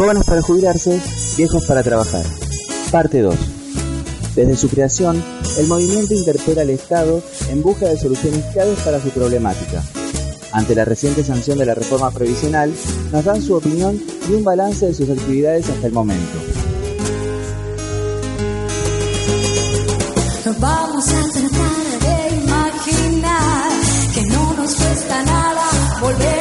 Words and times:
Jóvenes 0.00 0.24
para 0.24 0.40
jubilarse, 0.40 0.98
viejos 1.36 1.66
para 1.66 1.82
trabajar. 1.82 2.24
Parte 2.90 3.20
2. 3.20 3.34
Desde 4.34 4.56
su 4.56 4.70
creación, 4.70 5.22
el 5.58 5.66
movimiento 5.66 6.14
interpela 6.14 6.62
al 6.62 6.70
Estado 6.70 7.22
en 7.50 7.60
busca 7.62 7.84
de 7.86 7.98
soluciones 7.98 8.42
claves 8.54 8.78
para 8.80 8.98
su 8.98 9.10
problemática. 9.10 9.82
Ante 10.52 10.74
la 10.74 10.86
reciente 10.86 11.22
sanción 11.22 11.58
de 11.58 11.66
la 11.66 11.74
reforma 11.74 12.10
previsional, 12.12 12.72
nos 13.12 13.24
dan 13.26 13.42
su 13.42 13.54
opinión 13.54 14.00
y 14.26 14.32
un 14.32 14.42
balance 14.42 14.86
de 14.86 14.94
sus 14.94 15.10
actividades 15.10 15.68
hasta 15.68 15.86
el 15.88 15.92
momento. 15.92 16.38
Vamos 20.58 21.08
a 21.08 21.22
tratar 21.30 22.00
de 22.00 22.36
imaginar 22.36 23.70
que 24.14 24.22
no 24.28 24.54
nos 24.54 24.74
cuesta 24.76 25.24
nada 25.24 25.68
volver 26.00 26.39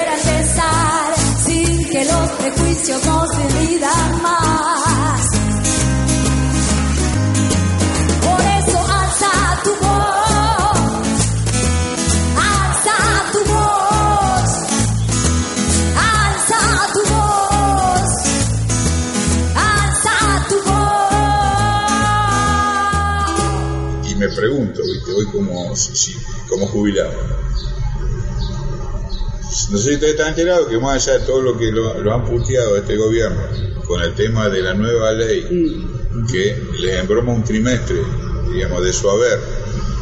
nos 2.57 3.29
dividan 3.37 4.21
más. 4.21 5.21
Por 8.21 8.41
eso 8.41 8.79
alza 8.87 9.31
tu 9.63 9.69
voz, 9.75 10.79
alza 12.37 12.97
tu 13.33 13.39
voz, 13.51 14.49
alza 15.95 16.61
tu 16.93 17.01
voz, 17.13 18.09
alza 19.55 20.17
tu 20.49 20.55
voz. 23.99 24.11
Y 24.11 24.15
me 24.15 24.27
pregunto, 24.29 24.81
¿viste? 24.83 25.11
Hoy 25.13 25.25
como, 25.31 25.75
si- 25.75 25.95
si- 25.95 26.17
como 26.49 26.65
jubilado. 26.67 27.48
No 29.69 29.77
sé 29.77 29.83
si 29.83 29.93
ustedes 29.93 30.13
están 30.13 30.29
enterados 30.29 30.67
que 30.67 30.79
más 30.79 31.07
allá 31.07 31.19
de 31.19 31.25
todo 31.25 31.41
lo 31.41 31.57
que 31.57 31.71
lo, 31.71 32.01
lo 32.01 32.13
han 32.13 32.25
puteado 32.25 32.75
este 32.75 32.95
gobierno 32.97 33.41
con 33.85 34.01
el 34.01 34.15
tema 34.15 34.49
de 34.49 34.61
la 34.61 34.73
nueva 34.73 35.11
ley 35.11 35.87
que 36.31 36.61
les 36.79 36.99
embroma 36.99 37.33
un 37.33 37.43
trimestre, 37.43 38.01
digamos, 38.51 38.83
de 38.83 38.93
su 38.93 39.09
haber, 39.09 39.39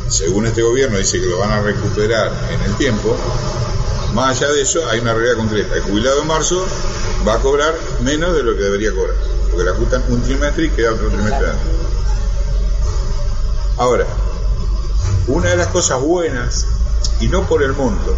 según 0.10 0.46
este 0.46 0.62
gobierno 0.62 0.98
dice 0.98 1.20
que 1.20 1.26
lo 1.26 1.40
van 1.40 1.52
a 1.52 1.62
recuperar 1.62 2.32
en 2.54 2.62
el 2.70 2.78
tiempo, 2.78 3.16
más 4.14 4.38
allá 4.42 4.52
de 4.54 4.62
eso 4.62 4.88
hay 4.90 5.00
una 5.00 5.14
realidad 5.14 5.36
concreta. 5.36 5.76
El 5.76 5.82
jubilado 5.82 6.22
en 6.22 6.28
marzo 6.28 6.66
va 7.28 7.36
a 7.36 7.40
cobrar 7.40 7.76
menos 8.02 8.36
de 8.36 8.44
lo 8.44 8.56
que 8.56 8.64
debería 8.64 8.92
cobrar, 8.92 9.16
porque 9.50 9.64
le 9.66 9.72
ajustan 9.72 10.04
un 10.10 10.22
trimestre 10.22 10.66
y 10.66 10.70
queda 10.70 10.94
otro 10.94 11.10
trimestre 11.10 11.48
antes. 11.50 11.68
Ahora, 13.78 14.08
una 15.28 15.50
de 15.50 15.58
las 15.58 15.68
cosas 15.68 16.02
buenas, 16.02 16.66
y 17.20 17.28
no 17.28 17.48
por 17.48 17.64
el 17.64 17.74
monto, 17.74 18.16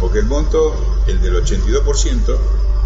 porque 0.00 0.18
el 0.20 0.26
monto, 0.26 0.74
el 1.06 1.20
del 1.20 1.42
82%, 1.44 2.36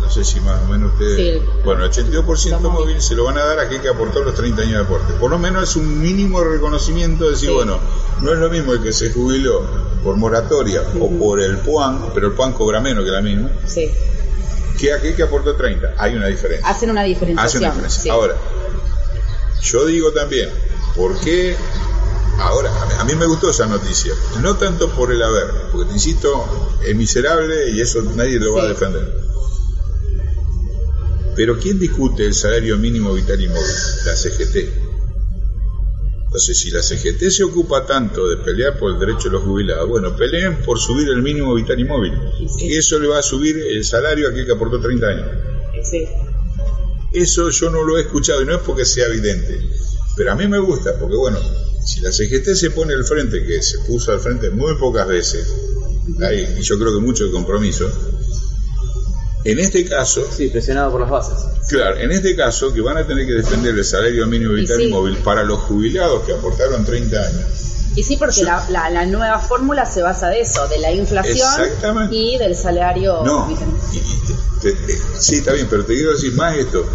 no 0.00 0.10
sé 0.10 0.24
si 0.24 0.40
más 0.40 0.60
o 0.62 0.66
menos 0.72 0.92
ustedes... 0.92 1.40
Sí. 1.42 1.46
Bueno, 1.64 1.84
el 1.84 1.90
82% 1.90 2.60
móvil 2.70 3.00
se 3.02 3.14
lo 3.14 3.24
van 3.24 3.36
a 3.38 3.44
dar 3.44 3.58
a 3.58 3.62
aquel 3.62 3.80
que 3.80 3.88
aportó 3.88 4.20
los 4.22 4.34
30 4.34 4.62
años 4.62 4.74
de 4.74 4.80
aporte. 4.84 5.12
Por 5.14 5.30
lo 5.30 5.38
menos 5.38 5.68
es 5.70 5.76
un 5.76 6.00
mínimo 6.00 6.42
reconocimiento 6.42 7.24
de 7.24 7.30
decir, 7.32 7.48
Sí. 7.50 7.54
bueno, 7.54 7.78
no 8.20 8.32
es 8.32 8.38
lo 8.38 8.48
mismo 8.48 8.72
el 8.72 8.82
que 8.82 8.92
se 8.92 9.12
jubiló 9.12 9.62
por 10.02 10.16
moratoria 10.16 10.82
o 10.98 11.10
por 11.18 11.40
el 11.40 11.58
PUAN, 11.58 12.10
pero 12.14 12.28
el 12.28 12.32
PUAN 12.32 12.52
cobra 12.54 12.80
menos 12.80 13.04
que 13.04 13.10
la 13.10 13.20
misma, 13.20 13.50
Sí. 13.66 13.90
que 14.78 14.92
aquel 14.94 15.14
que 15.14 15.22
aportó 15.22 15.54
30. 15.54 15.94
Hay 15.98 16.14
una 16.16 16.26
diferencia. 16.28 16.66
Hacen 16.66 16.90
una 16.90 17.02
Hace 17.02 17.08
diferenciación. 17.10 17.62
una 17.62 17.72
diferencia. 17.72 18.02
sí. 18.02 18.08
Ahora, 18.08 18.34
yo 19.62 19.84
digo 19.84 20.10
también, 20.12 20.48
¿por 20.96 21.18
qué? 21.20 21.54
Ahora, 22.40 22.70
a 22.98 23.04
mí, 23.04 23.14
me 23.14 23.26
gustó 23.26 23.50
esa 23.50 23.66
noticia. 23.66 24.14
No 24.40 24.56
tanto 24.56 24.90
por 24.90 25.12
el 25.12 25.22
haber, 25.22 25.46
porque 25.70 25.88
te 25.88 25.94
insisto, 25.94 26.78
es 26.84 26.96
miserable 26.96 27.70
y 27.70 27.80
eso 27.80 28.02
nadie 28.16 28.40
lo 28.40 28.54
va 28.54 28.64
a 28.64 28.68
defender. 28.68 29.14
Pero 31.36 31.58
¿quién 31.58 31.78
discute 31.78 32.24
el 32.24 32.34
salario 32.34 32.78
mínimo 32.78 33.12
vital 33.12 33.40
y 33.40 33.48
móvil? 33.48 33.74
La 34.06 34.16
CGT. 34.16 34.56
Entonces, 36.24 36.58
si 36.58 36.70
la 36.70 36.82
CGT 36.82 37.30
se 37.30 37.44
ocupa 37.44 37.84
tanto 37.84 38.26
de 38.28 38.38
pelear 38.38 38.78
por 38.78 38.92
el 38.92 38.98
derecho 38.98 39.24
de 39.24 39.30
los 39.32 39.42
jubilados, 39.42 39.88
bueno, 39.88 40.16
peleen 40.16 40.62
por 40.62 40.78
subir 40.78 41.08
el 41.08 41.22
mínimo 41.22 41.54
vital 41.54 41.78
y 41.78 41.84
móvil. 41.84 42.14
Y 42.40 42.48
sí. 42.48 42.66
Y 42.68 42.76
eso 42.76 42.98
le 42.98 43.08
va 43.08 43.18
a 43.18 43.22
subir 43.22 43.58
el 43.58 43.84
salario 43.84 44.28
a 44.28 44.30
aquel 44.30 44.46
que 44.46 44.52
aportó 44.52 44.80
30 44.80 45.06
años. 45.06 45.26
Sí. 45.82 46.06
Eso 47.12 47.50
yo 47.50 47.70
no 47.70 47.82
lo 47.82 47.98
he 47.98 48.02
escuchado 48.02 48.40
y 48.40 48.46
no 48.46 48.54
es 48.54 48.62
porque 48.62 48.84
sea 48.84 49.06
evidente, 49.08 49.60
pero 50.16 50.32
a 50.32 50.36
mí 50.36 50.46
me 50.46 50.60
gusta 50.60 50.96
porque 50.98 51.16
bueno, 51.16 51.38
si 51.84 52.00
la 52.00 52.10
CGT 52.12 52.54
se 52.54 52.70
pone 52.70 52.94
al 52.94 53.04
frente, 53.04 53.44
que 53.44 53.62
se 53.62 53.78
puso 53.80 54.12
al 54.12 54.20
frente 54.20 54.50
muy 54.50 54.74
pocas 54.76 55.06
veces, 55.08 55.46
hay, 56.22 56.56
y 56.58 56.62
yo 56.62 56.78
creo 56.78 56.94
que 56.94 57.00
mucho 57.00 57.24
de 57.24 57.30
compromiso, 57.30 57.90
en 59.44 59.58
este 59.58 59.84
caso, 59.88 60.22
Sí, 60.36 60.48
presionado 60.48 60.90
por 60.90 61.00
las 61.00 61.10
bases. 61.10 61.34
claro, 61.68 61.96
en 61.98 62.10
este 62.12 62.36
caso 62.36 62.72
que 62.74 62.80
van 62.82 62.98
a 62.98 63.06
tener 63.06 63.26
que 63.26 63.32
defender 63.32 63.74
el 63.74 63.84
salario 63.84 64.26
mínimo 64.26 64.52
vital 64.52 64.80
y, 64.80 64.84
sí. 64.84 64.90
móvil 64.90 65.16
para 65.18 65.42
los 65.44 65.60
jubilados 65.60 66.24
que 66.26 66.32
aportaron 66.34 66.84
30 66.84 67.16
años. 67.26 67.44
Y 67.96 68.02
sí, 68.04 68.16
porque 68.16 68.44
la, 68.44 68.68
la, 68.70 68.88
la 68.90 69.04
nueva 69.06 69.38
fórmula 69.40 69.84
se 69.86 70.02
basa 70.02 70.28
de 70.28 70.42
eso, 70.42 70.68
de 70.68 70.78
la 70.78 70.92
inflación 70.92 71.48
y 72.12 72.38
del 72.38 72.54
salario. 72.54 73.22
No, 73.24 73.48
y- 73.50 73.96
y 73.96 74.60
te- 74.60 74.72
te- 74.72 74.98
sí, 75.18 75.36
está 75.36 75.52
bien, 75.54 75.66
pero 75.70 75.84
te 75.84 75.94
quiero 75.94 76.12
decir 76.12 76.32
más 76.34 76.56
esto. 76.56 76.86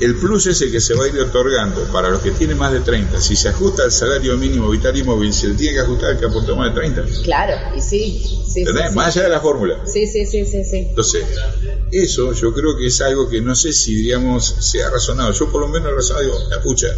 El 0.00 0.16
plus 0.16 0.46
ese 0.46 0.70
que 0.70 0.80
se 0.80 0.94
va 0.94 1.04
a 1.04 1.08
ir 1.08 1.20
otorgando 1.20 1.84
para 1.92 2.08
los 2.08 2.22
que 2.22 2.30
tienen 2.30 2.56
más 2.56 2.72
de 2.72 2.80
30, 2.80 3.20
si 3.20 3.36
se 3.36 3.50
ajusta 3.50 3.82
al 3.82 3.92
salario 3.92 4.36
mínimo 4.38 4.70
vital 4.70 4.96
y 4.96 5.02
móvil, 5.02 5.32
se 5.32 5.48
le 5.48 5.54
tiene 5.54 5.74
que 5.74 5.80
ajustar 5.80 6.10
al 6.12 6.18
que 6.18 6.26
aportó 6.26 6.56
más 6.56 6.74
de 6.74 6.80
30. 6.80 7.04
Claro, 7.22 7.76
y 7.76 7.82
sí. 7.82 8.18
sí, 8.18 8.44
sí, 8.54 8.60
¿Entendés? 8.60 8.90
sí. 8.90 8.96
Más 8.96 9.14
allá 9.14 9.24
de 9.24 9.30
la 9.30 9.40
fórmula. 9.40 9.76
Sí, 9.86 10.06
sí, 10.06 10.24
sí, 10.24 10.46
sí, 10.46 10.64
sí. 10.64 10.76
Entonces, 10.88 11.24
eso 11.92 12.32
yo 12.32 12.54
creo 12.54 12.76
que 12.78 12.86
es 12.86 13.00
algo 13.02 13.28
que 13.28 13.42
no 13.42 13.54
sé 13.54 13.72
si, 13.74 13.94
digamos, 13.94 14.56
se 14.60 14.82
ha 14.82 14.88
razonado. 14.88 15.32
Yo 15.32 15.52
por 15.52 15.60
lo 15.60 15.68
menos 15.68 15.92
he 15.92 15.94
razonado, 15.94 16.24
digo, 16.24 16.38
la 16.48 16.62
pucha, 16.62 16.88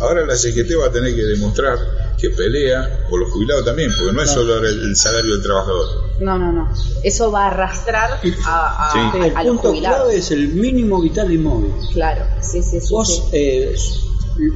ahora 0.00 0.24
la 0.24 0.36
CGT 0.36 0.78
va 0.80 0.86
a 0.86 0.92
tener 0.92 1.14
que 1.14 1.22
demostrar 1.22 2.14
que 2.20 2.30
pelea 2.30 3.06
por 3.10 3.20
los 3.20 3.30
jubilados 3.32 3.64
también, 3.64 3.90
porque 3.98 4.12
no 4.12 4.22
es 4.22 4.30
solo 4.30 4.58
el, 4.58 4.80
el 4.80 4.96
salario 4.96 5.32
del 5.32 5.42
trabajador. 5.42 6.03
No, 6.20 6.38
no, 6.38 6.52
no. 6.52 6.68
Eso 7.02 7.30
va 7.32 7.44
a 7.44 7.46
arrastrar 7.48 8.10
a, 8.46 8.88
a, 8.88 8.92
Sí. 8.92 8.98
a- 8.98 9.26
El 9.26 9.32
los 9.34 9.46
punto 9.56 9.68
jubilados. 9.70 9.96
clave 9.98 10.16
es 10.16 10.30
el 10.30 10.48
mínimo 10.54 11.00
vital 11.00 11.32
y 11.32 11.38
móvil. 11.38 11.72
Claro, 11.92 12.24
sí, 12.40 12.62
sí, 12.62 12.80
sí. 12.80 12.94
Vos 12.94 13.08
sí. 13.08 13.22
eh, 13.32 13.74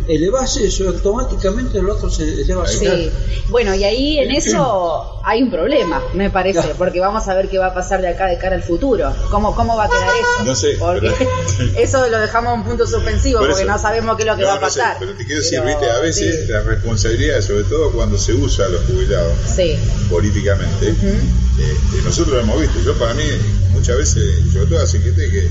elevás 0.09 0.57
eso 0.57 0.89
automáticamente 0.89 1.79
el 1.79 1.89
otro 1.89 2.11
se 2.11 2.25
eleva. 2.25 2.67
Sí. 2.67 3.11
Bueno, 3.49 3.75
y 3.75 3.85
ahí 3.85 4.19
en 4.19 4.31
eso 4.33 5.21
hay 5.25 5.43
un 5.43 5.51
problema, 5.51 6.03
me 6.15 6.31
parece, 6.31 6.61
Claro. 6.61 6.75
porque 6.79 7.01
vamos 7.01 7.29
a 7.29 7.35
ver 7.35 7.49
qué 7.49 7.59
va 7.59 7.67
a 7.67 7.75
pasar 7.75 8.01
de 8.01 8.09
acá 8.09 8.27
de 8.27 8.39
cara 8.39 8.57
al 8.57 8.63
futuro. 8.63 9.13
¿Cómo, 9.31 9.55
cómo 9.55 9.77
va 9.77 9.85
a 9.85 9.89
quedar 9.89 10.09
eso? 10.15 10.45
No 10.45 10.55
sé, 10.55 10.77
Porque 10.79 11.11
pero- 11.59 11.71
eso 11.79 12.09
lo 12.09 12.19
dejamos 12.19 12.55
en 12.55 12.61
un 12.61 12.67
punto 12.67 12.87
suspensivo 12.87 13.39
Por 13.41 13.49
porque 13.51 13.63
eso. 13.65 13.73
no 13.73 13.79
sabemos 13.79 14.17
qué 14.17 14.23
es 14.23 14.27
lo 14.29 14.37
que 14.37 14.43
No, 14.43 14.49
va 14.49 14.55
a 14.55 14.61
no 14.61 14.71
sé, 14.71 14.81
pasar. 14.81 14.97
pero 14.99 15.13
te 15.15 15.25
quiero 15.25 15.41
decir, 15.43 15.61
Pero, 15.65 15.79
viste, 15.79 15.91
a 15.95 15.99
veces 16.01 16.47
sí. 16.47 16.53
la 16.53 16.61
responsabilidad, 16.63 17.41
sobre 17.41 17.65
todo 17.65 17.93
cuando 17.93 18.19
se 18.19 18.33
usa 18.35 18.67
a 18.67 18.69
los 18.71 18.85
jubilados 18.87 19.33
Sí. 19.55 19.77
políticamente, 20.11 20.89
este, 20.89 22.03
nosotros 22.05 22.35
lo 22.37 22.41
hemos 22.41 22.61
visto. 22.61 22.81
Yo, 22.85 22.95
para 22.99 23.15
mí, 23.15 23.25
muchas 23.73 23.97
veces, 23.97 24.41
sobre 24.53 24.67
todo 24.67 24.81
a 24.83 24.87
CGT, 24.87 25.17
que 25.31 25.49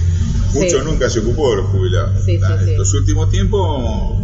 mucho 0.53 0.79
Sí. 0.79 0.85
nunca 0.85 1.09
se 1.09 1.19
ocupó 1.19 1.51
de 1.51 1.57
los 1.57 1.65
jubilados. 1.67 2.23
Sí, 2.25 2.37
sí, 2.37 2.43
Ah, 2.43 2.57
sí. 2.63 2.71
En 2.71 2.77
los 2.77 2.93
últimos 2.93 3.29
tiempos 3.29 4.19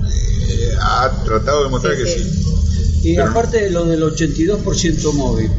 eh, 0.49 0.71
ha 0.81 1.23
tratado 1.25 1.59
de 1.59 1.63
demostrar 1.65 1.95
Sí, 1.95 2.03
que 2.03 2.09
sí. 2.09 2.19
sí. 2.23 3.09
Y 3.11 3.15
Pero- 3.15 3.29
aparte 3.31 3.61
de 3.61 3.69
lo 3.71 3.85
del 3.85 4.01
82% 4.03 5.13
móvil, 5.13 5.49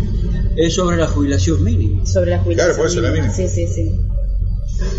es 0.57 0.75
sobre 0.75 0.97
la 0.97 1.07
jubilación 1.09 1.63
mínima. 1.63 2.07
Sobre 2.07 2.31
la 2.31 2.39
jubilación. 2.39 2.55
Claro, 2.75 2.77
por 2.77 2.87
eso 2.91 3.01
la 3.01 3.11
mínima. 3.11 3.33
Sí, 3.33 3.49
sí, 3.49 3.67
sí. 3.67 3.91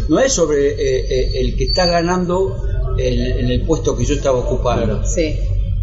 No 0.10 0.20
es 0.20 0.32
sobre 0.34 0.70
eh, 0.70 1.06
eh, 1.10 1.32
el 1.42 1.56
que 1.58 1.66
está 1.66 1.86
ganando 1.86 2.66
en, 2.98 3.40
en 3.40 3.52
el 3.52 3.62
puesto 3.66 3.96
que 3.98 4.06
yo 4.06 4.16
estaba 4.16 4.38
ocupando. 4.40 5.06
Sí. 5.06 5.38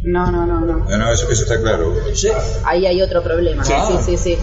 No, 0.05 0.31
no, 0.33 0.47
no, 0.47 0.61
no. 0.61 0.79
No, 0.89 0.99
no, 0.99 1.13
eso, 1.13 1.29
eso 1.31 1.43
está 1.43 1.61
claro. 1.61 1.95
¿Sí? 2.15 2.29
Ahí 2.65 2.87
hay 2.87 3.01
otro 3.03 3.23
problema. 3.23 3.65
Sí, 3.65 3.73
sí. 4.07 4.17
sí. 4.17 4.37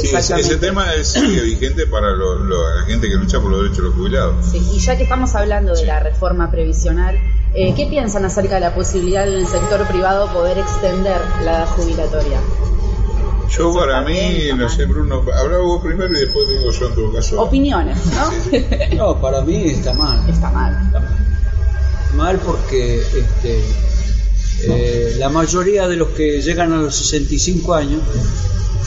Sí, 0.00 0.14
ese, 0.14 0.56
tema 0.56 0.92
es 0.94 1.14
vigente 1.42 1.86
para 1.86 2.10
lo- 2.10 2.36
lo- 2.38 2.76
la 2.80 2.84
gente 2.86 3.08
que 3.08 3.14
lucha 3.14 3.40
por 3.40 3.50
los 3.50 3.60
derechos 3.62 3.78
de 3.78 3.84
los 3.84 3.94
jubilados. 3.94 4.46
Sí, 4.50 4.58
y 4.74 4.78
ya 4.78 4.96
que 4.96 5.04
estamos 5.04 5.34
hablando 5.34 5.74
de 5.74 5.84
la 5.86 6.00
reforma 6.00 6.50
previsional, 6.50 7.16
eh, 7.54 7.72
¿qué 7.76 7.86
piensan 7.86 8.24
acerca 8.24 8.56
de 8.56 8.60
la 8.62 8.74
posibilidad 8.74 9.26
en 9.26 9.34
el 9.34 9.46
sector 9.46 9.86
privado 9.88 10.32
poder 10.32 10.58
extender 10.58 11.20
la 11.44 11.58
edad 11.58 11.66
jubilatoria? 11.68 12.40
Yo, 13.48 13.70
Eso 13.70 13.74
para 13.74 13.98
está 14.00 14.10
mí, 14.10 14.14
bien, 14.18 14.42
está 14.50 14.56
no 14.56 14.68
sé, 14.68 14.84
Bruno, 14.86 15.24
habla 15.34 15.58
vos 15.58 15.80
primero 15.82 16.16
y 16.16 16.20
después 16.20 16.48
digo 16.48 16.70
yo 16.72 16.86
en 16.88 16.94
todo 16.94 17.12
caso. 17.12 17.40
Opiniones, 17.40 17.96
¿no? 18.06 18.96
No, 18.96 19.20
para 19.20 19.40
mí 19.42 19.68
está 19.70 19.92
mal. 19.94 20.28
Está 20.28 20.50
mal. 20.50 20.90
Mal 22.14 22.38
porque 22.44 22.96
este, 23.00 23.62
eh, 24.62 25.14
la 25.18 25.28
mayoría 25.28 25.86
de 25.86 25.96
los 25.96 26.08
que 26.08 26.40
llegan 26.42 26.72
a 26.72 26.76
los 26.78 26.96
65 26.96 27.74
años 27.74 28.00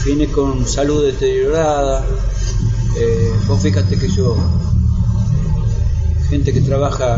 viene 0.06 0.28
con 0.28 0.66
salud 0.68 1.04
deteriorada. 1.06 2.06
Eh, 2.98 3.32
vos 3.48 3.62
fíjate 3.62 3.98
que 3.98 4.08
yo, 4.10 4.36
gente 6.30 6.54
que 6.54 6.62
trabaja, 6.62 7.18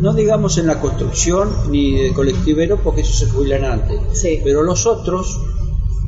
no 0.00 0.12
digamos 0.14 0.58
en 0.58 0.66
la 0.66 0.80
construcción 0.80 1.50
ni 1.70 1.94
de 1.96 2.12
colectivero 2.14 2.78
porque 2.82 3.00
ellos 3.02 3.18
se 3.18 3.28
jubilan 3.28 3.64
antes, 3.64 4.00
Sí. 4.12 4.40
pero 4.44 4.62
los 4.62 4.86
otros 4.86 5.38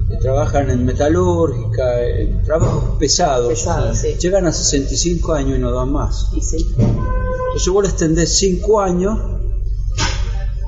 que 0.09 0.17
trabajan 0.17 0.71
en 0.71 0.85
metalúrgica, 0.85 2.05
en 2.05 2.43
trabajos 2.43 2.97
pesados, 2.99 3.49
Pesados, 3.49 3.99
sí. 3.99 4.17
llegan 4.21 4.47
a 4.47 4.53
65 4.53 5.33
años 5.35 5.59
y 5.59 5.61
no 5.61 5.73
dan 5.73 5.93
más. 5.93 6.31
Sí. 6.41 6.67
Entonces 6.77 7.73
vos 7.73 7.83
le 7.85 7.91
extendés 7.91 8.37
5 8.39 8.81
años 8.81 9.19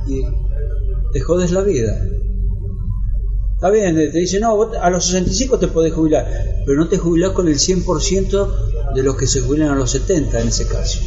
y 0.06 0.22
te 1.12 1.20
jodes 1.20 1.50
la 1.52 1.62
vida. 1.62 1.96
Está 3.62 3.70
bien, 3.70 3.94
te 3.94 4.18
dicen, 4.18 4.40
no, 4.40 4.56
vos 4.56 4.76
a 4.76 4.90
los 4.90 5.06
65 5.06 5.56
te 5.60 5.68
podés 5.68 5.92
jubilar, 5.92 6.26
pero 6.66 6.78
no 6.80 6.88
te 6.88 6.98
jubilás 6.98 7.30
con 7.30 7.46
el 7.46 7.54
100% 7.60 8.92
de 8.92 9.02
los 9.04 9.16
que 9.16 9.28
se 9.28 9.40
jubilan 9.40 9.68
a 9.70 9.76
los 9.76 9.88
70 9.92 10.40
en 10.40 10.48
ese 10.48 10.66
caso. 10.66 10.98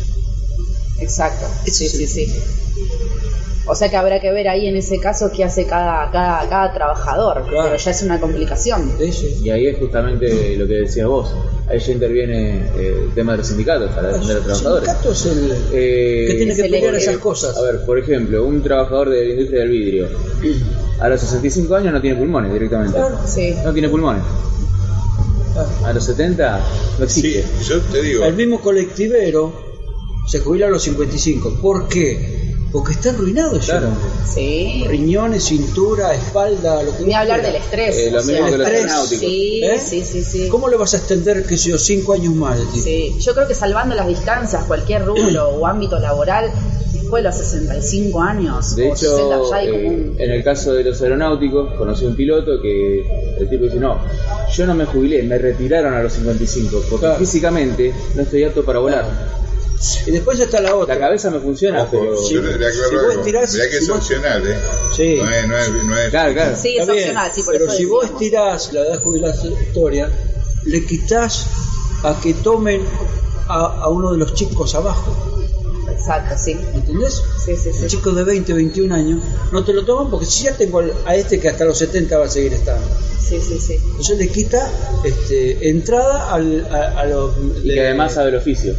Exacto. 1.02 1.46
Sí, 1.66 1.90
sí, 1.90 2.04
el- 2.04 2.10
sí. 2.10 2.34
O 3.68 3.76
sea 3.76 3.90
que 3.90 3.98
habrá 3.98 4.22
que 4.22 4.32
ver 4.32 4.48
ahí 4.48 4.68
en 4.68 4.78
ese 4.78 5.00
caso 5.02 5.30
qué 5.36 5.44
hace 5.44 5.66
cada, 5.66 6.10
cada, 6.12 6.48
cada 6.48 6.74
trabajador, 6.74 7.44
Claro. 7.50 7.64
pero 7.72 7.76
ya 7.78 7.92
es 7.92 8.02
una 8.04 8.22
complicación. 8.22 8.90
Sí, 9.00 9.12
sí. 9.12 9.38
Y 9.44 9.50
ahí 9.50 9.68
es 9.68 9.78
justamente 9.78 10.56
lo 10.56 10.66
que 10.66 10.76
decías 10.76 11.08
vos. 11.08 11.34
Ahí 11.68 11.80
ya 11.80 11.92
interviene 11.92 12.70
eh, 12.78 12.96
el 13.08 13.14
tema 13.16 13.34
de 13.34 13.40
los 13.40 13.48
sindicatos 13.48 13.90
para 13.92 14.10
defender 14.14 14.38
a 14.38 14.40
los 14.40 14.58
El 14.60 14.64
trabajadores. 14.64 14.88
sindicato 14.90 15.12
es 15.12 15.26
el 15.26 15.52
Eh, 15.74 16.26
que 16.30 16.34
tiene 16.36 16.56
que 16.56 16.62
el 16.62 16.72
pelear 16.72 16.96
esas 16.96 17.18
cosas. 17.18 17.58
A 17.58 17.62
ver, 17.64 17.84
por 17.86 18.00
ejemplo, 18.00 18.46
un 18.46 18.62
trabajador 18.64 19.10
de 19.10 19.26
la 19.26 19.32
industria 19.34 19.60
del 19.62 19.70
vidrio. 19.72 20.08
A 21.00 21.10
los 21.10 21.20
65 21.22 21.76
años 21.76 21.94
no 21.94 22.02
tiene 22.02 22.18
pulmones 22.18 22.54
directamente. 22.54 22.98
Sí. 23.28 23.56
No 23.64 23.74
tiene 23.74 23.90
pulmones. 23.90 24.24
A 25.84 25.94
los 25.94 26.04
70 26.06 26.60
no 27.00 27.08
Sí, 27.10 27.36
existe. 27.38 27.46
yo 27.74 27.82
te 27.82 28.02
digo, 28.02 28.26
El 28.26 28.36
mismo 28.36 28.60
colectivero 28.62 29.54
se 30.28 30.40
jubila 30.40 30.68
a 30.68 30.70
los 30.70 30.84
55. 30.84 31.60
¿Por 31.62 31.88
qué? 31.88 32.44
Porque 32.72 32.92
está 32.92 33.12
arruinado 33.12 33.58
ya. 33.60 33.80
Claro. 33.80 33.90
Sí. 34.26 34.84
Riñones, 34.88 35.46
cintura, 35.46 36.14
espalda, 36.14 36.84
lo 36.84 36.98
que 36.98 37.04
Ni 37.06 37.14
hablar 37.14 37.42
del 37.42 37.56
estrés. 37.56 37.96
Eh, 37.98 38.12
lo 38.12 38.20
o 38.20 38.24
mismo 38.24 38.48
sea, 38.48 38.52
que 38.52 38.58
los 38.58 38.68
estrés. 38.68 39.20
Sí, 39.20 39.62
¿Eh? 39.64 39.80
sí, 39.80 40.04
sí, 40.04 40.24
sí. 40.24 40.48
¿Cómo 40.50 40.68
le 40.68 40.76
vas 40.76 40.94
a 40.94 40.98
extender, 40.98 41.46
que 41.46 41.58
sé 41.58 41.70
yo, 41.70 41.78
5 41.78 42.14
años 42.14 42.34
más? 42.36 42.60
Sí, 42.74 43.16
yo 43.20 43.34
creo 43.34 43.48
que 43.48 43.56
salvando 43.56 43.96
las 43.96 44.08
distancias, 44.08 44.66
cualquier 44.66 45.06
rubro 45.06 45.50
o 45.56 45.66
ámbito 45.68 46.00
laboral, 46.00 46.52
después 47.06 47.24
de 47.24 47.30
los 47.30 47.38
65 47.38 48.22
años 48.22 48.76
De 48.76 48.92
o 48.92 48.96
60 48.96 49.36
hecho, 49.36 49.56
eh, 49.56 49.88
un... 49.88 50.16
en 50.20 50.32
el 50.32 50.44
caso 50.44 50.74
de 50.74 50.84
los 50.84 51.02
aeronáuticos, 51.02 51.74
conocí 51.78 52.06
un 52.06 52.16
piloto 52.16 52.60
que 52.62 53.06
el 53.40 53.50
tipo 53.50 53.66
dice, 53.66 53.78
no, 53.78 54.00
yo 54.54 54.66
no 54.66 54.74
me 54.76 54.86
jubilé, 54.86 55.24
me 55.24 55.38
retiraron 55.38 55.94
a 55.94 56.02
los 56.04 56.14
55, 56.14 56.82
porque 56.90 57.06
Claro. 57.06 57.20
físicamente 57.20 57.94
no 58.16 58.22
estoy 58.24 58.44
apto 58.44 58.66
para 58.66 58.80
volar. 58.80 59.06
Y 60.08 60.12
después 60.12 60.40
está 60.40 60.62
la 60.62 60.70
La 60.70 60.76
otra. 60.76 60.98
cabeza 60.98 61.30
me 61.30 61.40
funciona, 61.40 61.84
ojo, 61.84 61.92
pero... 61.92 62.16
yo 62.16 62.22
si 62.24 62.36
vos 62.38 62.46
algo. 62.46 63.12
estirás- 63.22 63.54
Mirá 63.54 63.70
que 63.70 63.78
es 63.78 63.86
si 63.86 63.92
vos- 63.92 64.00
opcional, 64.00 64.48
¿eh? 64.48 64.56
Sí. 64.96 65.20
No 65.22 65.30
es, 65.30 65.48
no 65.48 65.58
es, 65.58 65.70
no 65.86 65.98
es- 65.98 66.10
Claro, 66.10 66.34
claro. 66.34 66.56
Sí, 66.56 66.70
es 66.76 66.82
Está 66.82 66.94
bien, 66.94 67.04
opcional, 67.06 67.32
sí, 67.36 67.44
por 67.44 67.54
pero 67.54 67.66
eso 67.68 67.76
si 67.76 67.86
vos 67.86 68.06
estirás 68.06 68.74
la 68.74 68.80
edad 68.82 69.02
jubilatoria, 69.04 70.10
le 70.66 70.86
quitas 70.86 71.46
a 72.04 72.20
que 72.22 72.34
tomen 72.36 72.82
a, 73.48 73.84
a 73.84 73.90
uno 73.90 74.14
de 74.14 74.18
los 74.18 74.34
chicos 74.34 74.74
abajo. 74.74 75.35
Exacto, 75.98 76.36
sí. 76.38 76.58
¿Entendés? 76.74 77.22
Sí, 77.44 77.56
sí, 77.56 77.72
sí. 77.74 77.88
chico 77.88 78.12
de 78.12 78.24
20, 78.24 78.54
21 78.54 78.94
años 78.94 79.22
no 79.52 79.64
te 79.64 79.74
lo 79.74 79.84
toman 79.86 80.10
porque 80.12 80.26
si 80.26 80.44
ya 80.44 80.56
tengo 80.56 80.80
al- 80.80 80.94
a 81.06 81.16
este 81.16 81.40
que 81.40 81.50
hasta 81.50 81.66
los 81.66 81.78
70 81.78 82.18
va 82.18 82.26
a 82.26 82.30
seguir 82.30 82.54
estando. 82.54 82.86
Sí, 83.20 83.40
sí, 83.42 83.60
sí. 83.60 83.74
Entonces 83.84 84.18
le 84.20 84.28
quita 84.30 84.70
este, 85.04 85.70
entrada 85.70 86.32
al, 86.32 86.66
a, 86.72 87.00
a 87.02 87.06
los. 87.06 87.34
Y 87.64 87.74
que 87.74 87.82
además 87.88 88.14
sabe 88.14 88.30
el 88.30 88.36
oficio. 88.36 88.76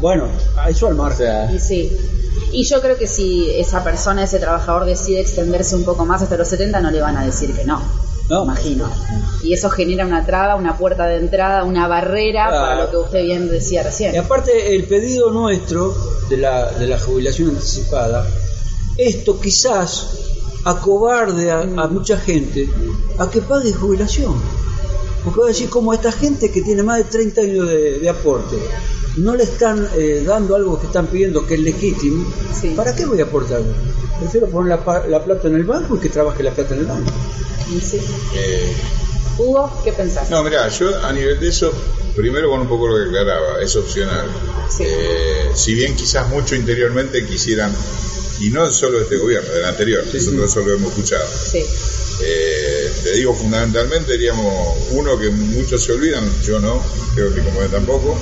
Bueno, 0.00 0.28
a 0.56 0.68
eso 0.70 0.86
al 0.88 0.94
O 0.94 0.96
margen. 0.96 1.18
sea, 1.18 1.52
Y 1.52 1.58
sí. 1.58 1.96
Y 2.52 2.64
yo 2.64 2.80
creo 2.80 2.96
que 2.96 3.06
si 3.06 3.50
esa 3.56 3.82
persona, 3.84 4.24
ese 4.24 4.38
trabajador 4.38 4.84
decide 4.86 5.20
extenderse 5.20 5.74
un 5.76 5.84
poco 5.84 6.04
más 6.06 6.22
hasta 6.22 6.36
los 6.36 6.48
70, 6.48 6.80
no 6.80 6.90
le 6.90 7.00
van 7.00 7.16
a 7.16 7.24
decir 7.24 7.52
que 7.54 7.64
no. 7.64 7.80
No. 8.28 8.44
Imagino. 8.44 8.90
Y 9.42 9.52
eso 9.54 9.70
genera 9.70 10.04
una 10.06 10.24
traba, 10.26 10.54
una 10.56 10.76
puerta 10.76 11.06
de 11.06 11.16
entrada, 11.16 11.64
una 11.64 11.86
barrera 11.88 12.48
Claro. 12.48 12.60
para 12.66 12.82
lo 12.84 12.90
que 12.90 12.96
usted 12.98 13.22
bien 13.24 13.48
decía 13.48 13.82
recién. 13.82 14.14
Y 14.14 14.18
aparte, 14.18 14.74
el 14.76 14.84
pedido 14.84 15.30
nuestro 15.30 15.94
de 16.28 16.36
la, 16.36 16.70
de 16.72 16.86
la 16.86 16.98
jubilación 16.98 17.50
anticipada, 17.50 18.26
esto 18.98 19.40
quizás 19.40 20.06
acobarde 20.64 21.50
a, 21.50 21.60
a 21.60 21.86
mucha 21.88 22.18
gente 22.18 22.68
a 23.18 23.30
que 23.30 23.40
pague 23.40 23.72
jubilación. 23.72 24.34
Porque 25.24 25.40
va 25.40 25.46
a 25.46 25.48
decir, 25.48 25.68
como 25.70 25.92
esta 25.94 26.12
gente 26.12 26.50
que 26.50 26.62
tiene 26.62 26.82
más 26.82 26.98
de 26.98 27.04
30 27.04 27.40
años 27.40 27.66
de, 27.68 27.98
de 27.98 28.08
aporte, 28.08 28.56
no 29.16 29.34
le 29.34 29.44
están 29.44 29.88
eh, 29.96 30.22
dando 30.26 30.54
algo 30.54 30.78
que 30.78 30.86
están 30.86 31.06
pidiendo 31.06 31.44
que 31.46 31.54
es 31.54 31.60
legítimo, 31.60 32.24
Sí. 32.60 32.74
¿para 32.76 32.94
qué 32.94 33.04
voy 33.06 33.20
a 33.20 33.24
aportar? 33.24 33.62
Prefiero 34.18 34.48
poner 34.48 34.78
la, 34.78 35.24
plata 35.24 35.48
en 35.48 35.54
el 35.54 35.64
banco 35.64 35.96
y 35.96 36.00
que 36.00 36.08
trabaje 36.08 36.42
la 36.42 36.52
plata 36.52 36.74
en 36.74 36.80
el 36.80 36.86
banco. 36.86 37.12
Sí. 37.80 38.00
eh, 38.34 38.74
Hugo, 39.38 39.70
¿qué 39.84 39.92
pensás? 39.92 40.28
No, 40.30 40.42
mira, 40.42 40.68
yo 40.68 40.90
a 41.04 41.12
nivel 41.12 41.38
de 41.38 41.48
eso, 41.48 41.72
primero 42.16 42.50
con 42.50 42.60
un 42.60 42.68
poco 42.68 42.88
lo 42.88 42.96
que 42.96 43.08
aclaraba, 43.08 43.62
es 43.62 43.76
opcional. 43.76 44.26
Sí. 44.68 44.84
Eh, 44.86 45.50
si 45.54 45.74
bien 45.74 45.94
quizás 45.94 46.28
mucho 46.28 46.56
interiormente 46.56 47.24
quisieran, 47.24 47.72
y 48.40 48.50
no 48.50 48.70
solo 48.70 48.98
de 48.98 49.04
este 49.04 49.16
gobierno, 49.16 49.52
del 49.52 49.64
anterior, 49.64 50.04
nosotros 50.04 50.50
eso 50.50 50.60
lo 50.60 50.74
hemos 50.74 50.90
escuchado. 50.90 51.26
Sí. 51.28 51.64
Eh, 52.20 52.90
te 53.04 53.12
digo 53.12 53.34
fundamentalmente, 53.34 54.12
diríamos, 54.12 54.76
uno 54.90 55.18
que 55.18 55.30
muchos 55.30 55.84
se 55.84 55.92
olvidan, 55.92 56.24
yo 56.42 56.58
no, 56.58 56.82
creo 57.14 57.32
que 57.32 57.42
como 57.42 57.62
él 57.62 57.70
tampoco, 57.70 58.18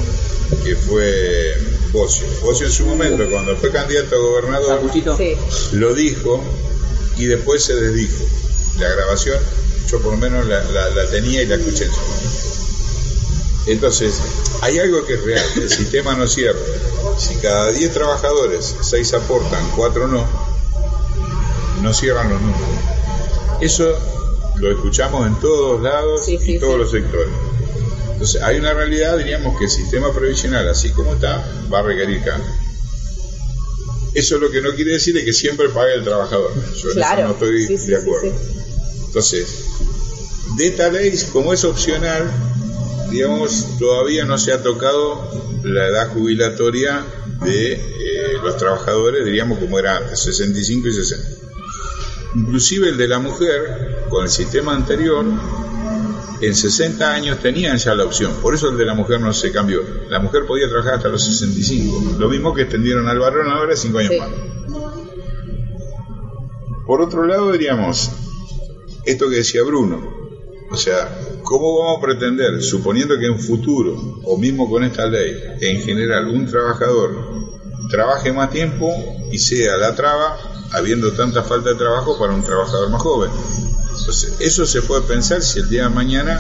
que 0.65 0.77
fue 0.77 1.55
Bocio. 1.93 2.27
Bocio 2.43 2.67
en 2.67 2.73
su 2.73 2.87
momento, 2.87 3.25
cuando 3.31 3.57
fue 3.57 3.71
candidato 3.71 4.15
a 4.17 4.19
gobernador. 4.19 4.81
Sí. 5.17 5.35
lo 5.73 5.95
dijo 5.95 6.43
y 7.17 7.27
después 7.27 7.63
se 7.65 7.75
desdijo. 7.75 8.25
La 8.79 8.89
grabación, 8.91 9.39
yo 9.89 10.01
por 10.01 10.13
lo 10.13 10.19
menos 10.19 10.47
la, 10.47 10.63
la- 10.65 10.91
la 10.91 11.11
tenía 11.11 11.43
y 11.43 11.47
la 11.47 11.55
escuché 11.57 11.85
en 11.85 11.91
su 11.93 12.01
momento. 12.01 12.31
Entonces, 13.69 14.15
hay 14.61 14.79
algo 14.79 15.05
que 15.07 15.15
es 15.15 15.23
real, 15.25 15.45
el 15.57 15.69
sistema 15.71 16.15
no 16.15 16.27
cierra. 16.29 16.59
Si 17.19 17.35
cada 17.37 17.73
10 17.73 17.93
trabajadores, 17.93 18.77
6 18.83 19.15
aportan, 19.15 19.71
4 19.75 20.07
no, 20.09 20.25
no 21.83 21.95
cierran 21.95 22.29
los 22.31 22.41
números. 22.41 22.69
Eso 23.61 23.93
lo 24.57 24.71
escuchamos 24.71 25.27
en 25.27 25.35
todos 25.41 25.83
lados 25.83 26.25
Sí, 26.25 26.39
sí, 26.39 26.57
y 26.57 26.59
todos 26.61 26.75
sí. 26.75 26.79
los 26.81 26.91
sectores. 26.91 27.29
Entonces, 28.17 28.41
hay 28.41 28.59
una 28.59 28.73
realidad, 28.73 29.19
diríamos, 29.19 29.59
que 29.59 29.65
el 29.67 29.71
sistema 29.71 30.11
previsional, 30.11 30.67
así 30.71 30.89
como 30.89 31.13
está, 31.13 31.45
va 31.71 31.81
a 31.81 31.83
requerir 31.83 32.25
cambio. 32.25 32.51
Eso 34.15 34.39
lo 34.39 34.51
que 34.51 34.63
no 34.63 34.71
quiere 34.75 34.93
decir 34.93 35.15
es 35.19 35.25
que 35.27 35.35
siempre 35.35 35.69
pague 35.69 35.93
el 35.93 36.03
trabajador. 36.03 36.51
Yo 36.55 36.93
en 36.93 36.99
eso 36.99 37.17
no 37.19 37.31
estoy 37.33 37.67
Sí, 37.67 37.77
sí, 37.77 37.89
de 37.89 37.97
acuerdo. 37.97 38.33
sí. 38.33 38.59
Entonces, 39.09 39.65
de 40.57 40.67
esta 40.67 40.89
ley, 40.89 41.13
como 41.31 41.53
es 41.53 41.63
opcional, 41.65 42.31
digamos, 43.11 43.79
todavía 43.79 44.25
no 44.25 44.39
se 44.39 44.55
ha 44.55 44.63
tocado 44.63 45.21
la 45.63 45.89
edad 45.89 46.09
jubilatoria 46.15 47.05
de 47.45 47.73
eh, 47.75 47.81
los 48.43 48.57
trabajadores, 48.57 49.27
diríamos 49.27 49.59
como 49.59 49.79
era 49.79 49.99
antes, 49.99 50.21
65 50.21 50.89
y 50.89 50.93
60. 50.95 51.29
Inclusive 52.37 52.89
el 52.89 52.97
de 52.97 53.09
la 53.09 53.19
mujer, 53.19 54.05
con 54.09 54.25
el 54.25 54.31
sistema 54.31 54.75
anterior, 54.75 55.27
en 56.41 56.55
60 56.55 57.13
años 57.13 57.39
tenían 57.41 57.79
ya 57.79 57.95
la 57.95 58.05
opción, 58.05 58.33
por 58.43 58.55
eso 58.55 58.69
el 58.69 58.77
de 58.77 58.85
la 58.85 58.95
mujer 58.95 59.21
no 59.21 59.33
se 59.33 59.51
cambió. 59.53 59.81
La 60.09 60.19
mujer 60.21 60.43
podía 60.47 60.69
trabajar 60.69 60.95
hasta 60.95 61.09
los 61.09 61.25
65, 61.25 62.17
lo 62.19 62.29
mismo 62.29 62.53
que 62.55 62.63
extendieron 62.63 63.09
al 63.09 63.19
varón 63.19 63.49
ahora 63.51 63.75
5 63.77 63.99
años 63.99 64.13
Sí. 64.13 64.19
más. 64.19 64.29
Por 66.87 67.01
otro 67.01 67.25
lado, 67.25 67.51
diríamos, 67.53 68.11
esto 69.05 69.29
que 69.29 69.37
decía 69.37 69.63
Bruno, 69.65 70.15
o 70.71 70.77
sea, 70.77 71.19
¿cómo 71.43 71.79
vamos 71.81 71.99
a 71.99 72.01
pretender, 72.01 72.63
suponiendo 72.63 73.19
que 73.19 73.27
en 73.27 73.39
futuro, 73.41 74.21
o 74.25 74.37
mismo 74.37 74.69
con 74.71 74.85
esta 74.85 75.07
ley, 75.07 75.33
en 75.61 75.81
general, 75.81 76.29
un 76.29 76.47
trabajador 76.47 77.11
trabaje 77.91 78.33
más 78.33 78.51
tiempo 78.51 78.93
y 79.33 79.39
sea 79.39 79.77
la 79.77 79.95
traba, 79.95 80.37
habiendo 80.73 81.13
tanta 81.13 81.43
falta 81.43 81.71
de 81.71 81.77
trabajo 81.77 82.19
para 82.19 82.35
un 82.35 82.43
trabajador 82.45 82.91
más 82.91 83.03
joven? 83.03 83.31
Entonces, 84.07 84.35
eso 84.39 84.65
se 84.67 84.83
puede 84.83 85.03
pensar 85.03 85.43
si 85.43 85.59
el 85.59 85.69
día 85.69 85.83
de 85.83 85.89
mañana 85.89 86.39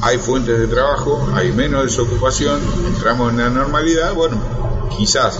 hay 0.00 0.18
fuentes 0.18 0.58
de 0.58 0.66
trabajo, 0.66 1.30
hay 1.32 1.52
menos 1.52 1.84
desocupación, 1.84 2.60
entramos 2.88 3.30
en 3.30 3.38
la 3.38 3.50
normalidad, 3.50 4.12
bueno, 4.14 4.88
quizás 4.98 5.38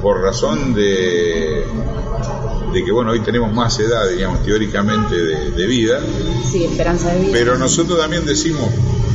por 0.00 0.22
razón 0.22 0.72
de, 0.72 1.66
de 2.72 2.82
que, 2.82 2.92
bueno, 2.92 3.10
hoy 3.10 3.20
tenemos 3.20 3.52
más 3.52 3.78
edad, 3.78 4.08
digamos, 4.08 4.42
teóricamente 4.42 5.14
de, 5.16 5.50
de 5.50 5.66
vida, 5.66 6.00
Sí, 6.50 6.64
esperanza 6.64 7.12
de 7.12 7.20
vida. 7.20 7.30
pero 7.34 7.58
nosotros 7.58 7.98
también 8.00 8.24
decimos 8.24 8.70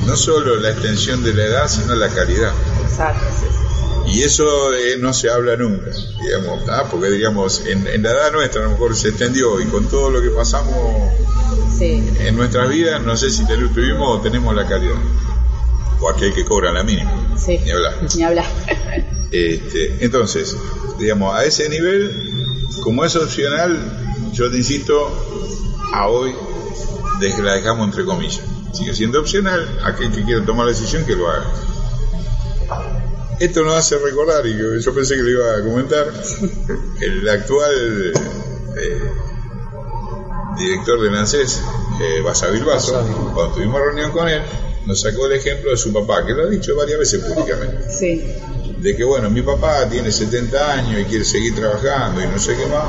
no 0.05 0.15
solo 0.15 0.57
la 0.57 0.69
extensión 0.69 1.23
de 1.23 1.33
la 1.33 1.45
edad, 1.45 1.67
sino 1.67 1.95
la 1.95 2.09
calidad. 2.09 2.53
Exacto, 2.87 3.25
sí, 3.39 3.47
sí. 3.49 4.19
Y 4.19 4.21
eso 4.21 4.71
eh, 4.71 4.97
no 4.99 5.13
se 5.13 5.31
habla 5.31 5.55
nunca, 5.57 5.89
digamos, 6.21 6.59
¿ah? 6.69 6.83
porque 6.91 7.09
digamos, 7.09 7.65
en, 7.65 7.87
en 7.87 8.03
la 8.03 8.11
edad 8.11 8.31
nuestra 8.33 8.61
a 8.61 8.65
lo 8.65 8.71
mejor 8.73 8.95
se 8.95 9.09
extendió 9.09 9.59
y 9.59 9.65
con 9.65 9.87
todo 9.87 10.11
lo 10.11 10.21
que 10.21 10.29
pasamos 10.29 10.75
Sí. 11.77 12.03
en 12.19 12.35
nuestras 12.37 12.69
vidas, 12.69 13.01
no 13.03 13.15
sé 13.17 13.29
si 13.29 13.45
te 13.45 13.57
lo 13.57 13.69
tuvimos 13.69 14.17
o 14.17 14.21
tenemos 14.21 14.55
la 14.55 14.65
calidad. 14.67 14.95
O 15.99 16.09
aquel 16.09 16.33
que 16.33 16.43
cobra 16.45 16.71
la 16.71 16.83
mínima, 16.83 17.11
Sí. 17.37 17.57
ni 17.63 17.71
hablar. 17.71 17.93
Ni 18.15 18.23
hablar. 18.23 18.45
Este, 19.31 20.03
entonces, 20.03 20.55
digamos, 20.99 21.33
a 21.35 21.43
ese 21.45 21.67
nivel, 21.69 22.63
como 22.83 23.03
es 23.05 23.15
opcional, 23.15 24.29
yo 24.33 24.49
te 24.51 24.57
insisto, 24.57 25.11
a 25.93 26.07
hoy 26.07 26.33
la 27.41 27.53
dejamos 27.55 27.87
entre 27.87 28.05
comillas. 28.05 28.41
Sigue 28.73 28.93
siendo 28.93 29.19
opcional, 29.21 29.79
aquel 29.83 30.11
que 30.11 30.23
quiera 30.23 30.45
tomar 30.45 30.65
la 30.65 30.73
decisión 30.73 31.05
que 31.05 31.15
lo 31.15 31.29
haga. 31.29 31.45
Esto 33.39 33.63
nos 33.63 33.75
hace 33.75 33.97
recordar, 33.97 34.45
y 34.47 34.57
yo, 34.57 34.77
yo 34.77 34.93
pensé 34.93 35.15
que 35.15 35.21
lo 35.23 35.29
iba 35.29 35.57
a 35.57 35.61
comentar, 35.61 36.07
el 37.01 37.29
actual 37.29 38.13
eh, 38.77 39.11
director 40.57 41.01
de 41.01 41.11
NACES, 41.11 41.61
eh, 42.01 42.21
Basa 42.21 42.47
Bilbaso, 42.47 42.93
cuando 43.33 43.53
tuvimos 43.55 43.79
reunión 43.81 44.11
con 44.11 44.27
él, 44.27 44.41
nos 44.85 45.01
sacó 45.01 45.25
el 45.25 45.33
ejemplo 45.33 45.71
de 45.71 45.77
su 45.77 45.91
papá, 45.91 46.25
que 46.25 46.33
lo 46.33 46.43
ha 46.43 46.49
dicho 46.49 46.75
varias 46.75 46.99
veces 46.99 47.23
públicamente 47.23 47.89
Sí. 47.89 48.23
de 48.77 48.95
que 48.95 49.03
bueno, 49.03 49.29
mi 49.31 49.41
papá 49.41 49.87
tiene 49.89 50.11
70 50.11 50.73
años 50.73 51.01
y 51.01 51.05
quiere 51.05 51.25
seguir 51.25 51.55
trabajando 51.55 52.21
y 52.21 52.27
no 52.27 52.37
sé 52.37 52.55
qué 52.55 52.65
más, 52.67 52.83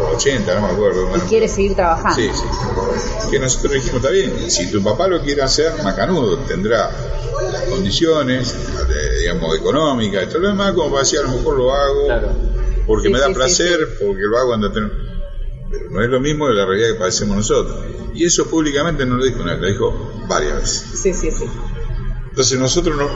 o 0.00 0.14
80, 0.16 0.54
no 0.54 0.66
me 0.68 0.72
acuerdo. 0.72 1.02
Y 1.02 1.06
bueno. 1.06 1.24
quiere 1.28 1.48
seguir 1.48 1.74
trabajando. 1.74 2.14
Sí, 2.14 2.28
sí. 2.32 3.30
Que 3.30 3.38
nosotros 3.40 3.72
dijimos, 3.72 3.96
está 3.96 4.10
bien, 4.10 4.50
si 4.50 4.70
tu 4.70 4.82
papá 4.82 5.08
lo 5.08 5.20
quiere 5.22 5.42
hacer, 5.42 5.72
macanudo, 5.82 6.38
tendrá 6.40 6.90
las 7.52 7.62
condiciones, 7.62 8.54
eh, 8.54 9.18
digamos, 9.20 9.56
económicas 9.58 10.24
y 10.24 10.26
todo 10.28 10.38
lo 10.40 10.48
demás, 10.48 10.72
como 10.74 10.90
para 10.90 11.00
decir, 11.02 11.18
a 11.18 11.22
lo 11.22 11.28
mejor 11.30 11.56
lo 11.58 11.74
hago 11.74 12.04
Claro. 12.06 12.28
porque 12.86 13.08
Sí, 13.08 13.12
me 13.12 13.18
da 13.18 13.26
sí, 13.26 13.32
sí, 13.32 13.36
placer, 13.36 13.88
porque 14.00 14.22
lo 14.22 14.38
hago 14.38 14.48
cuando 14.48 14.70
tengo... 14.72 14.88
Pero 15.78 15.90
no 15.90 16.02
es 16.02 16.08
lo 16.10 16.20
mismo 16.20 16.48
de 16.48 16.54
la 16.54 16.66
realidad 16.66 16.88
que 16.92 16.98
padecemos 16.98 17.36
nosotros. 17.36 17.78
Y 18.14 18.24
eso 18.24 18.48
públicamente 18.48 19.04
no 19.06 19.16
lo 19.16 19.24
dijo 19.24 19.42
una 19.42 19.54
lo 19.56 19.66
dijo 19.66 20.12
varias 20.28 20.60
veces. 20.60 20.84
Sí, 21.02 21.12
sí, 21.12 21.30
sí. 21.30 21.44
Entonces 22.30 22.58
nosotros 22.58 22.96
no, 22.96 23.08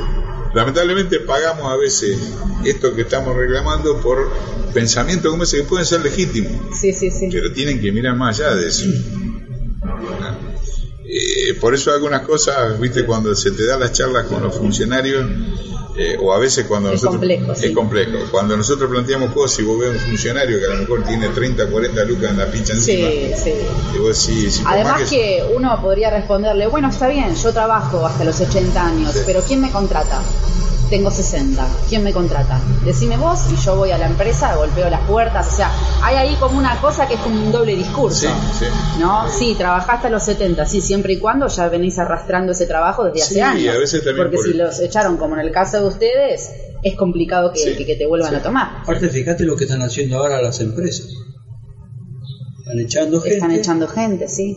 lamentablemente 0.54 1.20
pagamos 1.20 1.72
a 1.72 1.76
veces 1.76 2.18
esto 2.64 2.94
que 2.94 3.02
estamos 3.02 3.34
reclamando 3.36 4.00
por 4.00 4.28
pensamientos 4.72 5.30
como 5.30 5.42
ese 5.44 5.58
que 5.58 5.62
pueden 5.64 5.86
ser 5.86 6.00
legítimos, 6.02 6.52
Sí, 6.78 6.92
sí, 6.92 7.10
sí. 7.10 7.28
pero 7.32 7.52
tienen 7.52 7.80
que 7.80 7.90
mirar 7.90 8.16
más 8.16 8.38
allá 8.38 8.54
de 8.54 8.68
eso. 8.68 8.84
Eh, 11.10 11.54
por 11.58 11.74
eso 11.74 11.90
algunas 11.92 12.20
cosas, 12.22 12.78
viste, 12.78 13.06
cuando 13.06 13.34
se 13.34 13.52
te 13.52 13.66
dan 13.66 13.80
las 13.80 13.92
charlas 13.92 14.26
con 14.26 14.42
los 14.42 14.54
funcionarios, 14.54 15.24
eh, 15.96 16.16
o 16.20 16.32
a 16.34 16.38
veces 16.38 16.66
cuando 16.66 16.90
Es 16.90 16.96
nosotros... 17.02 17.14
complejo, 17.18 17.52
es 17.52 17.58
sí. 17.60 17.72
complejo. 17.72 18.18
Cuando 18.30 18.56
nosotros 18.56 18.90
planteamos 18.90 19.32
cosas 19.32 19.58
y 19.60 19.62
vos 19.62 19.80
ves 19.80 19.90
un 19.90 19.98
funcionario 20.00 20.58
que 20.60 20.66
a 20.66 20.68
lo 20.74 20.80
mejor 20.80 21.02
tiene 21.04 21.28
30, 21.30 21.66
40 21.66 22.04
lucas 22.04 22.30
en 22.30 22.38
la 22.38 22.46
pincha 22.50 22.74
encima, 22.74 23.08
Sí, 23.08 23.30
sí. 23.42 23.52
y 23.96 23.98
vos 23.98 24.28
por 24.62 24.72
Además 24.74 25.00
más 25.00 25.10
que 25.10 25.42
uno 25.56 25.80
podría 25.80 26.10
responderle, 26.10 26.66
bueno, 26.66 26.88
está 26.90 27.08
bien, 27.08 27.34
yo 27.34 27.52
trabajo 27.52 28.06
hasta 28.06 28.24
los 28.24 28.38
80 28.40 28.86
años, 28.86 29.12
Sí. 29.12 29.20
pero 29.26 29.40
¿quién 29.42 29.60
me 29.62 29.70
contrata? 29.70 30.20
Tengo 30.90 31.10
60, 31.10 31.68
¿quién 31.90 32.02
me 32.02 32.14
contrata? 32.14 32.62
Decime 32.82 33.18
vos 33.18 33.40
y 33.52 33.56
yo 33.56 33.76
voy 33.76 33.90
a 33.90 33.98
la 33.98 34.06
empresa, 34.06 34.56
golpeo 34.56 34.88
las 34.88 35.02
puertas, 35.06 35.46
o 35.52 35.56
sea, 35.56 35.70
hay 36.02 36.16
ahí 36.16 36.34
como 36.36 36.56
una 36.58 36.80
cosa 36.80 37.06
que 37.06 37.14
es 37.14 37.20
como 37.20 37.38
un 37.38 37.52
doble 37.52 37.76
discurso. 37.76 38.26
Sí, 38.26 38.58
sí. 38.60 38.64
¿No? 38.98 39.28
Sí, 39.30 39.54
trabajaste 39.54 40.06
a 40.06 40.10
los 40.10 40.22
70, 40.22 40.64
sí, 40.64 40.80
siempre 40.80 41.12
y 41.12 41.18
cuando 41.18 41.46
ya 41.48 41.68
venís 41.68 41.98
arrastrando 41.98 42.52
ese 42.52 42.64
trabajo 42.66 43.04
desde 43.04 43.20
hace 43.22 43.34
Sí, 43.34 43.40
años. 43.40 43.76
a 43.76 43.78
veces 43.78 44.02
también 44.02 44.16
Porque 44.16 44.36
por 44.36 44.44
si 44.46 44.50
el- 44.52 44.58
los 44.58 44.80
echaron 44.80 45.18
como 45.18 45.34
en 45.34 45.40
el 45.42 45.52
caso 45.52 45.78
de 45.82 45.88
ustedes, 45.88 46.48
es 46.82 46.96
complicado 46.96 47.52
que, 47.52 47.58
Sí, 47.60 47.76
que- 47.76 47.84
que 47.84 47.96
te 47.96 48.06
vuelvan 48.06 48.34
a 48.34 48.42
tomar. 48.42 48.78
Aparte, 48.82 49.10
fíjate 49.10 49.44
lo 49.44 49.56
que 49.56 49.64
están 49.64 49.82
haciendo 49.82 50.16
ahora 50.16 50.40
las 50.40 50.58
empresas. 50.60 51.06
Están 52.60 52.78
echando 52.80 53.20
gente. 53.20 53.36
Están 53.36 53.50
echando 53.52 53.88
gente, 53.88 54.26
sí. 54.26 54.56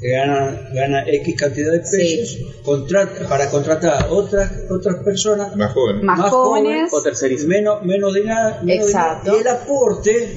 Que 0.00 0.10
gana, 0.10 0.68
gana 0.74 1.04
X 1.06 1.36
cantidad 1.36 1.72
de 1.72 1.78
pesos 1.80 2.28
Sí. 2.30 2.46
contrata- 2.64 3.28
para 3.28 3.48
contratar 3.50 4.04
a 4.04 4.06
otras, 4.10 4.50
otras 4.70 4.96
personas 5.04 5.54
más 5.56 5.72
joven. 5.72 6.04
Más, 6.04 6.20
jóvenes. 6.30 6.92
O 6.92 7.00
menos, 7.46 7.82
menos 7.84 8.14
dinero, 8.14 8.56
menos 8.62 8.86
Exacto. 8.86 9.32
dinero. 9.32 9.38
y 9.38 9.40
el 9.40 9.48
aporte, 9.48 10.32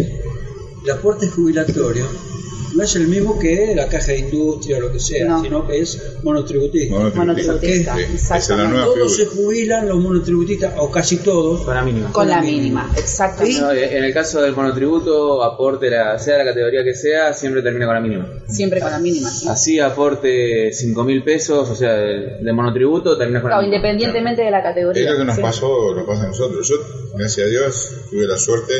el 0.85 0.91
aporte 0.91 1.27
jubilatorio 1.27 2.05
no 2.75 2.83
es 2.83 2.95
el 2.95 3.07
mismo 3.07 3.37
que 3.39 3.73
la 3.75 3.87
caja 3.87 4.11
de 4.11 4.19
industria 4.19 4.77
o 4.77 4.81
lo 4.81 4.91
que 4.91 4.99
sea, 4.99 5.25
No. 5.27 5.41
sino 5.41 5.67
que 5.67 5.79
es 5.79 6.01
monotributista. 6.23 6.95
Monotributista, 7.15 7.95
es 7.99 8.49
la 8.49 8.67
nueva 8.67 8.85
Todos 8.85 9.15
se 9.15 9.25
jubilan 9.25 9.87
los 9.87 9.99
monotributistas, 9.99 10.73
o 10.77 10.89
casi 10.91 11.17
todos, 11.17 11.61
Con 11.61 11.75
la 11.75 11.83
mínima. 11.83 12.11
Con 12.11 12.27
la 12.29 12.41
mínima, 12.41 12.91
exactamente. 12.97 13.61
No, 13.61 13.71
en 13.71 14.03
el 14.03 14.13
caso 14.13 14.41
del 14.41 14.55
monotributo, 14.55 15.43
aporte, 15.43 15.89
la, 15.89 16.17
sea 16.19 16.37
la 16.37 16.45
categoría 16.45 16.83
que 16.83 16.93
sea, 16.93 17.33
siempre 17.33 17.61
termina 17.61 17.85
con 17.85 17.95
la 17.95 18.01
mínima. 18.01 18.27
Siempre 18.47 18.79
con 18.79 18.91
la 18.91 18.99
mínima. 18.99 19.29
sí. 19.29 19.47
Así 19.47 19.79
aporte 19.79 20.71
5 20.71 21.03
mil 21.03 21.23
pesos, 21.23 21.69
o 21.69 21.75
sea, 21.75 21.93
de, 21.93 22.37
de 22.41 22.53
monotributo, 22.53 23.17
termina 23.17 23.41
con 23.41 23.51
la 23.51 23.57
mínima. 23.57 23.75
independientemente 23.77 24.41
de 24.43 24.51
la 24.51 24.61
categoría. 24.63 25.03
Es 25.03 25.11
lo 25.11 25.17
que 25.17 25.25
nos 25.25 25.35
sí. 25.35 25.41
pasó, 25.41 25.95
nos 25.95 26.05
pasa 26.07 26.23
a 26.23 26.27
nosotros. 26.27 26.67
Yo, 26.67 26.75
gracias 27.15 27.45
a 27.47 27.49
Dios, 27.49 27.91
tuve 28.09 28.25
la 28.25 28.37
suerte, 28.37 28.73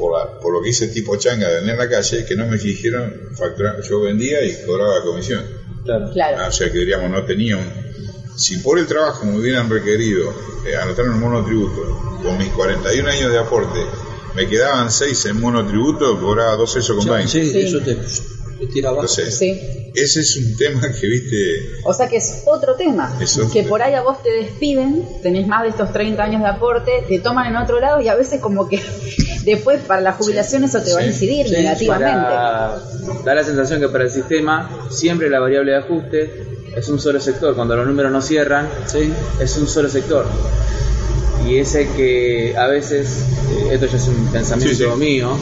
por, 0.00 0.18
la- 0.18 0.38
por 0.40 0.52
lo 0.52 0.62
que 0.62 0.70
hice 0.70 0.88
tipo 0.88 1.16
changa 1.16 1.48
de 1.48 1.54
vender 1.56 1.74
en 1.74 1.78
la 1.78 1.88
calle, 1.88 2.24
que 2.24 2.34
no 2.34 2.46
me 2.46 2.56
exigieron 2.56 3.12
facturar. 3.36 3.80
Yo 3.82 4.00
vendía 4.00 4.42
y 4.44 4.56
cobraba 4.66 5.02
comisión. 5.02 5.44
Claro. 5.84 6.10
Claro. 6.12 6.36
Ah, 6.40 6.48
O 6.48 6.52
sea 6.52 6.70
que 6.72 6.78
diríamos, 6.78 7.10
no 7.10 7.24
tenía 7.24 7.56
un. 7.56 7.64
Si 8.36 8.58
por 8.58 8.78
el 8.78 8.86
trabajo 8.86 9.24
me 9.26 9.36
hubieran 9.38 9.68
requerido 9.68 10.32
eh, 10.66 10.74
anotar 10.76 11.04
en 11.06 11.12
el 11.12 11.18
monotributo, 11.18 12.18
con 12.22 12.38
mis 12.38 12.48
41 12.48 13.08
años 13.10 13.30
de 13.32 13.38
aporte, 13.38 13.78
me 14.34 14.46
quedaban 14.48 14.90
6 14.90 15.26
en 15.26 15.40
monotributo, 15.40 16.18
cobraba 16.20 16.56
2 16.56 16.74
pesos 16.74 16.96
con 16.96 17.06
Ya, 17.06 17.12
20. 17.14 17.30
sí, 17.32 17.50
Sí. 17.50 17.60
eso 17.60 17.80
te, 17.80 17.94
te 17.96 18.66
tira 18.72 18.88
abajo. 18.90 19.02
Entonces, 19.04 19.36
Sí. 19.36 19.60
ese 19.94 20.20
es 20.20 20.36
un 20.36 20.56
tema 20.56 20.80
que, 20.92 21.06
viste, 21.06 21.36
O 21.84 21.92
sea 21.92 22.08
que 22.08 22.16
es 22.18 22.42
otro 22.46 22.76
tema. 22.76 23.14
Es 23.20 23.36
otro 23.36 23.48
que 23.50 23.60
tema. 23.60 23.68
por 23.70 23.82
ahí 23.82 23.94
a 23.94 24.02
vos 24.02 24.22
te 24.22 24.30
despiden, 24.30 25.04
tenés 25.22 25.46
más 25.46 25.62
de 25.64 25.70
estos 25.70 25.92
30 25.92 26.22
años 26.22 26.40
de 26.42 26.48
aporte, 26.48 26.92
te 27.08 27.18
toman 27.18 27.46
en 27.48 27.56
otro 27.56 27.80
lado 27.80 28.00
y 28.00 28.08
a 28.08 28.14
veces 28.14 28.40
como 28.40 28.68
que 28.68 28.80
después 29.44 29.80
para 29.86 30.00
la 30.00 30.12
jubilación 30.12 30.64
eso 30.64 30.80
te 30.82 30.92
va 30.92 31.00
a 31.00 31.06
incidir 31.06 31.46
Sí, 31.46 31.52
negativamente. 31.52 32.12
Para, 32.12 32.78
da 33.24 33.34
la 33.34 33.44
sensación 33.44 33.80
que 33.80 33.88
para 33.88 34.04
el 34.04 34.10
sistema 34.10 34.70
siempre 34.90 35.28
la 35.30 35.40
variable 35.40 35.72
de 35.72 35.78
ajuste 35.78 36.46
es 36.76 36.88
un 36.88 37.00
solo 37.00 37.20
sector. 37.20 37.54
Cuando 37.54 37.76
los 37.76 37.86
números 37.86 38.12
no 38.12 38.20
cierran, 38.22 38.68
Sí. 38.86 39.12
es 39.40 39.56
un 39.56 39.66
solo 39.66 39.88
sector. 39.88 40.26
Y 41.46 41.56
ese 41.58 41.88
que 41.96 42.54
a 42.56 42.66
veces, 42.66 43.24
eh, 43.50 43.68
esto 43.72 43.86
ya 43.86 43.96
es 43.96 44.08
un 44.08 44.26
pensamiento 44.30 44.74
Sí, 44.74 44.84
sí. 44.84 44.98
mío, 44.98 45.36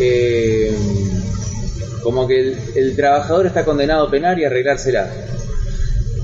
eh, 0.00 0.74
como 2.02 2.26
que 2.26 2.40
el, 2.40 2.58
el 2.74 2.96
trabajador 2.96 3.46
está 3.46 3.64
condenado 3.64 4.06
a 4.06 4.10
penar 4.10 4.38
y 4.38 4.44
arreglársela. 4.44 5.06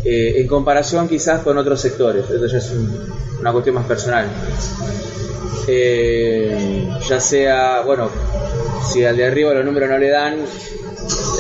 Eh, 0.04 0.40
en 0.40 0.46
comparación 0.46 1.08
quizás 1.08 1.42
con 1.42 1.58
otros 1.58 1.80
sectores, 1.80 2.25
esto 2.30 2.46
ya 2.46 2.58
es 2.58 2.70
un- 2.70 3.12
una 3.40 3.52
cuestión 3.52 3.75
más 3.75 3.86
personal. 3.86 4.26
Eh, 5.68 6.88
ya 7.08 7.20
sea, 7.20 7.80
bueno, 7.82 8.10
si 8.92 9.04
al 9.04 9.16
de 9.16 9.26
arriba 9.26 9.52
los 9.54 9.64
números 9.64 9.88
no 9.90 9.98
le 9.98 10.08
dan, 10.10 10.38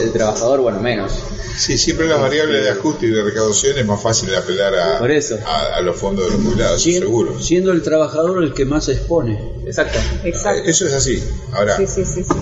el 0.02 0.12
trabajador, 0.12 0.60
bueno, 0.60 0.80
menos. 0.80 1.12
Sí, 1.56 1.78
siempre 1.78 2.06
las 2.06 2.20
variables 2.20 2.62
de 2.64 2.70
ajuste 2.70 3.06
y 3.06 3.10
de 3.10 3.22
recaudación 3.22 3.78
es 3.78 3.86
más 3.86 4.02
fácil 4.02 4.28
de 4.28 4.36
apelar 4.36 4.74
a, 4.78 4.98
Por 4.98 5.10
eso. 5.10 5.38
a, 5.46 5.76
a 5.76 5.80
los 5.80 5.96
fondos 5.96 6.26
de 6.26 6.36
los 6.36 6.44
jubilados, 6.44 6.82
Sien- 6.84 7.00
seguro. 7.00 7.40
Siendo 7.40 7.72
el 7.72 7.82
trabajador 7.82 8.42
el 8.44 8.52
que 8.52 8.66
más 8.66 8.84
se 8.84 8.92
expone. 8.92 9.40
Exacto. 9.64 9.98
Exacto. 10.24 10.68
Eso 10.68 10.86
es 10.86 10.92
así. 10.92 11.22
Ahora, 11.52 11.76
Sí, 11.78 11.86
sí, 11.86 12.04
sí, 12.04 12.24
sí. 12.24 12.34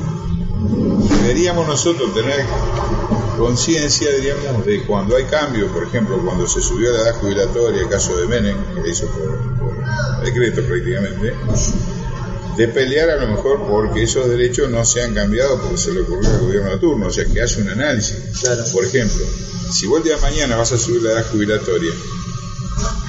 deberíamos 1.23 1.69
nosotros 1.69 2.13
tener 2.13 2.45
conciencia, 3.39 4.11
diríamos, 4.17 4.67
de 4.67 4.83
cuando 4.85 5.17
hay 5.17 5.25
cambios, 5.25 5.71
por 5.71 5.85
ejemplo, 5.85 6.21
cuando 6.25 6.47
se 6.49 6.61
subió 6.61 6.91
la 6.93 6.99
edad 7.03 7.15
jubilatoria, 7.21 7.83
el 7.83 7.89
caso 7.89 8.17
de 8.17 8.27
Menem, 8.27 8.57
que 8.75 8.81
le 8.81 8.91
hizo 8.91 9.07
por 9.07 9.54
decreto 10.23 10.63
prácticamente, 10.63 11.35
de 12.57 12.69
pelear 12.69 13.11
a 13.11 13.17
lo 13.17 13.29
mejor 13.29 13.67
porque 13.67 14.05
esos 14.05 14.29
derechos 14.29 14.71
no 14.71 14.85
se 14.85 15.03
han 15.03 15.15
cambiado 15.15 15.61
porque 15.61 15.77
se 15.77 15.93
le 15.93 16.01
ocurrió 16.01 16.31
al 16.31 16.41
gobierno 16.41 16.71
de 16.71 16.79
turno, 16.79 17.07
o 17.07 17.11
sea, 17.11 17.25
que 17.25 17.43
hace 17.43 17.63
un 17.63 17.69
análisis. 17.69 18.17
Claro. 18.41 18.65
Por 18.73 18.85
ejemplo, 18.85 19.25
si 19.73 19.87
vos 19.87 19.99
el 19.99 20.05
día 20.05 20.17
de 20.17 20.23
mañana 20.23 20.57
vas 20.57 20.73
a 20.73 20.79
subir 20.79 21.03
la 21.03 21.13
edad 21.13 21.27
jubilatoria, 21.31 21.93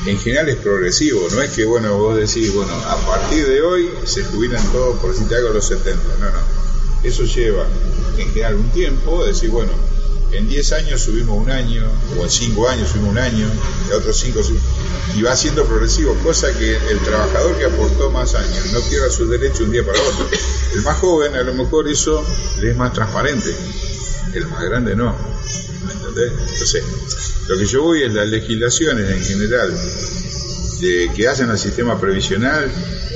en 0.08 0.20
general 0.20 0.50
es 0.50 0.58
progresivo, 0.58 1.28
no 1.32 1.42
es 1.42 1.52
que 1.52 1.66
bueno 1.66 1.98
vos 1.98 2.16
decís, 2.16 2.54
bueno, 2.54 2.74
a 2.74 2.98
partir 3.06 3.48
de 3.48 3.62
hoy 3.62 3.90
se 4.06 4.24
jubilan 4.24 4.64
todos 4.72 5.00
por 5.00 5.16
si 5.16 5.26
te 5.26 5.36
hago 5.36 5.50
los 5.50 5.66
70, 5.66 6.00
no, 6.20 6.32
no. 6.32 6.66
Eso 7.04 7.24
lleva 7.24 7.68
en 8.18 8.28
general 8.30 8.56
un 8.56 8.70
tiempo, 8.70 9.24
de 9.24 9.30
decir, 9.30 9.50
bueno, 9.50 9.72
en 10.32 10.48
10 10.50 10.72
años 10.74 11.02
subimos 11.02 11.38
un 11.38 11.50
año, 11.50 11.84
o 12.18 12.24
en 12.24 12.30
5 12.30 12.70
años 12.70 12.90
subimos 12.90 13.12
un 13.12 13.18
año, 13.18 13.48
y 13.90 13.94
otros 13.94 14.18
5 14.20 14.42
y 15.16 15.22
va 15.22 15.36
siendo 15.36 15.66
progresivo, 15.66 16.16
cosa 16.24 16.52
que 16.58 16.76
el 16.76 17.00
trabajador 17.00 17.58
que 17.58 17.66
aportó 17.66 18.10
más 18.12 18.36
años 18.36 18.72
no 18.72 18.82
pierda 18.82 19.10
sus 19.10 19.30
derechos 19.30 19.62
un 19.62 19.72
día 19.72 19.86
para 19.86 20.02
otro. 20.02 20.28
El 20.74 20.82
más 20.82 20.98
joven 21.00 21.36
a 21.36 21.44
lo 21.44 21.54
mejor 21.54 21.88
eso 21.88 22.26
le 22.60 22.72
es 22.72 22.78
más 22.78 22.92
transparente, 22.94 23.56
el 24.34 24.48
más 24.48 24.64
grande 24.64 24.96
no. 24.96 25.16
¿Me 25.86 25.94
entendés? 25.94 26.32
Entonces, 26.32 26.84
lo 27.48 27.58
que 27.58 27.66
yo 27.66 27.84
voy 27.84 28.04
es 28.04 28.14
las 28.14 28.28
legislaciones 28.28 29.10
en 29.10 29.24
general 29.24 29.74
de, 30.86 31.12
que 31.14 31.28
hacen 31.28 31.50
al 31.50 31.58
sistema 31.58 32.00
previsional 32.00 32.72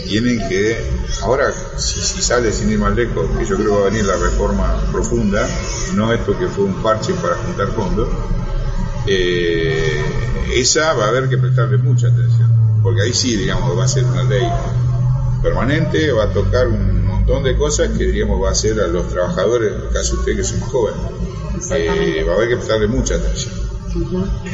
tienen 0.08 0.40
que, 0.50 0.78
ahora 1.22 1.54
si, 1.78 2.02
si 2.02 2.22
sale 2.22 2.52
sin 2.52 2.72
ir 2.72 2.80
más 2.80 2.96
lejos, 2.96 3.30
que 3.38 3.46
yo 3.46 3.56
creo 3.58 3.68
que 3.70 3.76
va 3.76 3.88
a 3.88 3.90
venir 3.92 4.06
la 4.06 4.18
reforma 4.18 4.82
profunda, 4.92 5.48
no 5.96 6.12
esto 6.12 6.38
que 6.38 6.48
fue 6.48 6.66
un 6.66 6.82
parche 6.82 7.14
para 7.14 7.36
juntar 7.36 7.68
fondos, 7.68 8.10
eh, 9.06 10.04
esa 10.56 10.94
va 10.94 11.06
a 11.06 11.08
haber 11.10 11.30
que 11.30 11.38
prestarle 11.38 11.78
mucha 11.78 12.08
atención, 12.08 12.80
porque 12.82 13.04
ahí 13.04 13.14
sí, 13.14 13.36
digamos, 13.36 13.78
va 13.78 13.86
a 13.86 13.88
ser 13.88 14.04
una 14.06 14.24
ley 14.24 14.48
permanente, 15.44 16.12
va 16.12 16.26
a 16.26 16.34
tocar 16.34 16.68
un 16.68 17.06
montón 17.06 17.44
de 17.44 17.56
cosas 17.56 17.90
que 17.98 18.06
diríamos 18.06 18.42
va 18.44 18.50
a 18.50 18.52
hacer 18.52 18.80
a 18.80 18.88
los 18.88 19.08
trabajadores, 19.10 19.74
en 19.74 19.82
el 19.82 19.90
caso 19.90 20.14
de 20.14 20.20
ustedes 20.20 20.38
que 20.38 20.44
son 20.44 20.60
jóvenes. 20.62 21.02
Eh, 21.72 22.24
va 22.28 22.34
a 22.34 22.36
haber 22.36 22.50
que 22.50 22.56
prestarle 22.56 22.88
mucha 22.88 23.16
atención. 23.16 23.69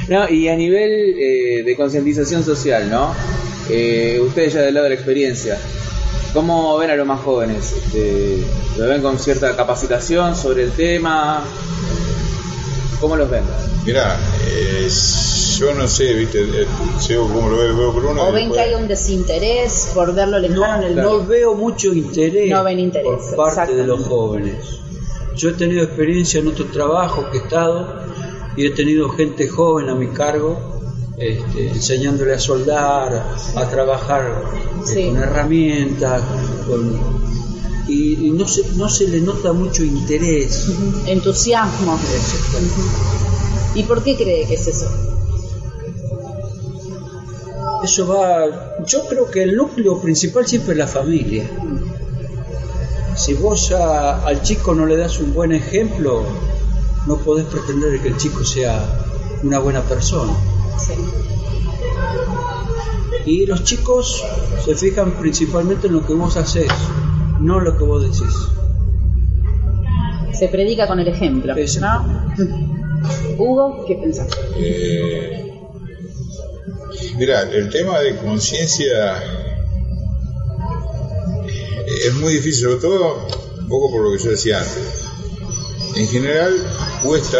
No, 0.07 0.29
y 0.29 0.47
a 0.47 0.55
nivel 0.55 1.15
eh, 1.19 1.63
de 1.63 1.75
concientización 1.75 2.43
social, 2.43 2.89
¿no? 2.89 3.13
Eh, 3.69 4.19
ustedes 4.21 4.53
ya 4.53 4.61
del 4.61 4.73
lado 4.73 4.85
de 4.85 4.89
la 4.91 4.95
experiencia, 4.95 5.57
¿cómo 6.33 6.77
ven 6.77 6.91
a 6.91 6.95
los 6.95 7.07
más 7.07 7.21
jóvenes? 7.21 7.73
Este, 7.73 8.37
¿Lo 8.77 8.87
ven 8.87 9.01
con 9.01 9.17
cierta 9.17 9.55
capacitación 9.55 10.35
sobre 10.35 10.63
el 10.63 10.71
tema? 10.71 11.43
¿Cómo 12.99 13.15
los 13.15 13.29
ven? 13.29 13.43
Mirá, 13.85 14.17
eh, 14.47 14.87
yo 15.57 15.73
no 15.73 15.87
sé, 15.87 16.13
viste, 16.13 16.41
eh, 16.41 16.67
yo 17.07 17.27
como 17.27 17.49
lo 17.49 17.57
veo, 17.57 17.77
veo 17.77 17.93
por 17.93 18.05
uno. 18.05 18.27
O 18.27 18.31
ven 18.31 18.51
que 18.51 18.59
hay 18.59 18.73
un 18.73 18.87
desinterés 18.87 19.91
por 19.93 20.13
verlo 20.13 20.39
lejano 20.39 20.83
en 20.83 20.83
el 20.83 20.95
No 20.95 21.25
veo 21.25 21.55
mucho 21.55 21.93
interés, 21.93 22.49
No 22.49 22.63
ven 22.63 22.79
interés, 22.79 23.33
por 23.35 23.55
parte 23.55 23.73
de 23.73 23.85
los 23.85 24.05
jóvenes. 24.05 24.79
Yo 25.35 25.49
he 25.49 25.53
tenido 25.53 25.83
experiencia 25.83 26.39
en 26.39 26.47
otros 26.47 26.71
trabajos 26.71 27.25
que 27.31 27.37
he 27.37 27.41
estado 27.41 28.04
y 28.57 28.65
he 28.65 28.69
tenido 28.71 29.09
gente 29.09 29.47
joven 29.47 29.89
a 29.89 29.95
mi 29.95 30.07
cargo, 30.07 30.57
este, 31.17 31.69
enseñándole 31.69 32.33
a 32.33 32.39
soldar, 32.39 33.25
a, 33.55 33.69
trabajar 33.69 34.43
eh, 34.53 34.81
Sí. 34.85 35.07
con 35.09 35.17
herramientas, 35.17 36.21
con- 36.67 37.25
y, 37.87 38.27
y 38.27 38.31
no, 38.31 38.47
se, 38.47 38.61
no 38.77 38.89
se 38.89 39.07
le 39.07 39.21
nota 39.21 39.53
mucho 39.53 39.83
interés. 39.83 40.67
entusiasmo. 41.05 41.99
¿Y 43.75 43.83
por 43.83 44.03
qué 44.03 44.15
cree 44.15 44.45
que 44.47 44.55
es 44.55 44.67
eso? 44.67 44.87
Eso 47.83 48.07
va, 48.07 48.83
yo 48.85 49.05
creo 49.07 49.29
que 49.29 49.43
el 49.43 49.55
núcleo 49.55 50.01
principal 50.01 50.47
siempre 50.47 50.71
es 50.73 50.79
la 50.79 50.87
familia. 50.87 51.43
Si 53.15 53.33
vos 53.35 53.71
a- 53.71 54.25
al 54.25 54.41
chico 54.41 54.73
no 54.73 54.85
le 54.85 54.97
das 54.97 55.19
un 55.19 55.33
buen 55.33 55.51
ejemplo, 55.51 56.23
no 57.05 57.17
podés 57.17 57.45
pretender 57.45 57.99
que 58.01 58.07
el 58.09 58.17
chico 58.17 58.43
sea 58.43 58.83
una 59.43 59.59
buena 59.59 59.81
persona. 59.81 60.33
Sí. 60.77 60.93
Y 63.25 63.45
los 63.45 63.63
chicos 63.63 64.23
se 64.63 64.75
fijan 64.75 65.11
principalmente 65.19 65.87
en 65.87 65.93
lo 65.93 66.05
que 66.05 66.13
vos 66.13 66.37
haces, 66.37 66.71
no 67.39 67.59
en 67.59 67.65
lo 67.65 67.77
que 67.77 67.83
vos 67.83 68.03
decís. 68.03 68.33
Se 70.37 70.47
predica 70.49 70.87
con 70.87 70.99
el 70.99 71.07
ejemplo. 71.07 71.55
Exacto. 71.57 72.07
¿no? 72.37 72.75
Hugo, 73.37 73.85
¿qué 73.87 73.95
pensás? 73.95 74.27
Eh, 74.57 75.53
mira, 77.17 77.43
el 77.43 77.69
tema 77.69 77.99
de 77.99 78.17
conciencia 78.17 79.21
es 82.05 82.13
muy 82.15 82.33
difícil, 82.33 82.63
sobre 82.63 82.75
todo 82.77 83.27
un 83.59 83.67
poco 83.67 83.91
por 83.91 84.01
lo 84.03 84.17
que 84.17 84.23
yo 84.23 84.29
decía 84.31 84.59
antes. 84.59 85.05
En 85.95 86.07
general 86.07 86.53
cuesta 87.05 87.37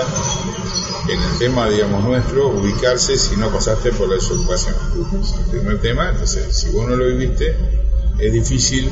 en 1.10 1.22
el 1.22 1.40
tema, 1.40 1.68
digamos, 1.70 2.04
nuestro, 2.04 2.50
ubicarse 2.50 3.18
si 3.18 3.36
no 3.36 3.50
pasaste 3.50 3.92
por 3.92 4.08
la 4.08 4.16
desocupación. 4.16 4.76
Es 5.22 5.34
el 5.38 5.46
primer 5.46 5.82
tema, 5.82 6.10
entonces, 6.10 6.56
si 6.56 6.70
vos 6.70 6.88
no 6.88 6.96
lo 6.96 7.06
viviste, 7.06 7.56
es 8.20 8.34
difícil 8.34 8.90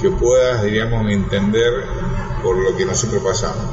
que 0.00 0.10
puedas, 0.10 0.62
diríamos, 0.62 1.10
entender 1.10 1.72
por 2.42 2.56
lo 2.56 2.76
que 2.76 2.84
nosotros 2.84 3.22
pasamos. 3.22 3.64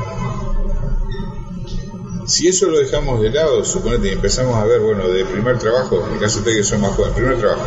Si 2.25 2.47
eso 2.47 2.67
lo 2.67 2.79
dejamos 2.79 3.21
de 3.21 3.29
lado, 3.29 3.63
suponete 3.63 4.09
y 4.09 4.13
empezamos 4.13 4.55
a 4.55 4.65
ver, 4.65 4.81
bueno, 4.81 5.07
de 5.07 5.23
primer 5.25 5.57
trabajo, 5.59 6.05
en 6.07 6.13
el 6.13 6.19
caso 6.19 6.41
de 6.41 6.55
que 6.55 6.63
son 6.63 6.81
más 6.81 6.91
jóvenes, 6.91 7.15
primer 7.15 7.37
trabajo, 7.37 7.63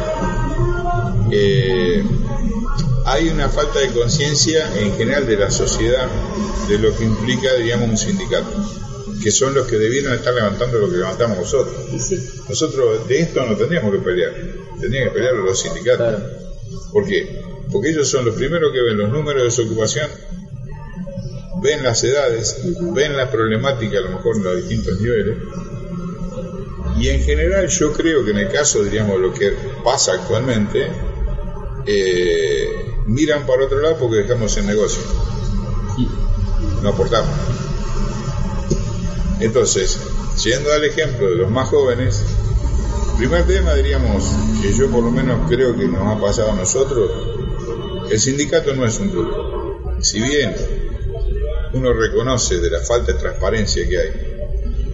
eh, 1.30 2.04
hay 3.10 3.28
una 3.28 3.48
falta 3.48 3.80
de 3.80 3.88
conciencia 3.88 4.70
en 4.78 4.96
general 4.96 5.26
de 5.26 5.36
la 5.36 5.50
sociedad 5.50 6.08
de 6.68 6.78
lo 6.78 6.96
que 6.96 7.04
implica, 7.04 7.52
diríamos, 7.54 7.90
un 7.90 7.96
sindicato, 7.96 8.52
que 9.20 9.32
son 9.32 9.52
los 9.52 9.66
que 9.66 9.78
debieran 9.78 10.14
estar 10.14 10.32
levantando 10.32 10.78
lo 10.78 10.88
que 10.88 10.98
levantamos 10.98 11.38
nosotros. 11.38 11.74
Sí, 11.98 12.16
Nosotros 12.48 13.08
de 13.08 13.20
esto 13.20 13.44
no 13.44 13.56
tendríamos 13.56 13.92
que 13.92 13.98
pelear, 13.98 14.32
tendrían 14.80 15.08
que 15.08 15.14
pelear 15.14 15.34
los 15.34 15.60
sindicatos. 15.60 16.08
Claro. 16.08 16.24
¿Por 16.92 17.04
qué? 17.04 17.42
Porque 17.72 17.90
ellos 17.90 18.08
son 18.08 18.24
los 18.26 18.36
primeros 18.36 18.72
que 18.72 18.80
ven 18.80 18.96
los 18.96 19.10
números 19.10 19.42
de 19.42 19.44
desocupación, 19.44 20.08
ven 21.60 21.82
las 21.82 22.04
edades, 22.04 22.62
ven 22.94 23.16
la 23.16 23.28
problemática 23.28 23.98
a 23.98 24.02
lo 24.02 24.10
mejor 24.10 24.36
en 24.36 24.44
los 24.44 24.56
distintos 24.56 25.00
niveles. 25.00 25.36
Y 26.96 27.08
en 27.08 27.22
general 27.22 27.66
yo 27.66 27.92
creo 27.92 28.24
que 28.24 28.30
en 28.30 28.38
el 28.38 28.52
caso, 28.52 28.84
diríamos, 28.84 29.18
lo 29.18 29.32
que 29.32 29.52
pasa 29.82 30.12
actualmente, 30.12 30.86
eh, 31.86 32.89
miran 33.06 33.46
para 33.46 33.64
otro 33.64 33.80
lado 33.80 33.96
porque 33.98 34.16
dejamos 34.18 34.56
el 34.56 34.66
negocio. 34.66 35.02
No 36.82 36.90
aportamos. 36.90 37.30
Entonces, 39.40 39.98
yendo 40.42 40.72
al 40.72 40.84
ejemplo 40.84 41.28
de 41.28 41.36
los 41.36 41.50
más 41.50 41.68
jóvenes, 41.68 42.22
primer 43.16 43.46
tema 43.46 43.74
diríamos 43.74 44.24
que 44.62 44.72
yo 44.72 44.90
por 44.90 45.04
lo 45.04 45.10
menos 45.10 45.48
creo 45.48 45.76
que 45.76 45.86
nos 45.86 46.06
ha 46.06 46.20
pasado 46.20 46.52
a 46.52 46.56
nosotros, 46.56 47.10
el 48.10 48.18
sindicato 48.18 48.74
no 48.74 48.86
es 48.86 48.98
un 48.98 49.10
grupo. 49.10 49.96
Si 50.00 50.20
bien 50.20 50.54
uno 51.72 51.92
reconoce 51.92 52.58
de 52.58 52.70
la 52.70 52.80
falta 52.80 53.12
de 53.12 53.18
transparencia 53.18 53.86
que 53.88 53.98
hay, 53.98 54.30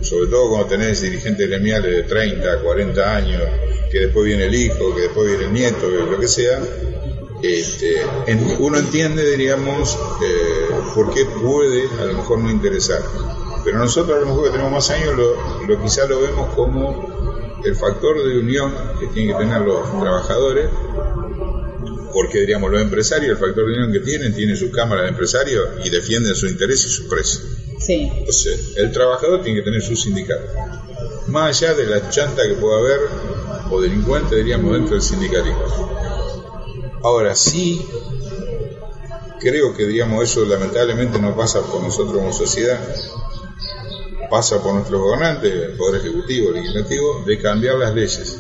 sobre 0.03 0.27
todo 0.29 0.51
cuando 0.51 0.69
tenés 0.69 1.01
dirigentes 1.01 1.49
gremiales 1.49 1.91
de 1.91 2.03
30, 2.03 2.61
40 2.61 3.17
años, 3.17 3.43
que 3.91 4.01
después 4.01 4.27
viene 4.27 4.47
el 4.47 4.55
hijo, 4.55 4.95
que 4.95 5.03
después 5.03 5.29
viene 5.29 5.45
el 5.45 5.53
nieto, 5.53 5.89
lo 5.89 6.19
que 6.19 6.29
sea, 6.29 6.61
este, 7.55 8.03
en- 8.27 8.57
uno 8.59 8.79
entiende, 8.79 9.29
diríamos, 9.31 9.97
eh, 10.25 10.69
por 10.95 11.13
qué 11.13 11.25
puede 11.25 11.89
a 12.01 12.05
lo 12.05 12.13
mejor 12.15 12.39
no 12.39 12.51
interesar. 12.51 13.03
Pero 13.65 13.79
nosotros 13.79 14.17
a 14.17 14.21
lo 14.21 14.27
mejor 14.27 14.45
que 14.45 14.51
tenemos 14.51 14.73
más 14.73 14.91
años, 14.91 15.15
lo, 15.17 15.67
lo 15.67 15.83
quizá 15.83 16.07
lo 16.07 16.21
vemos 16.21 16.55
como 16.55 17.59
el 17.65 17.75
factor 17.75 18.23
de 18.23 18.39
unión 18.39 18.73
que 19.01 19.07
tienen 19.09 19.37
que 19.37 19.43
tener 19.45 19.63
los 19.63 19.83
trabajadores, 20.01 20.69
porque 22.13 22.41
diríamos 22.41 22.71
los 22.71 22.81
empresarios, 22.81 23.33
el 23.33 23.37
factor 23.45 23.67
de 23.67 23.73
unión 23.75 23.93
que 23.93 24.01
tienen, 24.01 24.35
tienen 24.35 24.57
sus 24.57 24.71
cámaras 24.71 25.05
de 25.05 25.09
empresarios 25.11 25.69
y 25.85 25.91
defienden 25.91 26.35
su 26.35 26.47
interés 26.47 26.85
y 26.87 26.89
su 26.89 27.09
precio. 27.09 27.41
sí, 27.79 28.11
Entonces, 28.17 28.75
el 28.77 28.91
trabajador 28.93 29.43
tiene 29.43 29.59
que 29.61 29.65
tener 29.65 29.83
su 29.83 29.97
sindicato. 29.97 30.45
Más 31.27 31.61
allá 31.61 31.75
de 31.75 31.87
la 31.87 32.09
chanta 32.09 32.43
que 32.47 32.55
pueda 32.55 32.79
haber, 32.79 33.01
o 33.71 33.81
delincuente, 33.81 34.37
diríamos, 34.37 34.73
dentro 34.73 34.93
del 34.95 35.03
sindicalismo. 35.03 35.96
Ahora, 37.07 37.37
sí, 37.37 37.87
creo 39.39 39.77
que, 39.77 39.87
digamos, 39.87 40.25
eso 40.25 40.45
lamentablemente 40.45 41.21
no 41.21 41.37
pasa 41.37 41.61
por 41.61 41.81
nosotros 41.81 42.17
como 42.17 42.33
sociedad, 42.33 42.81
pasa 44.29 44.61
por 44.61 44.75
nuestros 44.75 45.01
gobernantes, 45.01 45.53
el 45.53 45.77
Poder 45.77 46.01
Ejecutivo, 46.01 46.49
el 46.49 46.55
Legislativo, 46.55 47.23
de 47.25 47.41
cambiar 47.41 47.77
las 47.77 47.95
leyes. 47.95 48.39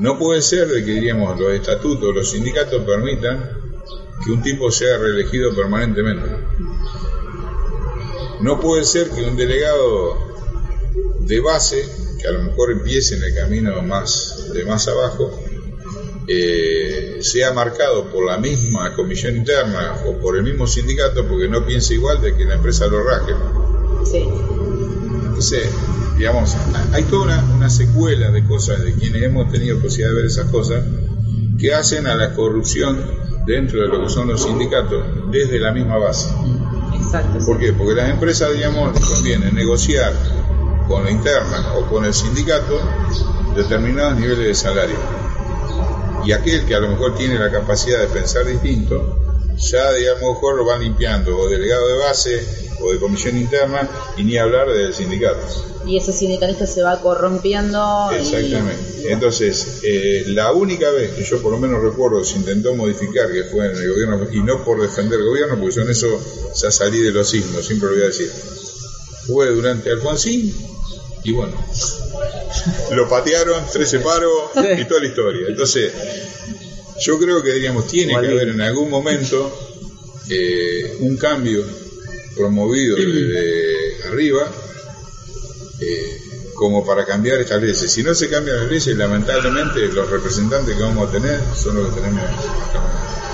No 0.00 0.18
puede 0.18 0.42
ser 0.42 0.66
de 0.66 0.84
que, 0.84 0.90
diríamos, 0.90 1.38
los 1.38 1.52
estatutos, 1.52 2.12
los 2.12 2.32
sindicatos 2.32 2.82
permitan 2.82 3.48
que 4.24 4.32
un 4.32 4.42
tipo 4.42 4.68
sea 4.72 4.98
reelegido 4.98 5.54
permanentemente. 5.54 6.30
No 8.40 8.58
puede 8.58 8.82
ser 8.82 9.08
que 9.08 9.22
un 9.22 9.36
delegado 9.36 10.18
de 11.20 11.38
base, 11.38 11.88
que 12.20 12.26
a 12.26 12.32
lo 12.32 12.42
mejor 12.42 12.72
empiece 12.72 13.14
en 13.14 13.22
el 13.22 13.36
camino 13.36 13.80
más 13.82 14.48
de 14.52 14.64
más 14.64 14.88
abajo, 14.88 15.30
eh, 16.26 17.18
sea 17.20 17.52
marcado 17.52 18.06
por 18.06 18.26
la 18.26 18.38
misma 18.38 18.94
comisión 18.94 19.36
interna 19.36 19.96
o 20.06 20.18
por 20.18 20.36
el 20.36 20.44
mismo 20.44 20.66
sindicato 20.66 21.26
porque 21.26 21.48
no 21.48 21.66
piense 21.66 21.94
igual 21.94 22.20
de 22.20 22.36
que 22.36 22.44
la 22.44 22.54
empresa 22.54 22.86
lo 22.86 23.02
raje. 23.02 23.32
sí. 24.04 24.28
Entonces, 25.32 25.70
digamos, 26.18 26.54
hay 26.92 27.04
toda 27.04 27.24
una, 27.24 27.54
una 27.56 27.70
secuela 27.70 28.30
de 28.30 28.44
cosas 28.44 28.84
de 28.84 28.92
quienes 28.94 29.22
hemos 29.22 29.50
tenido 29.50 29.80
posibilidad 29.80 30.10
de 30.10 30.16
ver 30.16 30.26
esas 30.26 30.50
cosas 30.50 30.84
que 31.58 31.74
hacen 31.74 32.06
a 32.06 32.14
la 32.14 32.34
corrupción 32.34 33.00
dentro 33.46 33.80
de 33.80 33.88
lo 33.88 34.02
que 34.02 34.08
son 34.08 34.28
los 34.28 34.42
sindicatos 34.42 35.04
desde 35.30 35.58
la 35.58 35.72
misma 35.72 35.98
base. 35.98 36.28
Exacto. 36.94 37.40
sí. 37.40 37.46
¿Por 37.46 37.58
qué? 37.58 37.72
Porque 37.72 37.94
las 37.94 38.10
empresas, 38.10 38.52
digamos, 38.52 38.94
les 38.94 39.04
conviene 39.04 39.50
negociar 39.52 40.12
con 40.86 41.04
la 41.04 41.10
interna 41.10 41.74
o 41.74 41.86
con 41.88 42.04
el 42.04 42.14
sindicato 42.14 42.78
determinados 43.56 44.18
niveles 44.18 44.46
de 44.46 44.54
salario. 44.54 44.96
Y 46.24 46.32
aquel 46.32 46.64
que 46.66 46.74
a 46.74 46.80
lo 46.80 46.88
mejor 46.88 47.16
tiene 47.16 47.38
la 47.38 47.50
capacidad 47.50 48.00
de 48.00 48.06
pensar 48.06 48.46
distinto, 48.46 49.18
ya, 49.58 49.92
digamos, 49.92 50.22
a 50.22 50.26
lo 50.26 50.32
mejor 50.34 50.56
lo 50.56 50.64
van 50.64 50.80
limpiando, 50.82 51.36
o 51.36 51.48
delegado 51.48 51.86
de 51.88 51.96
base, 51.98 52.46
o 52.80 52.92
de 52.92 52.98
comisión 52.98 53.36
interna, 53.36 53.88
y 54.16 54.24
ni 54.24 54.36
hablar 54.38 54.68
del 54.70 54.92
sindicato. 54.94 55.40
Y 55.86 55.96
ese 55.98 56.12
sindicalista 56.12 56.66
se 56.66 56.82
va 56.82 57.00
corrompiendo. 57.00 58.10
y- 58.12 58.16
Exactamente. 58.16 59.12
Entonces, 59.12 59.80
eh, 59.82 60.24
la 60.28 60.52
única 60.52 60.90
vez 60.90 61.10
que 61.12 61.24
yo 61.24 61.42
por 61.42 61.50
lo 61.52 61.58
menos 61.58 61.82
recuerdo 61.82 62.22
se 62.24 62.36
intentó 62.36 62.74
modificar, 62.74 63.30
que 63.32 63.44
fue 63.44 63.66
en 63.66 63.76
el 63.76 63.88
gobierno, 63.90 64.26
y 64.32 64.42
no 64.42 64.64
por 64.64 64.80
defender 64.80 65.18
el 65.20 65.26
gobierno, 65.26 65.58
porque 65.58 65.74
yo 65.74 65.82
en 65.82 65.90
eso 65.90 66.06
ya 66.54 66.70
salí 66.70 67.00
de 67.00 67.10
los 67.10 67.28
signos, 67.28 67.66
siempre 67.66 67.88
lo 67.88 67.94
voy 67.96 68.04
a 68.04 68.06
decir, 68.06 68.30
fue 69.26 69.48
durante 69.50 69.90
Alfonsín, 69.90 70.54
y 71.24 71.32
bueno, 71.32 71.52
lo 72.92 73.08
patearon, 73.08 73.64
tres 73.72 73.90
separos 73.90 74.50
y 74.78 74.84
toda 74.84 75.00
la 75.00 75.06
historia. 75.06 75.48
Entonces, 75.48 75.92
yo 77.00 77.18
creo 77.18 77.42
que 77.42 77.52
diríamos, 77.52 77.86
tiene 77.86 78.12
que 78.20 78.28
haber 78.28 78.48
en 78.48 78.60
algún 78.60 78.90
momento 78.90 79.52
eh, 80.28 80.96
un 81.00 81.16
cambio 81.16 81.64
promovido 82.36 82.96
desde 82.96 84.04
arriba 84.08 84.50
eh, 85.80 86.20
como 86.54 86.84
para 86.84 87.04
cambiar 87.04 87.40
estas 87.40 87.60
leyes. 87.60 87.78
Si 87.90 88.02
no 88.02 88.14
se 88.14 88.28
cambian 88.28 88.56
las 88.56 88.70
leyes, 88.70 88.96
lamentablemente 88.96 89.80
los 89.88 90.08
representantes 90.08 90.76
que 90.76 90.82
vamos 90.82 91.08
a 91.08 91.12
tener 91.12 91.40
son 91.56 91.76
los 91.76 91.92
que 91.92 92.00
tenemos 92.00 92.22
actualmente. 92.22 93.31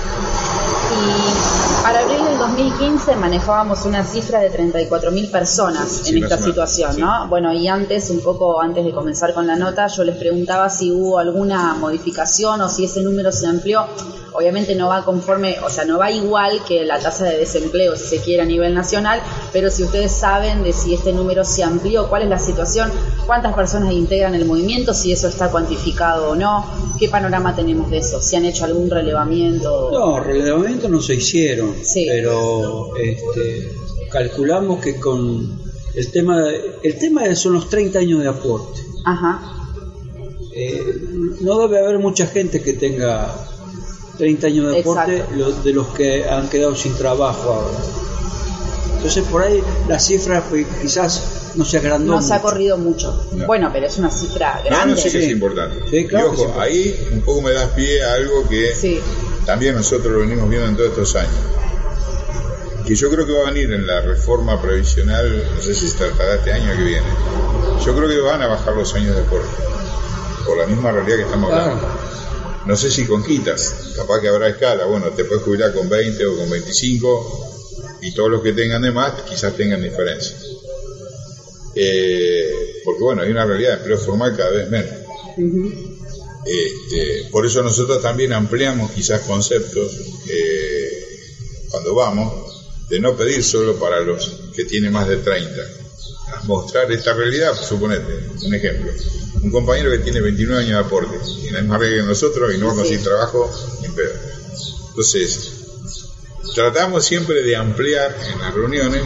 Y 0.91 1.83
para 1.83 1.99
abril 1.99 2.23
del 2.25 2.37
2015 2.37 3.15
manejábamos 3.15 3.85
una 3.85 4.03
cifra 4.03 4.39
de 4.39 4.51
34.000 4.51 5.31
personas 5.31 5.87
Sí, 6.03 6.15
en 6.17 6.23
esta 6.23 6.37
situación, 6.37 6.95
sí. 6.95 7.01
¿no? 7.01 7.27
Bueno, 7.27 7.53
y 7.53 7.67
antes, 7.67 8.09
un 8.09 8.21
poco 8.21 8.59
antes 8.59 8.83
de 8.83 8.91
comenzar 8.91 9.33
con 9.33 9.45
la 9.45 9.55
nota, 9.55 9.87
yo 9.87 10.03
les 10.03 10.15
preguntaba 10.17 10.69
si 10.69 10.91
hubo 10.91 11.19
alguna 11.19 11.75
modificación 11.75 12.61
o 12.61 12.69
si 12.69 12.85
ese 12.85 13.01
número 13.01 13.31
se 13.31 13.47
amplió. 13.47 13.85
Obviamente 14.31 14.75
no 14.75 14.87
va 14.87 15.03
conforme, 15.03 15.57
o 15.65 15.69
sea, 15.69 15.85
no 15.85 15.97
va 15.97 16.11
igual 16.11 16.61
que 16.67 16.85
la 16.85 16.99
tasa 16.99 17.25
de 17.25 17.37
desempleo, 17.37 17.95
si 17.95 18.05
se 18.05 18.21
quiere, 18.21 18.43
a 18.43 18.45
nivel 18.45 18.73
nacional, 18.75 19.19
pero 19.51 19.71
si 19.71 19.83
ustedes 19.83 20.11
saben 20.11 20.63
de 20.63 20.71
si 20.71 20.93
este 20.93 21.11
número 21.11 21.43
se 21.43 21.63
amplió, 21.63 22.07
cuál 22.09 22.23
es 22.23 22.29
la 22.29 22.37
situación, 22.37 22.91
cuántas 23.25 23.53
personas 23.55 23.91
integran 23.91 24.35
el 24.35 24.45
movimiento, 24.45 24.93
si 24.93 25.11
eso 25.11 25.27
está 25.27 25.49
cuantificado 25.49 26.29
o 26.29 26.35
no, 26.35 26.65
qué 26.99 27.09
panorama 27.09 27.55
tenemos 27.55 27.89
de 27.89 27.97
eso, 27.97 28.21
si 28.21 28.35
han 28.35 28.45
hecho 28.45 28.65
algún 28.65 28.89
relevamiento. 28.89 29.89
No, 29.91 30.19
relevamiento 30.19 30.78
no 30.87 31.01
se 31.01 31.15
hicieron, 31.15 31.75
Sí. 31.83 32.05
pero 32.07 32.95
este, 32.97 33.69
calculamos 34.11 34.79
que 34.81 34.95
con 34.99 35.59
el 35.95 36.11
tema, 36.11 36.37
el 36.83 36.97
tema 36.99 37.35
son 37.35 37.53
los 37.53 37.67
30 37.69 37.99
años 37.99 38.21
de 38.21 38.29
aporte. 38.29 38.81
Ajá, 39.05 39.55
Eh, 40.51 40.83
no 41.41 41.59
debe 41.59 41.79
haber 41.79 41.99
mucha 41.99 42.25
gente 42.25 42.61
que 42.61 42.73
tenga 42.73 43.33
30 44.17 44.47
años 44.47 44.71
de 44.73 44.79
aporte 44.81 45.23
lo- 45.37 45.51
de 45.51 45.71
los 45.73 45.87
que 45.89 46.25
han 46.27 46.49
quedado 46.49 46.75
sin 46.75 46.93
trabajo 46.95 47.49
ahora. 47.53 47.77
Entonces 48.97 49.23
por 49.31 49.43
ahí 49.43 49.61
la 49.87 49.99
cifra 49.99 50.41
fue- 50.41 50.65
quizás 50.81 51.53
no 51.55 51.63
se 51.63 51.77
agrandó. 51.77 52.13
no 52.15 52.21
se 52.21 52.33
ha 52.33 52.41
corrido 52.41 52.77
mucho. 52.77 53.25
No. 53.33 53.45
Bueno, 53.47 53.69
pero 53.71 53.85
es 53.87 53.97
una 53.99 54.11
cifra 54.11 54.61
grande. 54.65 54.95
no, 54.95 54.97
sí 54.97 55.03
que 55.03 55.09
Sí. 55.21 55.25
es 55.27 55.29
importante. 55.31 55.75
Sí, 55.89 56.05
claro 56.07 56.27
y 56.27 56.29
que 56.31 56.35
es 56.35 56.41
ojo, 56.41 56.49
importante. 56.49 56.73
ahí 56.73 57.07
un 57.13 57.21
poco 57.21 57.41
me 57.41 57.51
das 57.53 57.69
pie 57.71 58.03
a 58.03 58.13
algo 58.15 58.49
que 58.49 58.75
Sí. 58.75 58.99
También 59.49 59.73
nosotros 59.73 60.13
lo 60.13 60.19
venimos 60.19 60.47
viendo 60.47 60.67
en 60.67 60.75
todos 60.77 60.89
estos 60.91 61.15
años. 61.15 61.33
Que 62.85 62.93
yo 62.93 63.09
creo 63.09 63.25
que 63.25 63.31
va 63.31 63.47
a 63.47 63.51
venir 63.51 63.73
en 63.73 63.87
la 63.87 63.99
reforma 63.99 64.61
previsional, 64.61 65.43
no 65.55 65.59
sé 65.59 65.73
si 65.73 65.87
se 65.87 65.97
tratará 65.97 66.35
este 66.35 66.53
año 66.53 66.71
que 66.77 66.83
viene. 66.83 67.07
Yo 67.83 67.95
creo 67.95 68.07
que 68.07 68.19
van 68.19 68.43
a 68.43 68.47
bajar 68.47 68.75
los 68.75 68.93
años 68.93 69.15
de 69.15 69.23
aporte. 69.23 69.49
Por 70.45 70.55
la 70.55 70.67
misma 70.67 70.91
realidad 70.91 71.17
que 71.17 71.23
estamos 71.23 71.51
hablando. 71.51 71.87
No 72.67 72.75
sé 72.75 72.91
si 72.91 73.07
con 73.07 73.23
quitas, 73.23 73.93
capaz 73.95 74.21
que 74.21 74.27
habrá 74.27 74.49
escala. 74.49 74.85
Bueno, 74.85 75.07
te 75.07 75.25
puedes 75.25 75.43
jubilar 75.43 75.73
con 75.73 75.89
20 75.89 76.23
o 76.27 76.37
con 76.37 76.47
25 76.51 77.97
y 78.03 78.13
todos 78.13 78.29
los 78.29 78.43
que 78.43 78.53
tengan 78.53 78.83
de 78.83 78.91
más 78.91 79.13
quizás 79.23 79.57
tengan 79.57 79.81
diferencia. 79.81 80.37
Eh, 81.73 82.81
porque 82.85 83.01
bueno, 83.01 83.23
hay 83.23 83.31
una 83.31 83.45
realidad 83.45 83.71
de 83.71 83.77
empleo 83.77 83.97
formal 83.97 84.37
cada 84.37 84.51
vez 84.51 84.69
menos. 84.69 84.93
Este, 86.45 87.27
por 87.31 87.45
eso 87.45 87.61
nosotros 87.61 88.01
también 88.01 88.33
ampliamos 88.33 88.91
quizás 88.91 89.21
conceptos 89.21 89.91
eh, 90.27 91.09
cuando 91.69 91.95
vamos 91.95 92.49
de 92.89 92.99
no 92.99 93.15
pedir 93.15 93.43
solo 93.43 93.75
para 93.77 93.99
los 93.99 94.41
que 94.55 94.65
tienen 94.65 94.91
más 94.91 95.07
de 95.07 95.17
30. 95.17 95.61
A 96.33 96.43
Mostrar 96.43 96.91
esta 96.91 97.13
realidad, 97.13 97.53
suponete, 97.55 98.29
un 98.45 98.53
ejemplo. 98.53 98.91
Un 99.41 99.51
compañero 99.51 99.91
que 99.91 99.99
tiene 99.99 100.21
29 100.21 100.63
años 100.63 100.79
de 100.79 100.85
aporte, 100.85 101.17
tiene 101.41 101.51
la 101.51 101.61
misma 101.61 101.77
regla 101.77 102.03
que 102.03 102.07
nosotros 102.09 102.53
y 102.53 102.57
no 102.57 102.67
va 102.67 102.73
a 102.73 102.75
conseguir 102.75 103.03
trabajo, 103.03 103.49
ni 103.81 103.87
pedo. 103.89 104.13
Entonces, 104.89 105.51
tratamos 106.55 107.05
siempre 107.05 107.41
de 107.43 107.55
ampliar 107.55 108.15
en 108.31 108.39
las 108.39 108.53
reuniones 108.53 109.03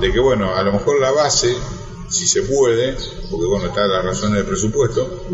de 0.00 0.12
que, 0.12 0.20
bueno, 0.20 0.54
a 0.54 0.62
lo 0.62 0.72
mejor 0.72 1.00
la 1.00 1.10
base, 1.10 1.54
si 2.08 2.26
se 2.26 2.42
puede, 2.42 2.96
porque 3.30 3.46
bueno, 3.46 3.66
está 3.68 3.86
la 3.86 4.02
razón 4.02 4.32
del 4.32 4.44
presupuesto, 4.44 5.26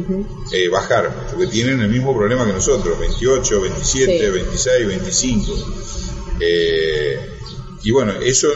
eh, 0.52 0.68
bajar, 0.68 1.28
porque 1.30 1.46
tienen 1.46 1.80
el 1.80 1.88
mismo 1.88 2.14
problema 2.16 2.46
que 2.46 2.52
nosotros, 2.52 2.98
28, 2.98 3.60
27, 3.60 4.18
Sí. 4.18 4.30
26, 4.30 4.87
25. 4.87 5.52
Eh, 6.40 7.34
y 7.85 7.90
bueno, 7.90 8.12
eso, 8.23 8.49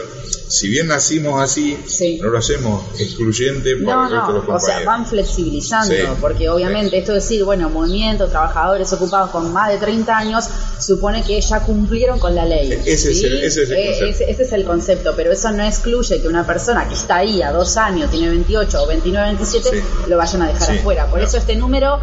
si 0.47 0.67
bien 0.67 0.87
nacimos 0.87 1.39
así, 1.41 1.77
Sí. 1.87 2.17
no 2.21 2.29
lo 2.29 2.39
hacemos 2.39 2.83
excluyente 2.99 3.75
para 3.77 3.95
No, 3.95 4.05
el 4.07 4.11
resto 4.13 4.27
de 4.27 4.33
los 4.39 4.47
no, 4.47 4.55
o 4.55 4.59
sea, 4.59 4.75
compañeros. 4.75 4.85
van 4.85 5.05
flexibilizando, 5.05 5.93
Sí. 5.95 6.01
porque 6.19 6.49
obviamente 6.49 6.97
esto 6.97 7.11
de 7.11 7.19
decir, 7.19 7.43
bueno, 7.43 7.69
movimiento, 7.69 8.27
trabajadores 8.27 8.91
ocupados 8.91 9.29
con 9.29 9.53
más 9.53 9.69
de 9.71 9.77
30 9.77 10.17
años, 10.17 10.45
supone 10.79 11.23
que 11.23 11.39
ya 11.39 11.59
cumplieron 11.61 12.17
con 12.19 12.33
la 12.33 12.45
ley. 12.45 12.71
Ese 12.85 13.11
es 13.11 13.23
el- 13.23 13.43
ese 13.43 13.63
es 13.63 13.69
el 13.69 13.77
Eh, 13.77 13.85
concepto. 13.85 14.05
ese- 14.23 14.31
ese 14.31 14.43
es 14.43 14.51
el 14.53 14.65
concepto, 14.65 15.13
pero 15.15 15.31
eso 15.31 15.51
no 15.51 15.63
excluye 15.63 16.21
que 16.21 16.27
una 16.27 16.45
persona 16.47 16.87
que 16.87 16.95
está 16.95 17.17
ahí 17.17 17.41
a 17.43 17.51
dos 17.51 17.77
años, 17.77 18.09
tiene 18.09 18.29
28 18.29 18.81
o 18.83 18.87
29, 18.87 19.27
27, 19.27 19.69
Sí. 19.69 19.83
lo 20.07 20.17
vayan 20.17 20.41
a 20.41 20.47
dejar 20.47 20.71
afuera. 20.77 21.03
Por 21.05 21.19
claro. 21.19 21.27
eso 21.27 21.37
este 21.37 21.55
número 21.55 21.99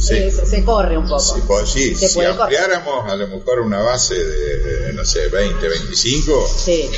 Sí. 0.00 0.14
eh, 0.14 0.30
se, 0.32 0.46
se 0.46 0.64
corre 0.64 0.98
un 0.98 1.04
poco. 1.06 1.20
Sí, 1.20 1.40
pues, 1.46 1.68
sí, 1.70 1.94
Se 1.94 2.08
si 2.08 2.14
correr. 2.16 2.30
ampliáramos 2.40 3.10
a 3.10 3.16
lo 3.16 3.28
mejor 3.28 3.60
una 3.60 3.80
base 3.82 4.14
de, 4.14 4.56
de, 4.58 4.92
no 4.94 5.04
sé, 5.04 5.28
20, 5.28 5.68
25, 5.68 6.48
Sí, 6.64 6.90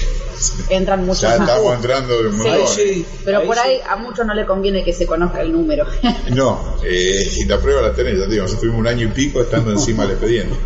entran 0.70 1.04
muchos 1.04 1.22
ya 1.22 1.38
más. 1.38 1.48
estamos 1.48 1.74
entrando 1.74 2.22
de 2.22 2.28
un 2.28 2.42
Sí. 2.42 2.48
Ahí 2.48 2.58
montón. 2.58 2.74
sí, 2.76 3.06
Pero 3.24 3.38
ahí 3.40 3.46
por 3.46 3.56
sí. 3.56 3.62
ahí 3.64 3.80
a 3.88 3.96
muchos 3.96 4.26
no 4.26 4.34
le 4.34 4.46
conviene 4.46 4.84
que 4.84 4.92
se 4.92 5.06
conozca 5.06 5.40
el 5.42 5.52
número. 5.52 5.86
No, 6.34 6.78
eh, 6.84 7.30
y 7.36 7.44
la 7.44 7.60
prueba 7.60 7.82
la 7.82 7.92
tenés, 7.94 8.18
ya 8.18 8.24
te 8.24 8.30
digo, 8.32 8.42
nosotros 8.42 8.60
tuvimos 8.62 8.80
un 8.80 8.86
año 8.86 9.06
y 9.06 9.10
pico 9.10 9.40
estando 9.42 9.70
encima 9.70 10.02
del 10.04 10.12
expediente. 10.12 10.56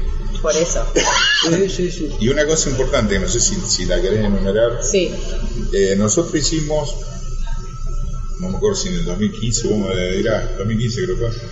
por 0.41 0.55
eso. 0.57 0.85
Sí, 1.49 1.69
sí, 1.69 1.91
sí. 1.91 2.17
Y 2.21 2.29
una 2.29 2.47
cosa 2.47 2.71
importante, 2.71 3.14
que 3.14 3.21
no 3.21 3.29
sé 3.29 3.41
si, 3.41 3.57
si 3.57 3.87
la 3.87 4.01
querés 4.01 4.25
enumerar, 4.25 4.79
Sí, 4.85 5.11
eh, 5.73 5.95
nosotros 5.99 6.35
hicimos, 6.37 6.95
no 8.41 8.49
me 8.51 8.57
acuerdo 8.57 8.77
si 8.77 8.88
en 8.88 8.95
el 8.95 9.05
2015, 9.05 9.69
vos 9.69 9.79
me 9.88 10.11
dirás, 10.12 10.57
2015 10.59 11.05
creo 11.05 11.19
que 11.19 11.27
fue, 11.33 11.49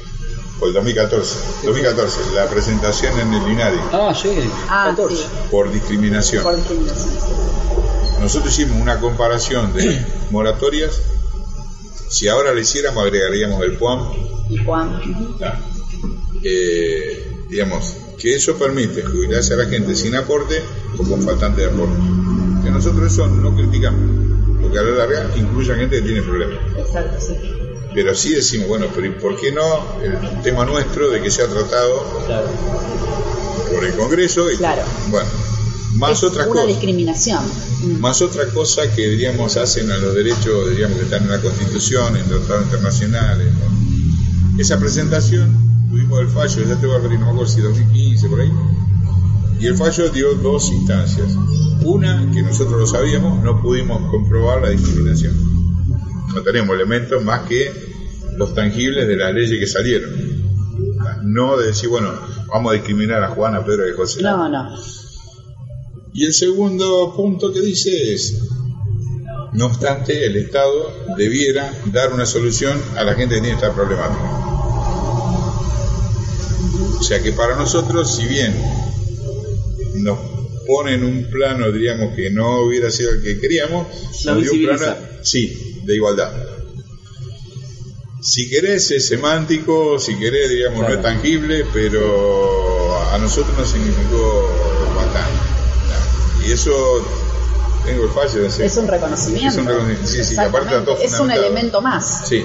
o 0.60 0.66
el 0.66 0.72
2014, 0.72 1.38
2014, 1.64 2.20
la 2.34 2.46
presentación 2.48 3.18
en 3.20 3.34
el 3.34 3.52
INADI 3.52 3.78
Ah, 3.92 4.14
sí. 4.14 4.30
Ah, 4.68 4.86
14. 4.96 5.16
sí. 5.16 5.22
por 5.50 5.70
discriminación. 5.72 6.42
por 6.42 6.56
discriminación. 6.56 7.08
Nosotros 8.20 8.52
hicimos 8.58 8.80
una 8.80 8.98
comparación 9.00 9.72
de 9.74 10.04
moratorias, 10.30 11.00
si 12.08 12.28
ahora 12.28 12.54
le 12.54 12.62
hiciéramos 12.62 13.02
agregaríamos 13.04 13.62
el 13.62 13.76
PUAM, 13.76 14.08
Y 14.48 14.56
Juan. 14.64 15.00
Ah, 15.44 15.58
eh, 16.42 17.32
digamos, 17.48 17.94
que 18.18 18.34
eso 18.36 18.56
permite 18.56 19.02
jubilarse 19.02 19.54
a 19.54 19.56
la 19.58 19.66
gente 19.66 19.94
sin 19.94 20.14
aporte 20.14 20.62
o 20.98 21.02
con 21.02 21.22
faltante 21.22 21.62
de 21.62 21.66
aporte. 21.68 21.96
Que 22.64 22.70
nosotros 22.70 23.12
eso 23.12 23.26
no 23.26 23.54
criticamos, 23.54 24.00
porque 24.62 24.78
a 24.78 24.82
la 24.82 24.90
larga 25.06 25.30
incluye 25.36 25.72
a 25.72 25.76
gente 25.76 25.96
que 25.96 26.02
tiene 26.02 26.22
problemas. 26.22 26.58
Exacto, 26.78 27.20
sí. 27.20 27.34
Pero 27.96 28.14
sí 28.14 28.34
decimos, 28.34 28.68
bueno, 28.68 28.88
pero 28.94 29.06
¿y 29.06 29.10
¿por 29.12 29.40
qué 29.40 29.50
no 29.52 29.62
el 30.02 30.42
tema 30.42 30.66
nuestro 30.66 31.08
de 31.08 31.22
que 31.22 31.30
sea 31.30 31.46
tratado 31.46 32.22
Claro. 32.26 32.46
por 33.72 33.82
el 33.82 33.94
Congreso? 33.94 34.50
Y, 34.52 34.56
Claro. 34.58 34.82
Bueno, 35.08 35.26
más 35.94 36.18
es 36.18 36.24
otra 36.24 36.42
una 36.44 36.52
cosa. 36.52 36.66
discriminación. 36.66 37.42
Mm. 37.84 37.98
Más 38.00 38.20
otra 38.20 38.44
cosa 38.50 38.82
que, 38.94 39.08
diríamos, 39.08 39.56
hacen 39.56 39.90
a 39.90 39.96
los 39.96 40.14
derechos, 40.14 40.68
diríamos, 40.72 40.98
que 40.98 41.04
están 41.04 41.22
en 41.22 41.30
la 41.30 41.40
Constitución, 41.40 42.18
en 42.18 42.24
tratados 42.28 42.64
internacionales. 42.64 43.48
¿no? 43.54 44.60
Esa 44.60 44.78
presentación, 44.78 45.56
tuvimos 45.90 46.20
el 46.20 46.28
fallo, 46.28 46.68
ya 46.68 46.78
te 46.78 46.86
voy 46.86 46.96
a 46.96 46.98
referir, 46.98 47.18
no 47.20 47.26
me 47.26 47.32
acuerdo 47.32 47.50
si 47.50 47.62
2015, 47.62 48.28
por 48.28 48.40
ahí. 48.42 48.52
Y 49.58 49.66
el 49.68 49.74
fallo 49.74 50.10
dio 50.10 50.34
dos 50.34 50.70
instancias. 50.70 51.28
Una, 51.82 52.30
que 52.30 52.42
nosotros 52.42 52.78
lo 52.78 52.86
sabíamos, 52.86 53.42
no 53.42 53.62
pudimos 53.62 54.10
comprobar 54.10 54.60
la 54.60 54.68
discriminación. 54.68 55.45
No 56.34 56.42
tenemos 56.42 56.74
elementos 56.74 57.22
más 57.22 57.48
que 57.48 57.70
los 58.36 58.54
tangibles 58.54 59.08
de 59.08 59.16
las 59.16 59.32
leyes 59.34 59.58
que 59.58 59.66
salieron. 59.66 60.10
No 61.24 61.56
de 61.56 61.68
decir, 61.68 61.88
bueno, 61.88 62.12
vamos 62.48 62.72
a 62.72 62.74
discriminar 62.74 63.22
a 63.22 63.28
Juana, 63.28 63.64
Pedro 63.64 63.88
y 63.88 63.92
José. 63.92 64.22
No, 64.22 64.48
no. 64.48 64.76
Y 66.12 66.24
el 66.24 66.32
segundo 66.32 67.14
punto 67.14 67.52
que 67.52 67.60
dice 67.60 68.12
es, 68.12 68.42
no 69.52 69.66
obstante, 69.66 70.24
el 70.26 70.36
Estado 70.36 70.92
debiera 71.16 71.72
dar 71.92 72.12
una 72.12 72.26
solución 72.26 72.80
a 72.96 73.04
la 73.04 73.14
gente 73.14 73.36
que 73.36 73.40
tiene 73.40 73.56
esta 73.56 73.74
problemática. 73.74 74.46
O 76.98 77.02
sea 77.02 77.22
que 77.22 77.32
para 77.32 77.56
nosotros, 77.56 78.16
si 78.16 78.26
bien 78.26 78.54
nos 79.96 80.18
pone 80.66 80.94
en 80.94 81.04
un 81.04 81.30
plano, 81.30 81.70
diríamos, 81.70 82.14
que 82.14 82.30
no 82.30 82.62
hubiera 82.62 82.90
sido 82.90 83.10
el 83.10 83.22
que 83.22 83.38
queríamos, 83.38 83.86
nos 84.24 84.42
dio 84.42 84.52
un 84.52 84.62
plano, 84.62 84.96
sí, 85.22 85.65
de 85.86 85.94
igualdad. 85.94 86.32
Si 88.20 88.48
querés 88.50 88.90
es 88.90 89.06
semántico, 89.06 89.98
si 89.98 90.18
querés, 90.18 90.50
digamos, 90.50 90.80
no 90.80 90.88
es 90.88 91.00
tangible, 91.00 91.64
pero 91.72 92.98
a 93.12 93.18
nosotros 93.18 93.56
nos 93.56 93.68
significó 93.68 94.50
bastante. 94.96 96.46
Y 96.46 96.52
eso, 96.52 96.72
tengo 97.84 98.04
el 98.04 98.10
fallo 98.10 98.42
de 98.42 98.48
hacer. 98.48 98.66
Es 98.66 98.76
un 98.76 98.88
reconocimiento. 98.88 99.48
Es 99.48 99.56
un 99.56 99.66
reconocimiento, 99.66 100.08
sí, 100.08 100.24
sí, 100.24 100.36
todo. 100.84 100.98
Es 100.98 101.20
un 101.20 101.30
elemento 101.30 101.80
más. 101.80 102.26
Sí. 102.28 102.44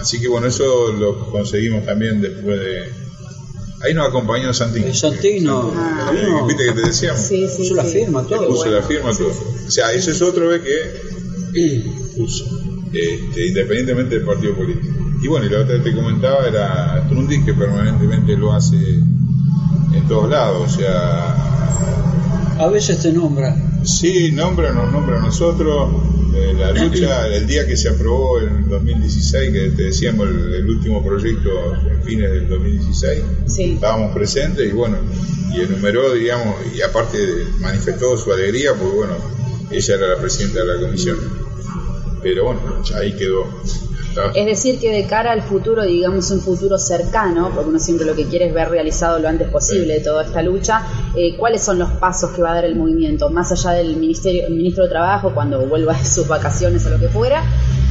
Así 0.00 0.20
que 0.20 0.28
bueno, 0.28 0.46
eso 0.46 0.92
lo 0.92 1.30
conseguimos 1.30 1.84
también 1.84 2.20
después 2.20 2.60
de 2.60 3.04
Ahí 3.84 3.92
nos 3.92 4.08
acompañó 4.08 4.54
Santino. 4.54 4.86
El 4.86 4.94
Santino, 4.94 5.72
Ah. 5.76 6.10
No, 6.14 6.46
¿Viste 6.46 6.64
que 6.64 6.72
te 6.72 6.80
decíamos? 6.86 7.20
Sí, 7.20 7.46
sí, 7.48 7.56
puso 7.58 7.74
la 7.74 7.84
firma, 7.84 8.22
todo. 8.26 8.48
puso 8.48 8.70
la 8.70 8.82
firma 8.82 9.12
todo. 9.12 9.28
O 9.66 9.70
sea, 9.70 9.92
eso 9.92 10.10
es 10.10 10.22
otro 10.22 10.48
vez 10.48 10.62
que 10.62 11.23
puso, 12.16 12.44
este, 12.92 13.46
independientemente 13.48 14.16
del 14.16 14.24
partido 14.24 14.54
político. 14.56 14.94
Y 15.22 15.28
bueno, 15.28 15.46
y 15.46 15.50
la 15.50 15.60
otra 15.60 15.76
que 15.82 15.90
te 15.90 15.96
comentaba 15.96 16.46
era 16.46 17.06
Trundis, 17.08 17.44
que 17.44 17.54
permanentemente 17.54 18.36
lo 18.36 18.52
hace 18.52 18.76
en 18.76 20.08
todos 20.08 20.28
lados. 20.30 20.72
O 20.74 20.76
sea, 20.76 21.34
A 22.58 22.68
veces 22.68 23.00
te 23.00 23.12
nombra. 23.12 23.54
sí, 23.84 24.30
nombra, 24.32 24.72
nos 24.72 24.92
nombra 24.92 25.18
a 25.18 25.22
nosotros. 25.22 25.90
eh, 26.36 26.52
la 26.58 26.72
lucha, 26.72 27.28
el 27.28 27.46
día 27.46 27.64
que 27.64 27.76
se 27.76 27.88
aprobó 27.88 28.40
en 28.40 28.56
el 28.64 28.68
2016, 28.68 29.52
que 29.52 29.68
te 29.70 29.82
decíamos 29.84 30.28
el, 30.28 30.54
el 30.54 30.68
último 30.68 31.00
proyecto 31.04 31.48
en 31.88 32.02
fines 32.02 32.28
del 32.30 32.48
2016, 32.48 33.22
Sí. 33.46 33.62
estábamos 33.74 34.12
presentes 34.12 34.66
y 34.68 34.72
bueno, 34.72 34.96
y 35.54 35.60
enumeró, 35.60 36.12
digamos, 36.12 36.56
y 36.76 36.82
aparte 36.82 37.18
manifestó 37.60 38.16
su 38.18 38.32
alegría, 38.32 38.72
porque 38.74 38.96
bueno, 38.96 39.14
ella 39.70 39.94
era 39.94 40.08
la 40.08 40.16
presidenta 40.20 40.58
de 40.64 40.74
la 40.74 40.80
comisión. 40.80 41.16
Pero 42.24 42.46
bueno, 42.46 42.82
ya 42.82 42.96
ahí 42.96 43.12
quedó. 43.12 43.46
Es 44.34 44.46
decir, 44.46 44.78
que 44.80 44.90
de 44.90 45.06
cara 45.06 45.32
al 45.32 45.42
futuro, 45.42 45.82
digamos 45.82 46.30
un 46.30 46.40
futuro 46.40 46.78
cercano, 46.78 47.50
porque 47.52 47.68
uno 47.68 47.78
siempre 47.78 48.06
lo 48.06 48.14
que 48.14 48.24
quiere 48.26 48.46
es 48.46 48.54
ver 48.54 48.68
realizado 48.70 49.18
lo 49.18 49.28
antes 49.28 49.48
posible 49.48 50.00
toda 50.00 50.24
esta 50.24 50.40
lucha, 50.40 50.82
eh, 51.16 51.36
¿cuáles 51.36 51.62
son 51.62 51.78
los 51.78 51.90
pasos 51.90 52.30
que 52.30 52.40
va 52.40 52.52
a 52.52 52.54
dar 52.54 52.64
el 52.64 52.76
movimiento? 52.76 53.28
Más 53.28 53.52
allá 53.52 53.72
del 53.72 53.96
ministerio, 53.96 54.46
el 54.46 54.54
ministro 54.54 54.84
de 54.84 54.90
Trabajo, 54.90 55.34
cuando 55.34 55.66
vuelva 55.66 55.94
de 55.94 56.04
sus 56.04 56.26
vacaciones 56.26 56.86
o 56.86 56.90
lo 56.90 56.98
que 56.98 57.08
fuera, 57.08 57.42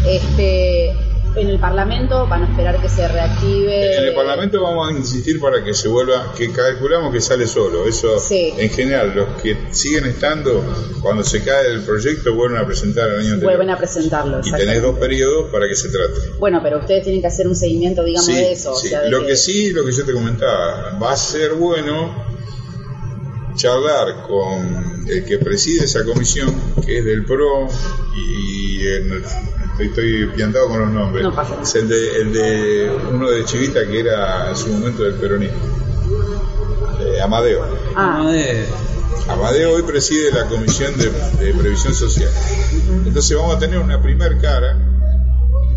este, 0.08 0.96
en 1.36 1.50
el 1.50 1.60
Parlamento 1.60 2.28
van 2.28 2.44
a 2.44 2.50
esperar 2.50 2.80
que 2.80 2.88
se 2.90 3.08
reactive. 3.08 3.98
En 3.98 4.04
el 4.10 4.14
Parlamento 4.14 4.62
vamos 4.62 4.90
a 4.90 4.92
insistir 4.92 5.40
para 5.40 5.64
que 5.64 5.74
se 5.74 5.88
vuelva, 5.88 6.32
que 6.38 6.52
calculamos 6.52 7.12
que 7.12 7.20
sale 7.22 7.48
solo. 7.48 7.88
Eso, 7.88 8.20
Sí. 8.20 8.54
en 8.58 8.70
general, 8.70 9.14
los 9.16 9.42
que 9.42 9.58
siguen 9.72 10.06
estando, 10.06 10.64
cuando 11.02 11.24
se 11.24 11.44
cae 11.44 11.68
el 11.72 11.82
proyecto, 11.82 12.34
vuelven 12.36 12.60
a 12.60 12.66
presentar 12.68 13.10
el 13.10 13.20
año 13.20 13.34
anterior. 13.34 13.44
Vuelven 13.58 13.70
a 13.72 13.78
presentarlo. 13.78 14.42
y 14.44 14.52
tenés 14.52 14.82
dos 14.82 14.98
periodos 15.00 15.50
para 15.52 15.68
que 15.68 15.76
se 15.76 15.90
trate. 15.90 16.20
Bueno, 16.40 16.60
pero 16.62 16.80
ustedes 16.80 17.04
tienen 17.04 17.22
que 17.22 17.28
hacer 17.28 17.48
un 17.48 17.56
seguimiento, 17.56 18.04
digamos, 18.04 18.26
Sí, 18.28 18.34
de 18.36 18.52
eso. 18.52 18.72
o 18.74 18.76
sí. 18.76 18.90
sea, 18.90 19.02
de 19.02 19.10
Lo 19.10 19.26
que 19.26 19.36
sí, 19.36 19.72
lo 19.72 19.84
que 19.86 19.92
yo 19.92 20.06
te 20.06 20.14
comentaba, 20.14 20.98
va 21.02 21.14
a 21.14 21.18
ser 21.18 21.54
bueno 21.54 22.32
charlar 23.56 24.24
con 24.28 25.06
el 25.08 25.26
que 25.26 25.38
preside 25.40 25.86
esa 25.86 26.04
comisión, 26.04 26.54
que 26.86 27.00
es 27.00 27.06
del 27.06 27.26
PRO, 27.26 27.68
y 28.16 28.88
en- 28.88 29.24
estoy, 29.74 29.88
estoy 29.88 30.26
piantado 30.36 30.68
con 30.68 30.80
los 30.80 30.92
nombres. 30.92 31.24
No 31.24 31.34
pasa 31.34 31.52
nada. 31.52 31.64
Es 31.64 31.76
el 31.76 31.88
de, 31.88 32.22
el 32.22 32.34
de 32.34 32.92
uno 33.12 33.30
de 33.30 33.46
Chivita 33.46 33.86
que 33.86 34.00
era 34.00 34.50
en 34.50 34.56
su 34.56 34.70
momento 34.70 35.04
del 35.04 35.16
peronismo. 35.16 35.58
Eh, 37.02 37.22
Amadeo. 37.22 37.66
Ah, 37.96 38.20
Amadeo. 38.20 38.66
Amadeo 39.28 39.74
hoy 39.74 39.84
preside 39.84 40.32
la 40.32 40.46
Comisión 40.46 40.98
de, 40.98 41.10
de 41.44 41.54
Previsión 41.54 41.94
Social. 41.94 42.30
Entonces 43.06 43.38
vamos 43.38 43.56
a 43.56 43.60
tener 43.60 43.80
una 43.80 44.02
primer 44.02 44.40
cara 44.40 44.78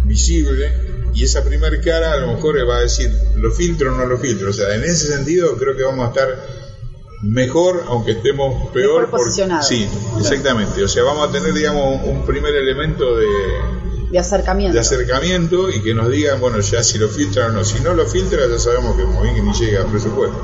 visible 0.04 0.72
y 1.14 1.24
esa 1.24 1.42
primer 1.42 1.80
cara 1.80 2.12
a 2.12 2.16
lo 2.18 2.34
mejor 2.34 2.56
va 2.68 2.76
a 2.76 2.80
decir 2.80 3.10
lo 3.36 3.50
filtro 3.50 3.92
o 3.92 3.96
no 3.96 4.06
lo 4.06 4.18
filtro. 4.18 4.50
O 4.50 4.52
sea, 4.52 4.74
en 4.74 4.84
ese 4.84 5.06
sentido 5.06 5.56
creo 5.56 5.76
que 5.76 5.82
vamos 5.82 6.06
a 6.06 6.08
estar 6.08 6.28
mejor 7.22 7.84
aunque 7.88 8.12
estemos 8.12 8.70
peor. 8.70 9.02
Mejor 9.02 9.20
posicionados. 9.20 9.66
sí, 9.66 9.88
exactamente. 10.18 10.82
O 10.82 10.88
sea, 10.88 11.04
vamos 11.04 11.28
a 11.28 11.32
tener, 11.32 11.52
digamos, 11.52 12.04
un 12.04 12.24
primer 12.26 12.54
elemento 12.54 13.16
de, 13.16 13.26
de 14.10 14.18
acercamiento. 14.18 14.74
de 14.74 14.80
acercamiento 14.80 15.70
y 15.70 15.82
que 15.82 15.94
nos 15.94 16.08
digan, 16.10 16.40
bueno, 16.40 16.60
ya 16.60 16.82
si 16.82 16.98
lo 16.98 17.08
filtran 17.08 17.50
o 17.50 17.54
no. 17.54 17.64
Si 17.64 17.80
no 17.80 17.94
lo 17.94 18.06
filtra, 18.06 18.46
ya 18.46 18.58
sabemos 18.58 18.96
que 18.96 19.04
muy 19.04 19.24
bien 19.24 19.34
que 19.36 19.42
ni 19.42 19.52
llega 19.52 19.82
al 19.82 19.90
presupuesto. 19.90 20.38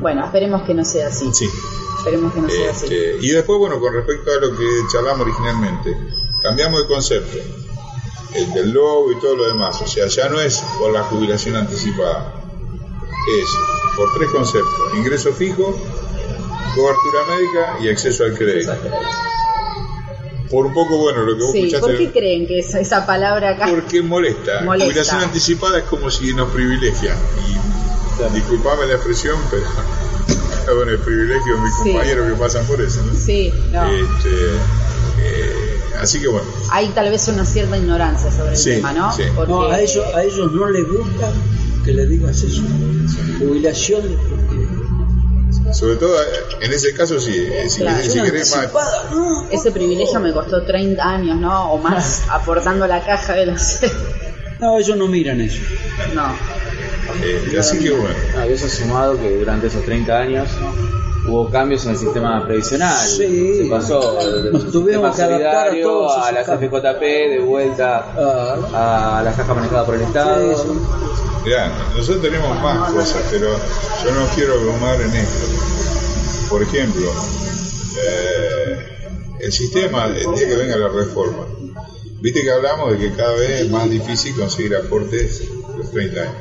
Bueno, 0.00 0.24
esperemos 0.24 0.62
que 0.62 0.74
no 0.74 0.84
sea 0.84 1.08
así. 1.08 1.30
Sí. 1.32 1.48
Esperemos 1.98 2.32
que 2.32 2.40
no 2.40 2.48
sea 2.48 2.70
así. 2.70 2.84
Este, 2.86 3.16
y 3.20 3.30
después, 3.30 3.58
bueno, 3.58 3.78
con 3.80 3.92
respecto 3.94 4.30
a 4.32 4.40
lo 4.40 4.56
que 4.56 4.64
charlamos 4.92 5.26
originalmente, 5.26 5.96
cambiamos 6.42 6.82
de 6.82 6.88
concepto, 6.88 7.38
el 8.34 8.52
del 8.52 8.70
logo 8.70 9.12
y 9.12 9.20
todo 9.20 9.36
lo 9.36 9.46
demás. 9.48 9.80
O 9.82 9.86
sea, 9.86 10.06
ya 10.06 10.28
no 10.28 10.40
es 10.40 10.62
por 10.78 10.92
la 10.92 11.02
jubilación 11.04 11.56
anticipada, 11.56 12.34
es 13.38 13.48
por 13.96 14.12
tres 14.14 14.30
conceptos: 14.30 14.94
ingreso 14.94 15.32
fijo, 15.32 15.78
cobertura 16.74 17.24
médica 17.28 17.76
y 17.82 17.88
acceso 17.88 18.24
al 18.24 18.34
crédito. 18.36 18.72
Por 20.50 20.66
un 20.66 20.74
poco, 20.74 20.96
bueno, 20.98 21.22
lo 21.22 21.36
que 21.36 21.42
vos 21.42 21.52
Sí, 21.52 21.58
escuchaste. 21.58 21.86
¿por 21.86 21.96
qué 21.98 22.10
creen 22.10 22.46
que 22.46 22.58
esa, 22.58 22.80
esa 22.80 23.06
palabra 23.06 23.50
acá? 23.50 23.66
Porque 23.68 24.02
molesta. 24.02 24.60
Molesta. 24.64 24.86
Jubilación 24.86 25.20
anticipada 25.22 25.78
es 25.78 25.84
como 25.84 26.10
si 26.10 26.34
nos 26.34 26.50
privilegian. 26.50 27.16
Y 28.30 28.34
disculpame 28.34 28.86
la 28.86 28.94
expresión, 28.94 29.38
pero 29.50 29.64
bueno, 30.76 30.90
el 30.92 30.98
privilegio 30.98 31.54
de 31.56 31.60
mis 31.62 31.72
Sí. 31.82 31.90
compañeros 31.92 32.28
que 32.32 32.34
pasan 32.38 32.66
por 32.66 32.80
eso. 32.80 33.00
¿no? 33.02 33.14
Sí, 33.14 33.52
no. 33.72 33.84
Este, 33.86 34.28
eh, 35.22 35.80
así 36.00 36.20
que 36.20 36.28
bueno, 36.28 36.46
Hay 36.70 36.88
tal 36.90 37.10
vez 37.10 37.26
una 37.28 37.44
cierta 37.44 37.76
ignorancia 37.78 38.30
sobre 38.32 38.50
el 38.52 38.56
Sí, 38.56 38.70
tema, 38.72 38.92
¿no? 38.92 39.12
sí. 39.14 39.22
Porque 39.34 39.52
No, 39.52 39.62
a 39.70 39.80
ellos, 39.80 40.04
a 40.14 40.22
ellos 40.22 40.52
no 40.52 40.68
les 40.68 40.86
gusta 40.88 41.32
que 41.84 41.92
le 41.94 42.06
digas 42.06 42.42
eso. 42.42 42.62
Jubilación 43.38 44.02
sobre 45.72 45.96
todo 45.96 46.16
en 46.60 46.72
ese 46.72 46.92
caso 46.94 47.20
sí, 47.20 47.32
eh, 47.36 47.68
si, 47.68 47.80
Claro. 47.80 48.02
si 48.02 48.20
querés 48.22 48.54
más, 48.56 48.68
no. 49.10 49.46
ese 49.50 49.70
privilegio 49.70 50.20
me 50.20 50.32
costó 50.32 50.62
30 50.64 51.02
años, 51.02 51.36
¿no? 51.38 51.72
O 51.72 51.78
más, 51.78 52.22
aportando 52.30 52.84
a 52.84 52.88
la 52.88 53.04
caja 53.04 53.34
de 53.34 53.46
los... 53.46 53.78
No, 54.60 54.78
ellos 54.78 54.94
no 54.98 55.06
miran 55.08 55.40
eso. 55.40 55.62
no. 56.14 56.34
eh, 57.24 57.56
así 57.58 57.78
que 57.78 57.90
bueno, 57.92 58.14
Ah, 58.36 58.46
y 58.46 58.52
eso 58.52 58.68
sumado 58.68 59.18
que 59.18 59.36
durante 59.38 59.68
esos 59.68 59.82
30 59.86 60.18
años 60.18 60.48
hubo 61.30 61.48
cambios 61.50 61.84
en 61.84 61.92
el 61.92 61.96
sistema 61.96 62.44
previsional. 62.44 63.06
Sí. 63.06 63.58
Se 63.62 63.68
pasó 63.70 64.14
del 64.16 64.52
Nos 64.52 64.70
tuvimos 64.72 65.14
que 65.16 65.22
adaptar 65.22 65.68
a 65.68 65.80
todos 65.80 66.16
a 66.16 66.32
la 66.32 66.44
cambios. 66.44 66.70
CFJP, 66.82 67.00
de 67.02 67.38
vuelta 67.40 68.12
Ah, 68.74 69.18
a 69.18 69.22
la 69.22 69.32
caja 69.32 69.54
manejada 69.54 69.86
por 69.86 69.94
el 69.94 70.02
Estado. 70.02 70.56
Sí, 70.56 70.62
sí. 70.62 70.78
mirá, 71.44 71.72
nosotros 71.96 72.22
tenemos 72.22 72.60
más 72.62 72.90
cosas, 72.92 73.22
pero 73.30 73.48
yo 74.04 74.12
no 74.12 74.26
quiero 74.34 74.54
abrumar 74.54 75.00
en 75.00 75.14
esto. 75.16 75.46
Por 76.50 76.62
ejemplo, 76.62 77.10
eh, 78.02 78.78
el 79.40 79.52
sistema, 79.52 80.06
el 80.06 80.34
día 80.34 80.48
que 80.48 80.56
venga 80.56 80.76
la 80.76 80.88
reforma, 80.88 81.46
viste 82.20 82.42
que 82.42 82.50
hablamos 82.50 82.92
de 82.92 82.98
que 82.98 83.14
cada 83.16 83.34
vez 83.34 83.60
es 83.62 83.70
más 83.70 83.88
difícil 83.88 84.34
conseguir 84.34 84.74
aportes 84.76 85.42
los 85.76 85.90
30 85.90 86.20
años. 86.20 86.34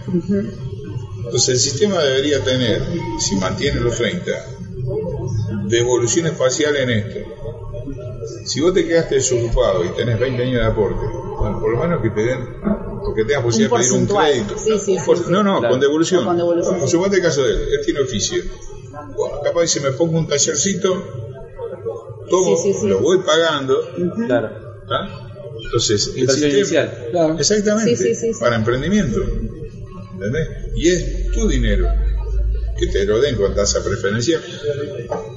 Entonces 1.25 1.49
el 1.49 1.59
sistema 1.59 1.99
debería 2.01 2.43
tener, 2.43 2.81
si 3.19 3.35
mantiene 3.35 3.79
los 3.81 3.95
30, 3.97 4.31
devolución 5.69 6.25
espacial 6.27 6.75
en 6.75 6.89
esto. 6.89 7.19
Si 8.45 8.59
vos 8.59 8.73
te 8.73 8.85
quedaste 8.85 9.15
desocupado 9.15 9.83
y 9.85 9.89
tenés 9.89 10.19
20 10.19 10.43
años 10.43 10.61
de 10.61 10.67
aporte, 10.67 11.05
bueno, 11.39 11.59
por 11.59 11.71
lo 11.71 11.77
menos 11.79 12.01
que 12.01 12.09
te 12.09 12.21
den, 12.21 12.39
porque 13.05 13.23
tengas 13.25 13.43
posibilidad 13.43 13.77
de 13.77 13.83
pedir 13.83 13.93
un 13.93 14.05
crédito. 14.07 14.57
Sí, 14.57 14.71
sí, 14.71 14.79
sí, 14.79 14.97
Por- 15.05 15.17
sí. 15.17 15.23
No, 15.29 15.43
no, 15.43 15.59
Claro. 15.59 15.71
con 15.73 15.79
devolución. 15.79 16.25
Con 16.25 16.37
devolución. 16.37 17.13
El 17.13 17.21
caso 17.21 17.43
de 17.43 17.51
él, 17.51 17.59
él 17.73 17.85
tiene 17.85 18.01
oficio. 18.01 18.43
Bueno, 19.15 19.41
capaz 19.43 19.61
dice, 19.61 19.79
me 19.81 19.91
pongo 19.91 20.17
un 20.19 20.27
tallercito, 20.27 21.03
todo 22.29 22.55
Sí, 22.57 22.73
sí, 22.73 22.79
sí. 22.81 22.87
lo 22.87 22.99
voy 22.99 23.19
pagando, 23.19 23.79
Claro. 24.27 24.49
¿tá? 24.87 25.07
Entonces, 25.65 26.11
el 26.15 26.27
sistema- 26.29 26.53
inicial. 26.53 27.07
Claro. 27.11 27.35
Exactamente, 27.39 27.95
Sí, 27.95 28.03
sí, 28.03 28.15
sí, 28.15 28.33
sí. 28.33 28.39
para 28.39 28.55
emprendimiento. 28.55 29.19
¿Entendés? 30.13 30.47
Y 30.75 30.89
es 30.89 31.31
tu 31.31 31.47
dinero, 31.47 31.87
que 32.79 32.87
te 32.87 33.05
lo 33.05 33.19
den 33.19 33.35
con 33.35 33.53
tasa 33.53 33.83
preferencial. 33.83 34.41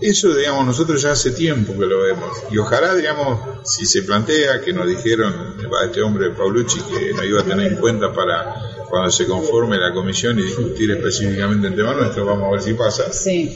Eso, 0.00 0.35
digamos, 0.35 0.66
nosotros 0.66 1.02
ya 1.02 1.12
hace 1.12 1.33
tiempo 1.33 1.72
que 1.72 1.87
lo 1.87 2.02
vemos. 2.02 2.31
Y 2.50 2.59
ojalá, 2.59 2.94
digamos, 2.94 3.40
si 3.64 3.85
se 3.87 4.02
plantea, 4.02 4.61
que 4.61 4.72
nos 4.72 4.87
dijeron 4.87 5.57
a 5.81 5.85
este 5.85 6.02
hombre 6.02 6.31
Paulucci 6.31 6.81
que 6.81 7.12
nos 7.12 7.24
iba 7.24 7.40
a 7.40 7.44
tener 7.44 7.72
en 7.72 7.78
cuenta 7.78 8.12
para 8.12 8.55
cuando 8.88 9.11
se 9.11 9.26
conforme 9.26 9.78
la 9.78 9.92
comisión 9.92 10.38
y 10.38 10.42
discutir 10.42 10.90
específicamente 10.90 11.68
el 11.68 11.74
tema 11.74 11.94
nuestro, 11.94 12.26
vamos 12.26 12.48
a 12.48 12.50
ver 12.52 12.62
si 12.62 12.74
pasa. 12.74 13.12
Sí, 13.12 13.50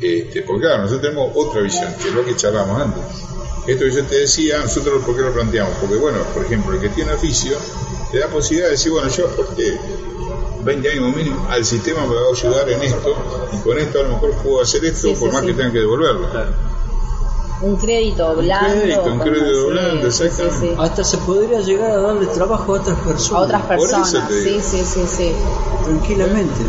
Este, 0.00 0.42
porque 0.42 0.62
claro, 0.62 0.82
nosotros 0.82 1.02
tenemos 1.02 1.32
otra 1.34 1.60
visión, 1.60 1.92
que 2.00 2.08
es 2.08 2.14
lo 2.14 2.24
que 2.24 2.36
charlamos 2.36 2.80
antes. 2.80 3.02
Esto 3.66 3.84
que 3.84 3.90
yo 3.90 4.04
te 4.04 4.20
decía, 4.20 4.58
nosotros 4.58 5.04
¿por 5.04 5.16
qué 5.16 5.22
lo 5.22 5.32
planteamos? 5.32 5.76
Porque 5.78 5.96
bueno, 5.96 6.18
por 6.32 6.44
ejemplo, 6.44 6.74
el 6.74 6.80
que 6.80 6.88
tiene 6.90 7.12
oficio 7.12 7.58
te 8.10 8.18
da 8.20 8.28
posibilidad 8.28 8.68
de 8.68 8.72
decir, 8.72 8.92
bueno, 8.92 9.08
yo 9.08 9.26
aporté 9.26 9.78
20 10.64 10.90
años 10.90 11.16
mínimo, 11.16 11.46
al 11.50 11.64
sistema 11.64 12.06
me 12.06 12.14
va 12.14 12.20
a 12.20 12.32
ayudar 12.32 12.68
en 12.70 12.82
esto, 12.82 13.14
y 13.52 13.58
con 13.58 13.78
esto 13.78 14.00
a 14.00 14.02
lo 14.04 14.08
mejor 14.10 14.32
puedo 14.42 14.62
hacer 14.62 14.84
esto, 14.84 15.08
Sí, 15.08 15.14
por 15.18 15.28
sí, 15.30 15.34
más 15.34 15.40
sí. 15.42 15.46
que 15.48 15.54
tenga 15.54 15.72
que 15.72 15.78
devolverlo. 15.78 16.30
Claro. 16.30 16.69
Un 17.62 17.76
crédito 17.76 18.34
blando. 18.36 18.80
crédito, 18.80 19.04
un 19.04 19.18
crédito 19.18 19.66
blando, 19.68 20.10
sí, 20.10 20.24
exactamente. 20.24 20.60
sí, 20.60 20.66
sí. 20.70 20.74
Hasta 20.78 21.04
se 21.04 21.18
podría 21.18 21.60
llegar 21.60 21.90
a 21.90 21.96
darle 22.00 22.26
trabajo 22.26 22.74
a 22.74 22.80
otras 22.80 22.98
personas. 23.00 23.32
A 23.32 23.44
otras 23.44 23.62
personas, 23.62 24.10
sí, 24.28 24.60
sí, 24.62 24.82
sí, 24.84 25.04
sí. 25.06 25.32
Tranquilamente. 25.84 26.60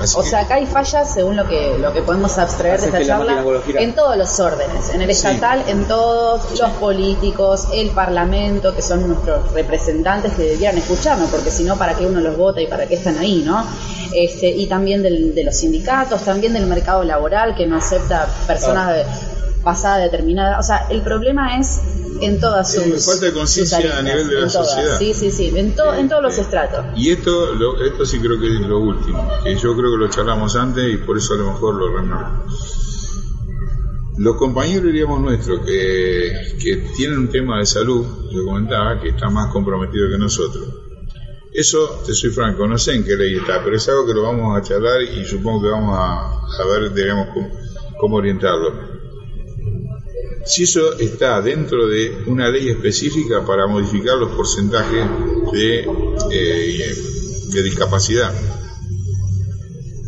Así 0.00 0.16
O 0.18 0.22
que- 0.22 0.28
sea, 0.30 0.40
acá 0.40 0.54
hay 0.54 0.66
fallas 0.66 1.12
según 1.12 1.36
lo 1.36 1.46
que 1.46 1.76
lo 1.78 1.92
que 1.92 2.02
podemos 2.02 2.36
abstraer 2.38 2.80
de 2.80 2.86
esta 2.86 3.04
charla 3.04 3.44
en 3.78 3.94
todos 3.94 4.16
los 4.16 4.40
órdenes, 4.40 4.90
en 4.94 5.02
el 5.02 5.08
Sí. 5.14 5.26
estatal, 5.26 5.64
en 5.68 5.84
todos 5.86 6.58
los 6.58 6.70
políticos, 6.72 7.68
el 7.72 7.90
parlamento, 7.90 8.74
que 8.74 8.82
son 8.82 9.06
nuestros 9.08 9.52
representantes 9.52 10.32
que 10.34 10.42
deberían 10.42 10.78
escucharnos, 10.78 11.28
porque 11.30 11.50
si 11.50 11.64
no, 11.64 11.76
¿para 11.76 11.94
qué 11.94 12.06
uno 12.06 12.20
los 12.20 12.36
vota 12.36 12.60
y 12.60 12.66
para 12.66 12.86
qué 12.86 12.94
están 12.94 13.18
ahí, 13.18 13.42
no? 13.44 13.64
Este, 14.14 14.48
y 14.48 14.66
también 14.66 15.02
del- 15.02 15.34
de 15.34 15.44
los 15.44 15.54
sindicatos, 15.56 16.22
también 16.22 16.52
del 16.52 16.66
mercado 16.66 17.04
laboral 17.04 17.54
que 17.54 17.66
no 17.66 17.76
acepta 17.76 18.26
personas 18.46 18.94
de, 18.94 19.04
pasada 19.62 19.98
determinada. 19.98 20.58
O 20.58 20.62
sea, 20.62 20.86
el 20.90 21.02
problema 21.02 21.56
es 21.58 21.80
en 22.20 22.38
todas 22.38 22.72
sus 22.72 23.04
falta 23.04 23.26
de 23.26 23.32
conciencia 23.32 23.98
a 23.98 24.02
nivel 24.02 24.28
de 24.28 24.34
la 24.36 24.42
en 24.46 24.52
todas. 24.52 24.68
sociedad. 24.70 24.98
Sí, 24.98 25.14
sí, 25.14 25.30
sí, 25.30 25.52
en, 25.54 25.74
to- 25.74 25.94
en 25.94 26.08
todos 26.08 26.22
los 26.22 26.36
Eh, 26.38 26.42
estratos. 26.42 26.84
Y 26.96 27.10
esto, 27.10 27.54
lo- 27.54 27.80
esto 27.82 28.04
sí 28.04 28.18
creo 28.18 28.38
que 28.38 28.46
es 28.54 28.60
lo 28.60 28.78
último, 28.78 29.28
que 29.42 29.54
yo 29.56 29.74
creo 29.76 29.90
que 29.92 29.96
lo 29.98 30.08
charlamos 30.08 30.54
antes 30.56 30.92
y 30.92 30.96
por 30.98 31.16
eso 31.16 31.34
a 31.34 31.38
lo 31.38 31.52
mejor 31.52 31.74
lo 31.74 31.96
remarco. 31.96 32.44
Los 34.18 34.36
compañeros, 34.36 34.84
diríamos, 34.84 35.20
nuestros, 35.20 35.64
que, 35.64 36.30
que 36.62 36.76
tienen 36.96 37.18
un 37.18 37.28
tema 37.30 37.58
de 37.58 37.64
salud, 37.66 38.04
yo 38.30 38.44
comentaba, 38.44 39.00
que 39.00 39.08
está 39.08 39.30
más 39.30 39.48
comprometido 39.50 40.08
que 40.10 40.18
nosotros. 40.18 40.68
Eso, 41.52 42.00
te 42.04 42.12
soy 42.12 42.30
franco, 42.30 42.66
no 42.66 42.76
sé 42.76 42.94
en 42.94 43.04
qué 43.04 43.16
ley 43.16 43.36
está, 43.36 43.62
pero 43.64 43.76
es 43.76 43.88
algo 43.88 44.06
que 44.06 44.12
lo 44.12 44.22
vamos 44.22 44.56
a 44.56 44.62
charlar 44.62 45.00
y 45.02 45.24
supongo 45.24 45.62
que 45.62 45.68
vamos 45.68 45.96
a, 45.96 46.20
a 46.62 46.66
ver, 46.66 46.92
digamos, 46.92 47.28
cómo, 47.32 47.48
cómo 47.98 48.16
orientarlo. 48.16 48.99
Si 50.44 50.64
eso 50.64 50.98
está 50.98 51.40
dentro 51.42 51.86
de 51.86 52.24
una 52.26 52.48
ley 52.48 52.70
específica 52.70 53.44
para 53.44 53.66
modificar 53.66 54.16
los 54.16 54.30
porcentajes 54.32 55.06
de, 55.52 55.86
eh, 56.30 56.94
de 57.52 57.62
discapacidad. 57.62 58.32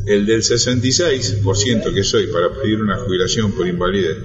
El 0.06 0.26
del 0.26 0.42
66% 0.42 1.94
que 1.94 2.02
soy 2.02 2.26
para 2.26 2.50
pedir 2.52 2.80
una 2.80 2.98
jubilación 2.98 3.52
por 3.52 3.68
invalidez, 3.68 4.16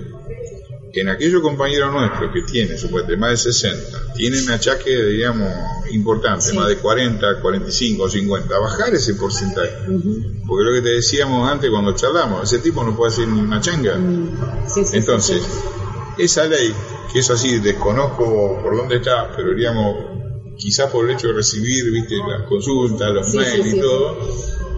en 0.94 1.10
aquellos 1.10 1.42
compañeros 1.42 1.92
nuestros 1.94 2.32
que 2.34 2.42
tienen, 2.42 2.78
supuestamente, 2.78 3.18
más 3.18 3.32
de 3.32 3.52
60, 3.52 4.14
tienen 4.16 4.50
achaques, 4.50 5.08
digamos, 5.10 5.52
importantes, 5.92 6.48
Sí. 6.50 6.56
más 6.56 6.68
de 6.70 6.78
40, 6.78 7.40
45, 7.42 8.10
50, 8.10 8.58
bajar 8.58 8.96
ese 8.96 9.14
porcentaje. 9.14 9.72
Porque 10.48 10.64
lo 10.66 10.74
que 10.74 10.82
te 10.82 10.90
decíamos 10.96 11.48
antes 11.50 11.70
cuando 11.70 11.94
charlamos, 11.94 12.44
ese 12.52 12.60
tipo 12.64 12.84
no 12.84 12.96
puede 12.96 13.12
hacer 13.12 13.28
ni 13.28 13.40
una 13.40 13.62
changa. 13.62 14.00
Sí, 14.68 14.84
sí, 14.86 14.98
Entonces. 14.98 15.44
Esa 16.18 16.46
ley, 16.46 16.74
que 17.12 17.20
eso 17.20 17.34
así, 17.34 17.60
desconozco 17.60 18.60
por 18.62 18.76
dónde 18.78 18.98
está, 18.98 19.32
pero 19.36 19.50
diríamos, 19.50 19.96
quizás 20.58 20.90
por 20.92 21.06
el 21.10 21.16
hecho 21.16 21.28
de 21.28 21.34
recibir, 21.34 21.92
viste, 21.92 22.16
las 22.28 22.44
consultas, 22.48 23.12
los 23.12 23.30
Sí, 23.32 23.38
mails 23.38 23.64
sí, 23.70 23.78
y 23.78 23.80
todo, 23.80 24.18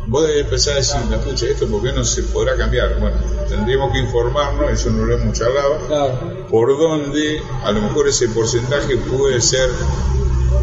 vos 0.07 0.27
debes 0.27 0.43
empezar 0.45 0.73
a 0.73 0.77
decir, 0.77 0.97
la 1.09 1.19
pucha, 1.21 1.45
esto 1.45 1.67
por 1.67 1.81
qué 1.83 1.91
no 1.93 2.03
se 2.03 2.23
podrá 2.23 2.55
cambiar. 2.57 2.99
Bueno, 2.99 3.17
tendríamos 3.47 3.91
que 3.93 3.99
informarnos, 3.99 4.71
eso 4.71 4.89
no 4.89 5.05
lo 5.05 5.15
hemos 5.15 5.37
charlado, 5.37 5.77
Claro. 5.87 6.47
por 6.49 6.77
dónde 6.77 7.41
a 7.63 7.71
lo 7.71 7.81
mejor 7.81 8.07
ese 8.07 8.27
porcentaje 8.29 8.97
puede 8.97 9.39
ser 9.41 9.69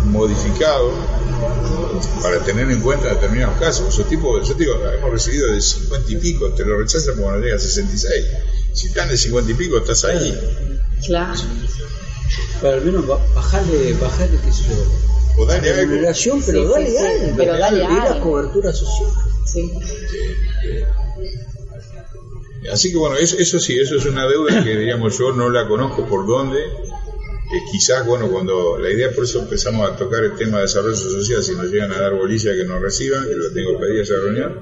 modificado 0.07 0.91
para 2.23 2.39
tener 2.45 2.71
en 2.71 2.81
cuenta 2.81 3.09
determinados 3.09 3.59
casos. 3.59 3.89
Esos 3.89 4.09
tipos, 4.09 4.47
yo 4.47 4.55
te 4.55 4.65
digo, 4.65 4.75
hemos 4.97 5.11
recibido 5.11 5.51
de 5.53 5.61
50 5.61 6.13
y 6.13 6.17
pico, 6.17 6.51
te 6.51 6.65
lo 6.65 6.79
rechazan 6.79 7.17
no 7.21 7.39
llega 7.39 7.57
a 7.57 7.59
66. 7.59 8.27
Si 8.73 8.89
están 8.89 9.09
de 9.09 9.17
50 9.17 9.51
y 9.51 9.55
pico, 9.55 9.79
estás 9.79 10.05
ahí. 10.05 10.39
Claro. 11.05 11.41
Pero 12.61 12.75
al 12.75 12.83
menos 12.83 13.07
ba- 13.07 13.21
bajarle, 13.35 13.93
bajarle, 13.95 14.39
qué 14.45 14.53
sé 14.53 14.63
yo. 14.69 15.43
O 15.43 15.45
dale 15.47 15.67
La 15.69 15.75
algo. 15.75 15.91
remuneración, 15.91 16.43
pero 16.45 16.65
Sí, 16.67 16.73
dale 16.73 16.87
sí, 16.87 16.93
sí, 16.97 17.05
algo. 17.25 17.37
pero 17.37 17.59
dale 17.59 17.85
algo. 17.85 18.21
cobertura 18.21 18.73
social. 18.73 19.11
Sí. 19.45 19.71
Así 22.73 22.91
que 22.91 22.97
bueno, 22.97 23.17
eso, 23.17 23.37
eso 23.39 23.61
sí, 23.61 23.79
eso 23.79 23.97
es 23.97 24.07
una 24.07 24.27
deuda 24.27 24.65
que 24.65 24.77
digamos 24.77 25.17
yo 25.19 25.31
no 25.33 25.51
la 25.51 25.69
conozco 25.69 26.05
por 26.07 26.27
dónde. 26.27 26.59
Eh, 26.65 27.61
quizás, 27.71 28.05
bueno, 28.05 28.29
cuando 28.29 28.77
la 28.77 28.91
idea 28.91 29.15
por 29.15 29.23
eso 29.23 29.39
empezamos 29.41 29.89
a 29.89 29.95
tocar 29.97 30.25
el 30.25 30.35
tema 30.35 30.57
de 30.57 30.63
desarrollo 30.63 30.97
social, 30.97 31.43
si 31.45 31.53
nos 31.55 31.71
llegan 31.71 31.93
a 31.93 32.01
dar 32.01 32.13
bolilla 32.15 32.53
que 32.57 32.65
nos 32.65 32.81
reciban, 32.83 33.25
que 33.29 33.37
lo 33.37 33.53
tengo 33.53 33.79
pedido 33.79 34.03
esa 34.03 34.15
reunión, 34.15 34.61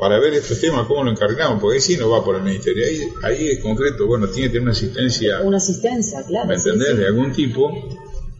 para 0.00 0.18
ver 0.18 0.34
estos 0.34 0.58
temas, 0.60 0.86
cómo 0.86 1.04
lo 1.04 1.10
encarnamos, 1.10 1.60
porque 1.60 1.76
ahí 1.76 1.80
sí 1.80 1.96
no 1.96 2.08
va 2.10 2.24
por 2.24 2.36
el 2.36 2.42
ministerio, 2.42 2.84
ahí, 2.86 3.00
ahí 3.22 3.48
es 3.48 3.60
concreto, 3.62 4.06
bueno, 4.06 4.26
tiene 4.28 4.48
que 4.48 4.52
tener 4.54 4.62
una 4.62 4.72
asistencia, 4.72 5.40
Una 5.42 5.58
asistencia, 5.58 6.22
claro. 6.26 6.48
¿me 6.48 6.54
entendés?, 6.54 6.88
sí. 6.92 6.96
de 6.96 7.06
algún 7.06 7.32
tipo, 7.32 7.70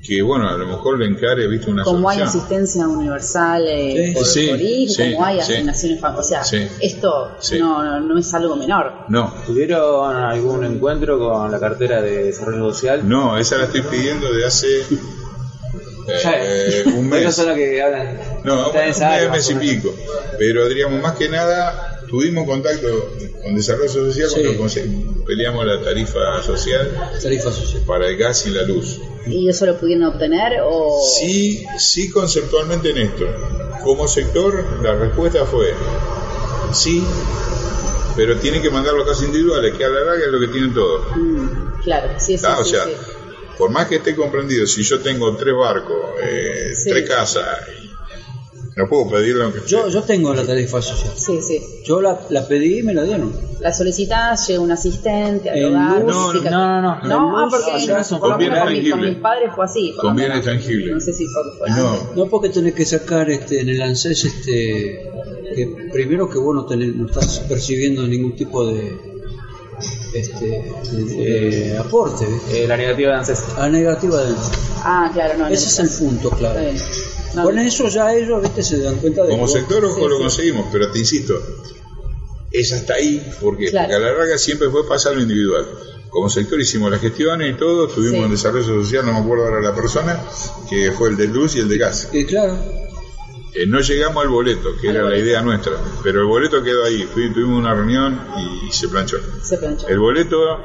que 0.03 0.23
bueno, 0.23 0.49
a 0.49 0.57
lo 0.57 0.67
mejor 0.67 0.99
le 0.99 1.05
encare, 1.07 1.47
viste, 1.47 1.71
una 1.71 1.85
Como 1.85 2.09
hay 2.09 2.23
asistencia 2.23 2.89
universal 2.89 3.67
eh, 3.69 4.07
Sí, 4.09 4.15
por, 4.15 4.25
sí, 4.27 4.47
por 4.49 4.61
hijo, 4.63 4.93
sí, 4.95 5.13
como 5.13 5.25
hay 5.27 5.37
sí. 5.37 5.53
asignaciones 5.53 6.01
familiares. 6.01 6.27
O 6.27 6.29
sea, 6.29 6.45
Sí. 6.45 6.67
esto 6.81 7.31
Sí. 7.41 7.59
no, 7.59 7.85
no, 7.85 8.01
no 8.01 8.19
es 8.19 8.33
algo 8.33 8.57
menor. 8.57 8.93
No, 9.09 9.35
¿Tuvieron 9.47 10.17
algún 10.17 10.65
encuentro 10.65 11.19
con 11.19 11.53
la 11.53 11.61
cartera 11.61 12.01
de 12.01 12.25
desarrollo 12.25 12.73
social? 12.73 13.07
no, 13.07 13.37
esa 13.37 13.59
la 13.59 13.65
estoy 13.65 13.83
pidiendo 13.83 14.33
de 14.33 14.47
hace 14.47 14.83
eh, 16.15 16.85
un 16.87 17.09
mes. 17.11 17.21
Esas 17.23 17.37
son 17.37 17.47
las 17.49 17.57
que 17.57 17.83
hablan. 17.83 18.21
No, 18.45 18.69
un 18.71 18.75
mes, 19.31 19.51
y 19.51 19.55
o 19.55 19.59
pico. 19.61 19.95
Pero 20.39 20.69
diríamos, 20.69 21.01
más 21.03 21.17
que 21.17 21.29
nada, 21.29 22.01
tuvimos 22.09 22.47
contacto 22.47 22.89
con 23.43 23.55
Desarrollo 23.55 23.89
Social 23.89 24.29
Sí. 24.29 24.43
cuando 24.57 25.25
peleamos 25.27 25.65
la 25.65 25.81
tarifa 25.83 26.43
social 26.43 26.91
Tarifa 27.23 27.53
social. 27.53 27.83
para 27.87 28.09
el 28.09 28.17
gas 28.17 28.47
y 28.47 28.51
la 28.51 28.63
luz. 28.63 28.99
¿Y 29.27 29.49
eso 29.49 29.67
lo 29.67 29.79
pudieron 29.79 30.05
obtener 30.05 30.61
o...? 30.65 30.99
Sí, 31.21 31.65
sí 31.79 32.11
conceptualmente 32.11 32.91
en 32.91 32.99
esto. 32.99 33.27
Como 33.85 34.09
sector, 34.09 34.65
la 34.83 34.95
respuesta 34.95 35.45
fue 35.45 35.73
sí, 36.73 37.03
pero 38.17 38.37
tienen 38.37 38.61
que 38.63 38.71
mandar 38.71 38.95
los 38.95 39.07
casos 39.07 39.25
individuales, 39.25 39.75
que 39.77 39.85
a 39.85 39.89
la 39.89 40.01
larga 40.01 40.25
es 40.25 40.31
lo 40.33 40.41
que 40.41 40.49
tienen 40.49 40.75
todos. 40.75 41.07
Mm, 41.17 41.49
claro, 41.83 42.09
sí, 42.19 42.37
sí, 42.37 42.45
Ah, 42.47 42.59
o 42.61 42.65
sí, 42.65 42.71
sea, 42.73 42.85
sí. 42.85 42.93
Por 43.61 43.71
más 43.71 43.87
que 43.87 43.97
esté 43.97 44.17
comprendido, 44.17 44.67
si 44.67 44.83
yo 44.83 45.01
tengo 45.01 45.37
tres 45.37 45.55
barcos, 45.55 45.97
eh, 46.23 46.73
Sí. 46.75 46.91
tres 46.91 47.09
casas, 47.09 47.45
y 47.85 47.91
no 48.77 48.89
puedo 48.89 49.11
pedirle 49.11 49.43
aunque 49.45 49.61
Yo, 49.67 49.89
yo 49.89 50.03
tengo 50.03 50.33
la 50.33 50.45
tarifa 50.47 50.81
social. 50.81 51.13
Sí, 51.17 51.41
sí. 51.43 51.61
Yo 51.85 52.01
la, 52.01 52.19
la 52.31 52.47
pedí 52.49 52.79
y 52.79 52.83
me 52.83 52.95
la 52.95 53.03
dieron. 53.03 53.33
La 53.61 53.73
solicitás, 53.75 54.47
llega 54.49 54.61
un 54.61 54.71
asistente 54.73 55.51
al 55.51 55.65
hogar. 55.67 56.01
luz, 56.03 56.43
no, 56.45 56.51
no, 56.51 56.81
no, 56.81 57.01
no. 57.03 57.09
No, 57.09 57.39
ah, 57.39 57.47
porque 57.51 57.71
allá 57.73 58.03
son 58.05 58.21
por 58.21 58.31
lo 58.31 58.35
con 58.37 58.45
mi- 58.45 58.49
con 58.51 58.59
tangibles. 58.59 59.11
mis 59.11 59.19
padres 59.23 59.51
fue 59.55 59.65
así. 59.67 59.93
por 59.93 60.01
Con 60.01 60.11
lo 60.11 60.17
bienes 60.17 60.39
menos. 60.47 60.63
tangibles. 60.63 60.95
No 60.95 61.01
sé 61.01 61.13
si 61.13 61.25
fue, 61.27 61.43
fue 61.59 61.71
No. 61.71 62.13
No 62.15 62.27
porque 62.31 62.49
tenés 62.49 62.75
que 62.75 62.87
sacar 62.87 63.31
este, 63.31 63.61
en 63.61 63.69
el 63.69 63.83
ANSES, 63.83 64.25
este, 64.25 65.03
que 65.55 65.67
primero 65.93 66.31
que 66.31 66.39
vos 66.39 66.55
no, 66.55 66.65
tenés- 66.67 66.95
no 66.95 67.07
estás 67.07 67.41
percibiendo 67.49 68.07
ningún 68.07 68.35
tipo 68.37 68.67
de, 68.67 68.97
este, 70.15 70.63
de 70.93 71.79
aporte, 71.79 72.27
¿viste? 72.27 72.65
Eh, 72.65 72.69
la 72.69 72.77
negativa 72.77 73.11
de 73.13 73.17
ANSES. 73.19 73.39
a 73.57 73.69
negativa 73.69 74.23
de 74.25 74.35
Ah, 74.83 75.11
claro, 75.13 75.35
no. 75.39 75.49
no. 75.49 75.55
Ese 75.55 75.67
es 75.69 75.79
el 75.79 76.07
punto, 76.07 76.31
claro. 76.31 76.61
No, 77.35 77.45
Con 77.45 77.59
eso 77.59 77.89
ya 77.89 78.13
ellos 78.15 78.43
¿viste? 78.43 78.63
se 78.63 78.79
dan 78.81 78.97
cuenta 78.97 79.23
de 79.25 79.31
Como 79.31 79.47
que 79.47 79.53
sector, 79.53 79.85
ojo, 79.85 79.97
sí, 79.97 80.09
lo 80.09 80.17
sí. 80.17 80.23
conseguimos, 80.23 80.67
pero 80.73 80.91
te 80.91 80.99
insisto, 80.99 81.35
es 82.51 82.73
hasta 82.73 82.95
ahí, 82.95 83.23
porque, 83.41 83.71
Claro. 83.71 83.87
porque 83.89 83.97
a 83.97 84.01
la 84.11 84.13
larga 84.19 84.37
siempre 84.39 84.69
fue 84.71 84.87
pasar 84.89 85.15
lo 85.15 85.23
individual. 85.23 85.67
Como 86.09 86.29
sector 86.29 86.61
hicimos 86.61 86.91
las 86.91 87.01
gestiones 87.01 87.55
y 87.55 87.57
todo, 87.57 87.87
tuvimos 87.87 88.19
Sí. 88.19 88.25
en 88.25 88.31
desarrollo 88.33 88.83
social, 88.83 89.07
no 89.07 89.13
me 89.13 89.19
acuerdo 89.21 89.45
ahora 89.45 89.61
la 89.61 89.75
persona, 89.77 90.21
que 90.69 90.91
fue 90.91 91.11
el 91.11 91.17
de 91.17 91.29
luz 91.29 91.55
y 91.55 91.61
el 91.61 91.69
de 91.69 91.79
gas. 91.79 92.09
Eh, 92.13 92.27
claro, 92.27 92.59
Eh, 93.55 93.67
no 93.67 93.81
llegamos 93.81 94.23
al 94.23 94.29
boleto, 94.29 94.71
que 94.81 94.89
Al 94.91 94.97
era 94.97 95.09
la 95.09 95.17
idea 95.17 95.43
nuestra, 95.43 95.73
pero 96.03 96.21
el 96.21 96.27
boleto 96.27 96.63
quedó 96.63 96.85
ahí. 96.85 97.05
Fui- 97.05 97.33
tuvimos 97.33 97.59
una 97.59 97.75
reunión 97.75 98.21
y, 98.37 98.71
se 98.73 98.89
planchó. 98.89 99.19
Se 99.43 99.57
planchó. 99.59 99.89
El 99.89 99.99
boleto 99.99 100.61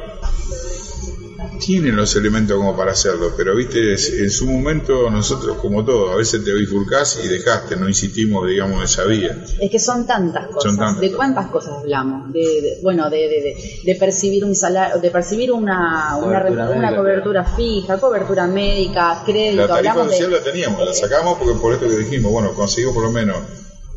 tiene 1.60 1.92
los 1.92 2.16
elementos 2.16 2.58
como 2.58 2.76
para 2.76 2.92
hacerlo, 2.92 3.34
pero 3.36 3.56
viste, 3.56 3.94
en 3.94 4.30
su 4.30 4.46
momento 4.48 5.10
nosotros, 5.10 5.58
como 5.58 5.84
todo, 5.84 6.12
a 6.12 6.16
veces 6.16 6.44
te 6.44 6.54
bifurcás 6.54 7.20
y 7.24 7.28
dejaste, 7.28 7.76
no 7.76 7.88
insistimos, 7.88 8.48
digamos, 8.48 8.78
en 8.78 8.84
esa 8.84 9.04
vía. 9.06 9.38
Es 9.60 9.70
que 9.72 9.80
son 9.80 10.06
tantas 10.06 10.48
cosas. 10.48 10.76
tantas 10.76 11.00
¿De 11.00 11.12
cuántas 11.12 11.48
cosas 11.48 11.74
hablamos? 11.80 12.32
De, 12.32 12.40
de- 12.40 12.78
bueno, 12.82 13.10
de, 13.10 13.18
de, 13.18 13.42
de- 13.42 13.56
de 13.84 13.96
percibir 13.96 14.44
un 14.46 14.56
salario, 14.56 15.00
de 15.00 15.12
percibir 15.12 15.52
una, 15.52 16.18
una, 16.18 16.40
Cobertura 16.42 16.70
una 16.70 16.96
cobertura 16.96 17.44
fija, 17.44 17.98
cobertura 18.00 18.48
médica, 18.48 19.22
crédito. 19.26 19.62
La 19.62 19.68
tarifa 19.68 19.92
hablamos 19.92 20.12
social 20.14 20.32
de, 20.32 20.38
la 20.38 20.44
teníamos, 20.44 20.86
la 20.86 20.94
sacamos 20.94 21.38
porque 21.38 21.60
por 21.60 21.74
esto 21.74 21.88
que 21.88 21.98
dijimos, 21.98 22.32
bueno, 22.32 22.54
conseguimos 22.54 22.94
por 22.96 23.04
lo 23.04 23.12
menos 23.12 23.38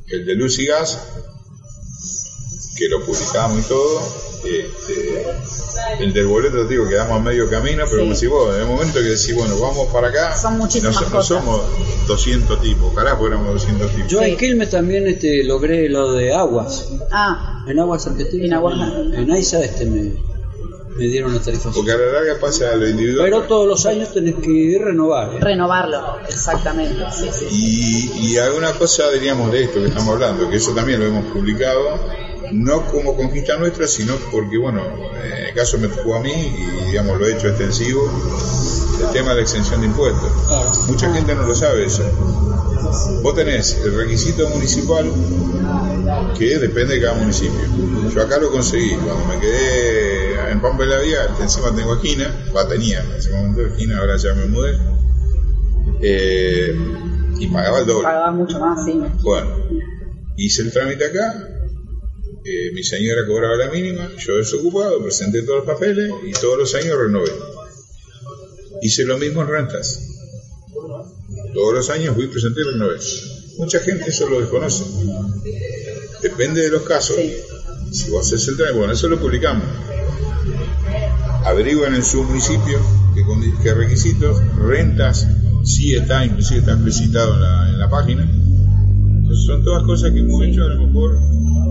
el 0.09 0.25
de 0.25 0.35
luz 0.35 0.59
y 0.59 0.67
gas, 0.67 0.99
que 2.79 2.89
lo 2.89 3.05
publicamos 3.05 3.59
y 3.65 3.69
todo. 3.69 4.29
este, 4.39 5.27
el 5.99 6.13
del 6.13 6.27
boleto, 6.29 6.63
te 6.65 6.69
digo, 6.75 6.89
quedamos 6.89 7.19
a 7.19 7.23
medio 7.23 7.51
camino, 7.51 7.83
pero 7.91 7.97
Sí. 7.97 8.03
como 8.05 8.15
si 8.15 8.27
vos, 8.29 8.55
en 8.55 8.61
el 8.63 8.67
momento 8.69 8.95
que 8.95 9.07
decís, 9.07 9.35
bueno, 9.35 9.59
vamos 9.59 9.89
para 9.93 10.09
acá, 10.09 10.37
Son 10.37 10.57
muchísimas 10.59 10.95
no, 10.95 11.01
so- 11.01 11.05
no 11.07 11.11
cosas. 11.17 11.27
somos 11.27 11.61
200 12.07 12.61
tipos, 12.61 12.95
carajo, 12.95 13.27
éramos 13.27 13.53
200 13.55 13.91
tipos. 13.91 14.09
yo 14.11 14.21
Sí. 14.21 14.25
en 14.31 14.37
Quilmes 14.37 14.71
también 14.71 15.07
este, 15.09 15.43
logré 15.45 15.89
lo 15.89 16.13
de 16.13 16.33
aguas. 16.35 16.89
Ah, 17.11 17.65
En 17.67 17.79
aguas 17.81 18.07
argentinas. 18.07 18.47
En 18.47 18.53
Aguas- 18.55 18.93
En 19.15 19.31
AISA 19.31 19.61
este 19.63 19.85
me, 19.87 20.15
me 20.97 21.05
dieron 21.07 21.35
la 21.35 21.41
tarifa 21.41 21.71
Porque 21.71 21.93
a 21.93 21.97
la 21.99 22.07
larga 22.13 22.39
pasa 22.41 22.71
a 22.73 22.77
lo 22.77 22.89
individual. 22.89 23.25
Pero 23.29 23.43
todos 23.43 23.67
los 23.69 23.85
años 23.87 24.13
tenés 24.15 24.37
que 24.37 24.81
renovar. 24.83 25.35
¿eh? 25.35 25.39
Renovarlo, 25.41 26.17
exactamente. 26.29 27.05
Sí, 27.13 27.29
sí. 27.33 27.47
Y, 27.51 28.29
y 28.33 28.39
alguna 28.39 28.73
cosa 28.73 29.11
diríamos 29.11 29.51
de 29.53 29.65
esto 29.65 29.81
que 29.81 29.89
estamos 29.89 30.15
hablando, 30.15 30.49
que 30.49 30.57
eso 30.57 30.73
también 30.73 31.01
lo 31.01 31.07
hemos 31.07 31.25
publicado, 31.33 31.99
no 32.53 32.87
como 32.87 33.17
conquista 33.17 33.57
nuestra, 33.57 33.87
sino 33.87 34.15
porque, 34.31 34.59
bueno, 34.59 34.83
en 35.23 35.47
el 35.47 35.55
caso 35.55 35.79
me 35.79 35.89
tocó 35.89 36.17
a 36.17 36.21
mí 36.21 36.33
y, 36.33 36.87
digamos, 36.91 37.19
lo 37.19 37.27
he 37.27 37.33
hecho 37.33 37.49
extensivo, 37.49 38.03
el 39.01 39.13
tema 39.13 39.31
de 39.31 39.37
la 39.37 39.43
exención 39.43 39.81
de 39.81 39.87
impuestos. 39.87 40.31
Mucha 40.89 41.13
gente 41.13 41.35
no 41.35 41.43
lo 41.43 41.55
sabe 41.55 41.87
eso. 41.87 42.05
Vos 43.23 43.35
tenés 43.35 43.79
el 43.85 43.97
requisito 43.97 44.49
municipal 44.49 45.11
que 46.37 46.59
depende 46.59 46.95
de 46.95 47.03
cada 47.03 47.15
municipio. 47.15 47.61
Yo 48.15 48.23
acá 48.23 48.39
lo 48.39 48.51
conseguí, 48.51 48.95
cuando 48.97 49.25
me 49.27 49.39
quedé 49.39 50.51
en 50.51 50.61
Pampa 50.61 50.85
de 50.85 50.89
la 50.89 50.99
Vía, 51.01 51.19
encima 51.41 51.75
tengo 51.75 51.95
esquina, 51.95 52.33
va, 52.57 52.67
tenía 52.67 53.03
en 53.03 53.13
ese 53.13 53.31
momento 53.31 53.61
esquina, 53.67 53.99
ahora 53.99 54.17
ya 54.17 54.35
me 54.35 54.47
mudé, 54.47 54.79
eh, 56.01 56.75
y 57.39 57.47
pagaba 57.49 57.81
el 57.81 57.87
doble. 57.87 58.05
Pagaba 58.05 58.31
mucho 58.31 58.59
más, 58.59 58.85
sí. 58.85 59.01
Bueno, 59.23 59.51
hice 60.37 60.63
el 60.63 60.73
trámite 60.73 61.07
acá, 61.07 61.49
eh, 62.45 62.71
mi 62.73 62.83
señora 62.83 63.27
cobraba 63.27 63.57
la 63.57 63.71
mínima, 63.71 64.11
yo 64.19 64.37
desocupado, 64.37 65.03
presenté 65.03 65.43
todos 65.43 65.65
los 65.65 65.67
papeles 65.67 66.13
y 66.27 66.33
todos 66.33 66.59
los 66.59 66.75
años 66.75 66.97
renové. 66.99 67.31
Hice 68.83 69.05
lo 69.05 69.19
mismo 69.19 69.43
en 69.43 69.49
rentas. 69.49 70.01
Todos 71.55 71.75
los 71.75 71.91
años 71.91 72.15
fui, 72.15 72.29
presenté 72.29 72.61
y 72.61 72.65
renové. 72.65 72.99
Mucha 73.59 73.81
gente 73.81 74.11
eso 74.11 74.29
lo 74.29 74.41
desconoce. 74.41 74.85
Depende 76.23 76.63
de 76.63 76.71
los 76.71 76.83
casos. 76.83 77.17
Si 77.93 78.11
vos 78.11 78.27
haces 78.27 78.47
el 78.49 78.57
trámite, 78.57 78.79
bueno, 78.79 78.93
eso 78.93 79.09
lo 79.09 79.19
publicamos. 79.19 79.65
Averigüen 81.45 81.95
en 81.95 82.05
su 82.05 82.23
municipio 82.23 82.79
qué 83.63 83.75
requisitos, 83.75 84.41
rentas, 84.57 85.27
sí 85.65 85.95
está, 85.95 86.25
inclusive 86.25 86.61
está 86.61 86.73
explicitado 86.73 87.35
en 87.35 87.43
la, 87.43 87.69
en 87.69 87.79
la 87.79 87.91
página. 87.91 88.23
Entonces 88.23 89.47
son 89.47 89.65
todas 89.65 89.83
cosas 89.85 90.13
que 90.13 90.21
hemos 90.21 90.43
hecho 90.45 90.65
a 90.65 90.69
lo 90.69 90.87
mejor 90.87 91.19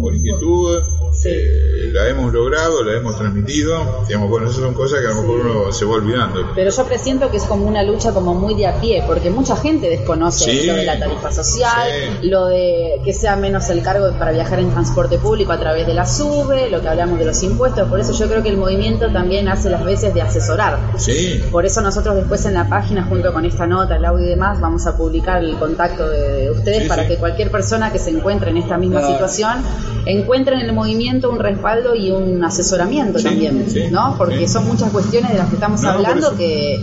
por 0.08 0.16
inquietud, 0.16 0.80
Sí. 1.12 1.28
eh, 1.32 1.77
la 1.92 2.08
hemos 2.08 2.32
logrado, 2.34 2.84
la 2.84 2.98
hemos 2.98 3.18
transmitido, 3.18 4.04
digamos, 4.08 4.30
bueno, 4.30 4.48
esas 4.48 4.62
son 4.62 4.74
cosas 4.74 5.00
que 5.02 5.08
a 5.08 5.10
lo 5.12 5.22
mejor 5.22 5.40
uno 5.46 5.72
se 5.72 5.86
va 5.86 5.94
olvidando. 5.94 6.52
Pero 6.56 6.72
yo 6.72 6.86
presiento 6.86 7.30
que 7.32 7.38
es 7.38 7.44
como 7.44 7.68
una 7.68 7.84
lucha 7.84 8.12
como 8.14 8.34
muy 8.34 8.56
de 8.56 8.68
a 8.68 8.80
pie, 8.80 9.04
porque 9.06 9.30
mucha 9.30 9.56
gente 9.56 9.90
desconoce 9.90 10.46
Sí. 10.46 10.68
lo 10.68 10.74
de 10.76 10.86
la 10.86 11.00
tarifa 11.00 11.32
social, 11.32 11.88
Sí. 12.22 12.28
lo 12.30 12.46
de 12.48 13.02
que 13.04 13.14
sea 13.14 13.36
menos 13.36 13.70
el 13.70 13.82
cargo 13.84 14.08
para 14.18 14.32
viajar 14.32 14.60
en 14.60 14.72
transporte 14.72 15.18
público 15.18 15.52
a 15.52 15.60
través 15.60 15.86
de 15.88 15.94
la 15.94 16.06
SUBE, 16.06 16.70
lo 16.70 16.82
que 16.82 16.88
hablamos 16.88 17.20
de 17.20 17.26
los 17.26 17.42
impuestos, 17.44 17.88
por 17.90 18.00
eso 18.00 18.14
yo 18.14 18.28
creo 18.28 18.44
que 18.44 18.50
el 18.50 18.58
movimiento 18.58 19.12
también 19.12 19.48
hace 19.48 19.70
las 19.70 19.84
veces 19.84 20.14
de 20.14 20.22
asesorar. 20.22 20.78
Sí, 20.98 21.44
Por 21.52 21.66
eso 21.66 21.82
nosotros 21.82 22.16
después 22.16 22.46
en 22.46 22.54
la 22.54 22.68
página, 22.70 23.06
junto 23.06 23.32
con 23.34 23.46
esta 23.46 23.66
nota, 23.68 23.96
el 23.96 24.06
audio 24.06 24.26
y 24.26 24.30
demás, 24.30 24.60
vamos 24.60 24.86
a 24.88 24.96
publicar 24.98 25.44
el 25.44 25.56
contacto 25.58 26.08
de, 26.10 26.32
de 26.44 26.52
ustedes 26.52 26.84
Sí, 26.84 26.88
para 26.90 27.04
sí. 27.04 27.10
que 27.10 27.18
cualquier 27.18 27.52
persona 27.52 27.92
que 27.92 28.00
se 28.00 28.10
encuentre 28.12 28.50
en 28.52 28.58
esta 28.58 28.78
misma 28.78 29.00
Claro. 29.00 29.14
situación 29.14 29.64
encuentre 30.06 30.56
en 30.56 30.62
el 30.62 30.74
movimiento 30.74 31.30
un 31.30 31.40
respaldo 31.40 31.77
y 31.96 32.12
un 32.12 32.44
asesoramiento 32.44 33.18
Sí, 33.20 33.26
también, 33.26 33.66
sí, 33.70 33.84
¿no? 33.92 34.16
Porque 34.18 34.48
sí. 34.48 34.54
son 34.54 34.68
muchas 34.68 34.92
cuestiones 34.92 35.32
de 35.32 35.38
las 35.38 35.48
que 35.50 35.56
estamos 35.56 35.82
No, 35.82 35.90
hablando 35.90 36.36
que 36.36 36.80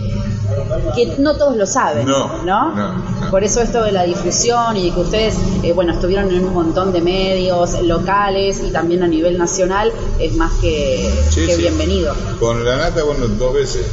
que 0.95 1.15
no 1.17 1.35
todos 1.37 1.57
lo 1.57 1.65
saben, 1.65 2.05
No, 2.05 2.43
¿no? 2.43 2.73
no, 2.75 2.93
no. 2.93 3.31
Por 3.31 3.43
eso 3.43 3.61
esto 3.61 3.83
de 3.83 3.91
la 3.91 4.03
difusión 4.03 4.77
y 4.77 4.91
que 4.91 4.99
ustedes, 4.99 5.35
eh, 5.63 5.73
bueno, 5.73 5.93
estuvieron 5.93 6.29
en 6.31 6.45
un 6.45 6.53
montón 6.53 6.93
de 6.93 7.01
medios 7.01 7.81
locales 7.81 8.61
y 8.63 8.69
también 8.71 9.01
a 9.03 9.07
nivel 9.07 9.37
nacional, 9.37 9.91
es 10.19 10.35
más 10.35 10.53
que, 10.61 11.09
Sí, 11.29 11.45
que 11.47 11.55
sí. 11.55 11.61
bienvenido. 11.61 12.13
con 12.39 12.63
la 12.63 12.77
nata, 12.77 13.03
bueno, 13.03 13.27
dos 13.27 13.53
veces. 13.53 13.85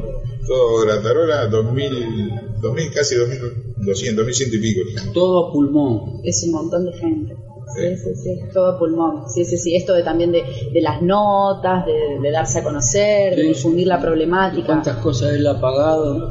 Todo 0.47 0.85
Gratarola, 0.85 1.47
2000, 1.47 2.59
2000 2.61 2.91
casi 2.93 3.15
2200, 3.15 4.15
2100 4.15 4.49
y 4.53 4.57
pico. 4.59 4.81
Todo 5.13 5.51
pulmón. 5.51 6.21
es 6.23 6.43
un 6.45 6.51
montón 6.51 6.85
de 6.85 6.93
gente. 6.93 7.35
Sí, 7.75 7.97
sí, 7.97 8.15
sí, 8.15 8.39
todo 8.53 8.77
pulmón. 8.79 9.23
Sí, 9.29 9.43
sí, 9.43 9.57
sí. 9.57 9.75
Esto 9.75 9.93
de 9.93 10.03
también 10.03 10.31
de, 10.31 10.43
de 10.71 10.81
las 10.81 11.01
notas, 11.01 11.85
de, 11.85 12.19
de 12.21 12.31
darse 12.31 12.59
a 12.59 12.63
conocer, 12.63 13.35
de 13.35 13.41
difundir 13.43 13.87
la 13.87 13.99
problemática. 13.99 14.67
¿Cuántas 14.67 14.97
cosas 14.97 15.33
él 15.33 15.45
ha 15.47 15.59
pagado 15.59 16.29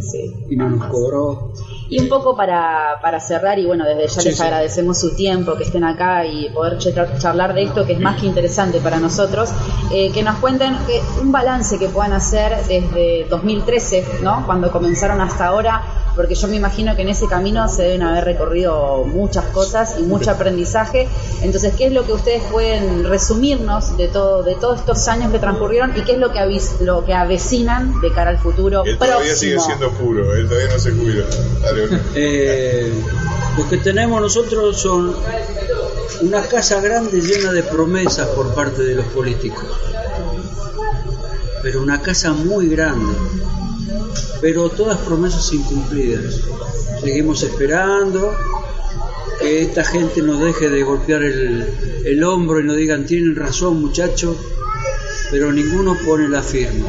Sí. 0.00 0.32
y 0.48 0.56
no 0.56 0.70
nos 0.70 0.86
cobró? 0.86 1.52
Y 1.90 1.98
un 2.00 2.08
poco 2.08 2.36
para, 2.36 2.96
para 3.00 3.18
cerrar, 3.18 3.58
y 3.58 3.64
bueno, 3.66 3.84
desde 3.86 4.02
ya 4.08 4.20
Sí, 4.20 4.28
les 4.28 4.36
sí. 4.36 4.42
agradecemos 4.42 4.98
su 4.98 5.16
tiempo, 5.16 5.54
que 5.56 5.64
estén 5.64 5.84
acá 5.84 6.26
y 6.26 6.50
poder 6.50 6.76
char- 6.78 7.18
charlar 7.18 7.54
de 7.54 7.62
esto, 7.62 7.86
que 7.86 7.94
es 7.94 8.00
más 8.00 8.20
que 8.20 8.26
interesante 8.26 8.78
para 8.80 8.98
nosotros, 8.98 9.50
eh, 9.92 10.10
que 10.12 10.22
nos 10.22 10.36
cuenten 10.36 10.76
que 10.86 11.00
un 11.22 11.32
balance 11.32 11.78
que 11.78 11.88
puedan 11.88 12.12
hacer 12.12 12.56
desde 12.66 13.26
2013, 13.30 14.04
¿no? 14.22 14.44
Cuando 14.44 14.70
comenzaron 14.70 15.20
hasta 15.22 15.46
ahora, 15.46 15.82
porque 16.18 16.34
yo 16.34 16.48
me 16.48 16.56
imagino 16.56 16.96
que 16.96 17.02
en 17.02 17.10
ese 17.10 17.28
camino 17.28 17.68
se 17.68 17.82
deben 17.84 18.02
haber 18.02 18.24
recorrido 18.24 19.04
muchas 19.04 19.44
cosas 19.46 19.94
y 20.00 20.02
mucho 20.02 20.32
aprendizaje. 20.32 21.06
Entonces, 21.42 21.74
¿qué 21.78 21.86
es 21.86 21.92
lo 21.92 22.04
que 22.04 22.12
ustedes 22.12 22.42
pueden 22.50 23.04
resumirnos 23.04 23.96
de 23.96 24.08
todo, 24.08 24.42
de 24.42 24.56
todos 24.56 24.80
estos 24.80 25.06
años 25.06 25.30
que 25.30 25.38
transcurrieron 25.38 25.96
y 25.96 26.02
qué 26.02 26.12
es 26.14 26.18
lo 26.18 26.32
que, 26.32 26.40
avis- 26.40 26.80
lo 26.80 27.04
que 27.04 27.14
avecinan 27.14 28.00
de 28.00 28.12
cara 28.12 28.30
al 28.30 28.38
futuro 28.38 28.82
Él 28.84 28.98
próximo? 28.98 29.14
todavía 29.16 29.36
sigue 29.36 29.60
siendo 29.60 29.92
puro, 29.92 30.34
él 30.34 30.48
todavía 30.48 30.72
no 30.72 30.78
se 30.80 30.90
Oscar. 30.90 32.00
Eh, 32.16 32.92
lo 33.56 33.68
que 33.68 33.76
tenemos 33.76 34.20
nosotros 34.20 34.76
son 34.76 35.14
una 36.22 36.42
casa 36.42 36.80
grande 36.80 37.20
llena 37.20 37.52
de 37.52 37.62
promesas 37.62 38.26
por 38.30 38.52
parte 38.56 38.82
de 38.82 38.96
los 38.96 39.06
políticos. 39.06 39.64
Pero 41.62 41.80
una 41.80 42.02
casa 42.02 42.32
muy 42.32 42.68
grande. 42.68 43.14
Pero 44.40 44.68
todas 44.70 44.98
promesas 44.98 45.52
incumplidas. 45.52 46.40
Seguimos 47.00 47.42
esperando 47.42 48.36
que 49.40 49.62
esta 49.62 49.84
gente 49.84 50.22
nos 50.22 50.40
deje 50.40 50.68
de 50.68 50.82
golpear 50.82 51.22
el, 51.22 51.64
el 52.04 52.24
hombro 52.24 52.60
y 52.60 52.64
nos 52.64 52.76
digan 52.76 53.06
tienen 53.06 53.36
razón 53.36 53.80
muchachos, 53.80 54.36
pero 55.30 55.52
ninguno 55.52 55.96
pone 56.04 56.28
la 56.28 56.42
firma. 56.42 56.86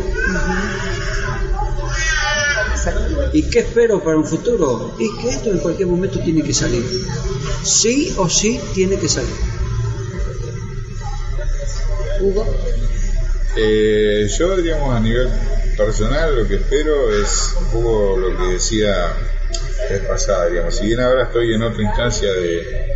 ¿Y 3.33 3.43
qué 3.43 3.59
espero 3.59 4.03
para 4.03 4.17
un 4.17 4.25
futuro? 4.25 4.95
Y 4.97 5.21
que 5.21 5.29
esto 5.29 5.51
en 5.51 5.59
cualquier 5.59 5.87
momento 5.87 6.19
tiene 6.19 6.41
que 6.41 6.53
salir. 6.53 6.83
Sí 7.63 8.13
o 8.17 8.27
sí 8.27 8.59
tiene 8.73 8.97
que 8.97 9.07
salir. 9.07 9.29
Hugo. 12.21 12.45
Eh, 13.55 14.29
yo, 14.37 14.55
digamos, 14.57 14.95
a 14.95 14.99
nivel 14.99 15.29
personal, 15.79 16.35
lo 16.35 16.47
que 16.47 16.55
espero 16.55 17.09
es 17.09 17.55
un 17.57 17.65
poco 17.71 18.17
lo 18.17 18.37
que 18.37 18.53
decía 18.53 18.89
la 18.89 19.89
vez 19.89 20.05
pasada, 20.05 20.47
digamos. 20.47 20.75
Si 20.75 20.85
bien 20.85 20.99
ahora 20.99 21.23
estoy 21.23 21.53
en 21.53 21.63
otra 21.63 21.81
instancia 21.81 22.33
de, 22.33 22.89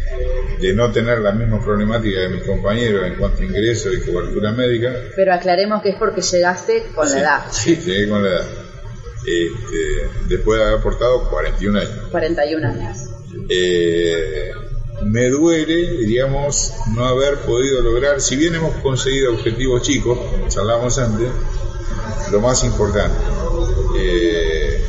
de 0.59 0.73
no 0.73 0.91
tener 0.91 1.19
la 1.19 1.31
misma 1.31 1.63
problemática 1.63 2.19
de 2.19 2.29
mis 2.29 2.43
compañeros 2.43 3.07
en 3.07 3.15
cuanto 3.15 3.41
a 3.41 3.45
ingresos 3.45 3.93
y 3.93 4.11
cobertura 4.11 4.51
médica, 4.51 4.93
Pero 5.15 5.34
aclaremos 5.34 5.81
que 5.81 5.89
es 5.89 5.95
porque 5.95 6.21
llegaste 6.21 6.84
con 6.93 7.07
sí, 7.07 7.15
la 7.15 7.21
edad, 7.21 7.41
Sí, 7.51 7.75
llegué 7.77 8.09
con 8.09 8.21
la 8.21 8.29
edad. 8.29 8.47
Este, 9.25 10.09
después 10.27 10.59
de 10.59 10.65
haber 10.65 10.79
aportado 10.79 11.29
41 11.29 11.79
años. 11.79 12.07
41 12.11 12.67
años. 12.67 12.97
Eh, 13.47 14.51
me 15.05 15.29
duele, 15.29 15.97
diríamos, 15.97 16.73
no 16.93 17.05
haber 17.05 17.38
podido 17.38 17.81
lograr, 17.81 18.19
si 18.19 18.36
bien 18.36 18.55
hemos 18.55 18.75
conseguido 18.75 19.34
objetivos 19.34 19.81
chicos, 19.81 20.17
como 20.17 20.49
charlábamos 20.49 20.99
antes, 20.99 21.29
lo 22.31 22.41
más 22.41 22.63
importante. 22.63 23.15
Eh, 23.97 24.86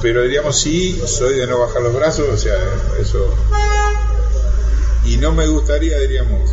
pero 0.00 0.22
diríamos, 0.22 0.58
sí, 0.58 1.00
soy 1.06 1.34
de 1.36 1.46
no 1.46 1.58
bajar 1.60 1.82
los 1.82 1.94
brazos, 1.94 2.28
o 2.28 2.36
sea, 2.36 2.56
eso. 3.00 3.34
Y 5.04 5.16
no 5.16 5.32
me 5.32 5.46
gustaría, 5.46 5.98
diríamos, 5.98 6.50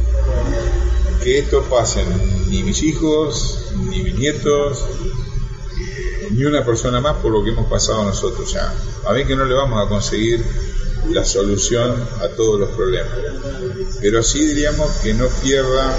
que 1.24 1.40
esto 1.40 1.64
pase 1.64 2.04
ni 2.50 2.64
mis 2.64 2.82
hijos, 2.84 3.72
ni 3.90 4.04
mis 4.04 4.16
nietos, 4.16 4.86
ni 6.32 6.46
una 6.46 6.66
persona 6.66 7.00
más 7.02 7.18
por 7.18 7.32
lo 7.32 7.44
que 7.44 7.52
hemos 7.52 7.68
pasado 7.68 8.04
nosotros 8.04 8.52
ya. 8.52 8.74
A 9.06 9.14
ver 9.14 9.28
que 9.28 9.36
no 9.36 9.46
le 9.46 9.54
vamos 9.54 9.86
a 9.86 9.90
conseguir 9.90 10.44
la 11.10 11.26
solución 11.26 12.08
a 12.22 12.28
todos 12.30 12.60
los 12.60 12.70
problemas, 12.70 13.14
pero 14.00 14.24
sí 14.24 14.46
diríamos 14.46 14.90
que 14.98 15.14
no 15.14 15.28
pierda 15.28 15.96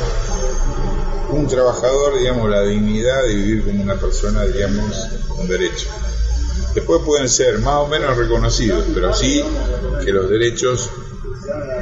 un 1.35 1.47
trabajador, 1.47 2.19
digamos, 2.19 2.51
la 2.51 2.63
dignidad 2.63 3.23
de 3.23 3.35
vivir 3.35 3.65
como 3.65 3.83
una 3.83 3.97
persona, 3.97 4.45
diríamos, 4.45 4.95
con 5.29 5.49
derecho. 5.49 5.89
Después 6.75 7.03
pueden 7.05 7.29
ser 7.29 7.59
más 7.59 7.77
o 7.77 7.87
menos 7.87 8.17
reconocidos, 8.17 8.85
pero 8.95 9.13
sí 9.15 9.43
que 10.05 10.13
los 10.13 10.29
derechos 10.29 10.91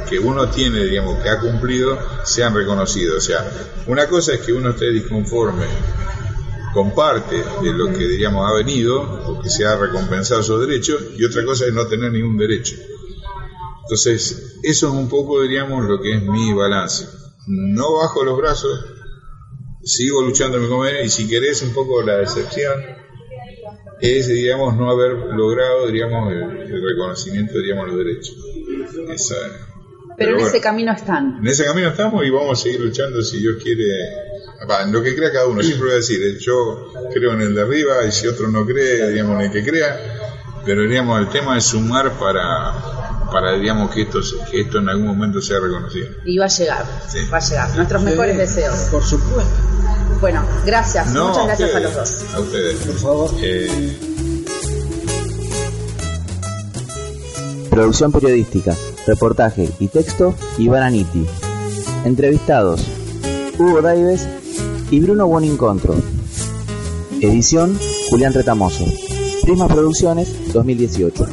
que 0.09 0.19
uno 0.19 0.49
tiene, 0.49 0.83
digamos, 0.83 1.21
que 1.21 1.29
ha 1.29 1.39
cumplido, 1.39 1.97
sean 2.23 2.53
reconocidos. 2.53 3.17
O 3.17 3.21
sea, 3.21 3.49
una 3.87 4.07
cosa 4.07 4.33
es 4.33 4.41
que 4.41 4.51
uno 4.53 4.71
esté 4.71 4.91
disconforme 4.91 5.65
con 6.73 6.93
parte 6.95 7.35
de 7.35 7.71
lo 7.71 7.87
que, 7.87 8.07
diríamos, 8.07 8.49
ha 8.49 8.53
venido, 8.55 9.01
o 9.01 9.41
que 9.41 9.49
se 9.49 9.65
ha 9.65 9.75
recompensado 9.75 10.41
sus 10.43 10.67
derechos, 10.67 11.01
y 11.17 11.25
otra 11.25 11.43
cosa 11.45 11.65
es 11.65 11.73
no 11.73 11.85
tener 11.87 12.11
ningún 12.11 12.37
derecho. 12.37 12.75
Entonces, 13.83 14.57
eso 14.63 14.87
es 14.87 14.93
un 14.93 15.09
poco, 15.09 15.41
diríamos, 15.41 15.85
lo 15.85 16.01
que 16.01 16.15
es 16.15 16.23
mi 16.23 16.53
balance. 16.53 17.07
No 17.47 17.97
bajo 17.97 18.23
los 18.23 18.37
brazos, 18.37 18.85
sigo 19.83 20.21
luchando 20.21 20.57
en 20.57 20.63
mi 20.63 20.69
comer, 20.69 21.05
y 21.05 21.09
si 21.09 21.27
querés 21.27 21.61
un 21.61 21.73
poco 21.73 22.01
la 22.01 22.17
decepción, 22.17 22.81
es, 24.01 24.27
digamos, 24.27 24.75
no 24.75 24.89
haber 24.89 25.11
logrado, 25.11 25.87
diríamos, 25.87 26.31
el, 26.31 26.83
reconocimiento, 26.83 27.57
diríamos, 27.59 27.87
los 27.87 27.97
derechos. 27.97 28.35
pero, 30.17 30.39
en 30.39 30.45
ese 30.45 30.59
camino 30.59 30.91
están. 30.91 31.37
En 31.39 31.47
ese 31.47 31.65
camino 31.65 31.89
estamos 31.89 32.25
y 32.25 32.29
vamos 32.31 32.59
a 32.59 32.63
seguir 32.63 32.81
luchando 32.81 33.21
si 33.21 33.39
Dios 33.39 33.61
quiere. 33.61 33.83
en 34.83 34.91
lo 34.91 35.03
que 35.03 35.15
crea 35.15 35.31
cada 35.31 35.47
uno. 35.47 35.61
Siempre 35.61 35.85
voy 35.85 35.93
a 35.93 35.97
decir, 35.97 36.21
eh, 36.23 36.37
yo 36.39 36.91
creo 37.13 37.33
en 37.33 37.41
el 37.41 37.53
de 37.55 37.61
arriba 37.61 38.05
y 38.07 38.11
si 38.11 38.27
otro 38.27 38.47
no 38.47 38.65
cree, 38.65 39.11
digamos, 39.11 39.39
en 39.39 39.41
el 39.41 39.51
que 39.51 39.63
crea. 39.63 39.99
Pero, 40.65 40.81
digamos, 40.81 41.19
el 41.19 41.29
tema 41.29 41.57
es 41.57 41.65
sumar 41.65 42.17
para, 42.17 43.10
para 43.31 43.53
digamos, 43.53 43.91
que 43.91 44.03
esto, 44.03 44.19
que 44.49 44.61
esto 44.61 44.79
en 44.79 44.89
algún 44.89 45.07
momento 45.07 45.41
sea 45.41 45.59
reconocido. 45.59 46.07
Y 46.25 46.37
va 46.37 46.45
a 46.45 46.49
llegar, 46.49 46.85
va 47.33 47.37
a 47.37 47.39
llegar. 47.39 47.75
Nuestros 47.75 48.03
mejores 48.03 48.37
deseos. 48.37 48.75
Por 48.91 49.03
supuesto. 49.03 49.51
Bueno, 50.19 50.43
gracias. 50.65 51.07
Muchas 51.07 51.45
gracias 51.45 51.75
a 51.75 51.79
los 51.79 51.95
dos. 51.95 52.25
A 52.35 52.39
ustedes. 52.39 52.75
Por 52.79 52.95
favor. 52.95 53.31
Eh, 53.41 53.97
Producción 57.71 58.11
periodística, 58.11 58.75
reportaje 59.07 59.69
y 59.79 59.87
texto, 59.87 60.35
Iván 60.57 60.83
Aniti. 60.83 61.25
Entrevistados, 62.03 62.81
Hugo 63.57 63.81
Daives 63.81 64.27
y 64.91 64.99
Bruno 64.99 65.25
Buenincontro. 65.27 65.95
Edición, 67.21 67.79
Julián 68.09 68.33
Retamoso. 68.33 68.83
Prisma 69.43 69.69
Producciones 69.69 70.53
2018. 70.53 71.25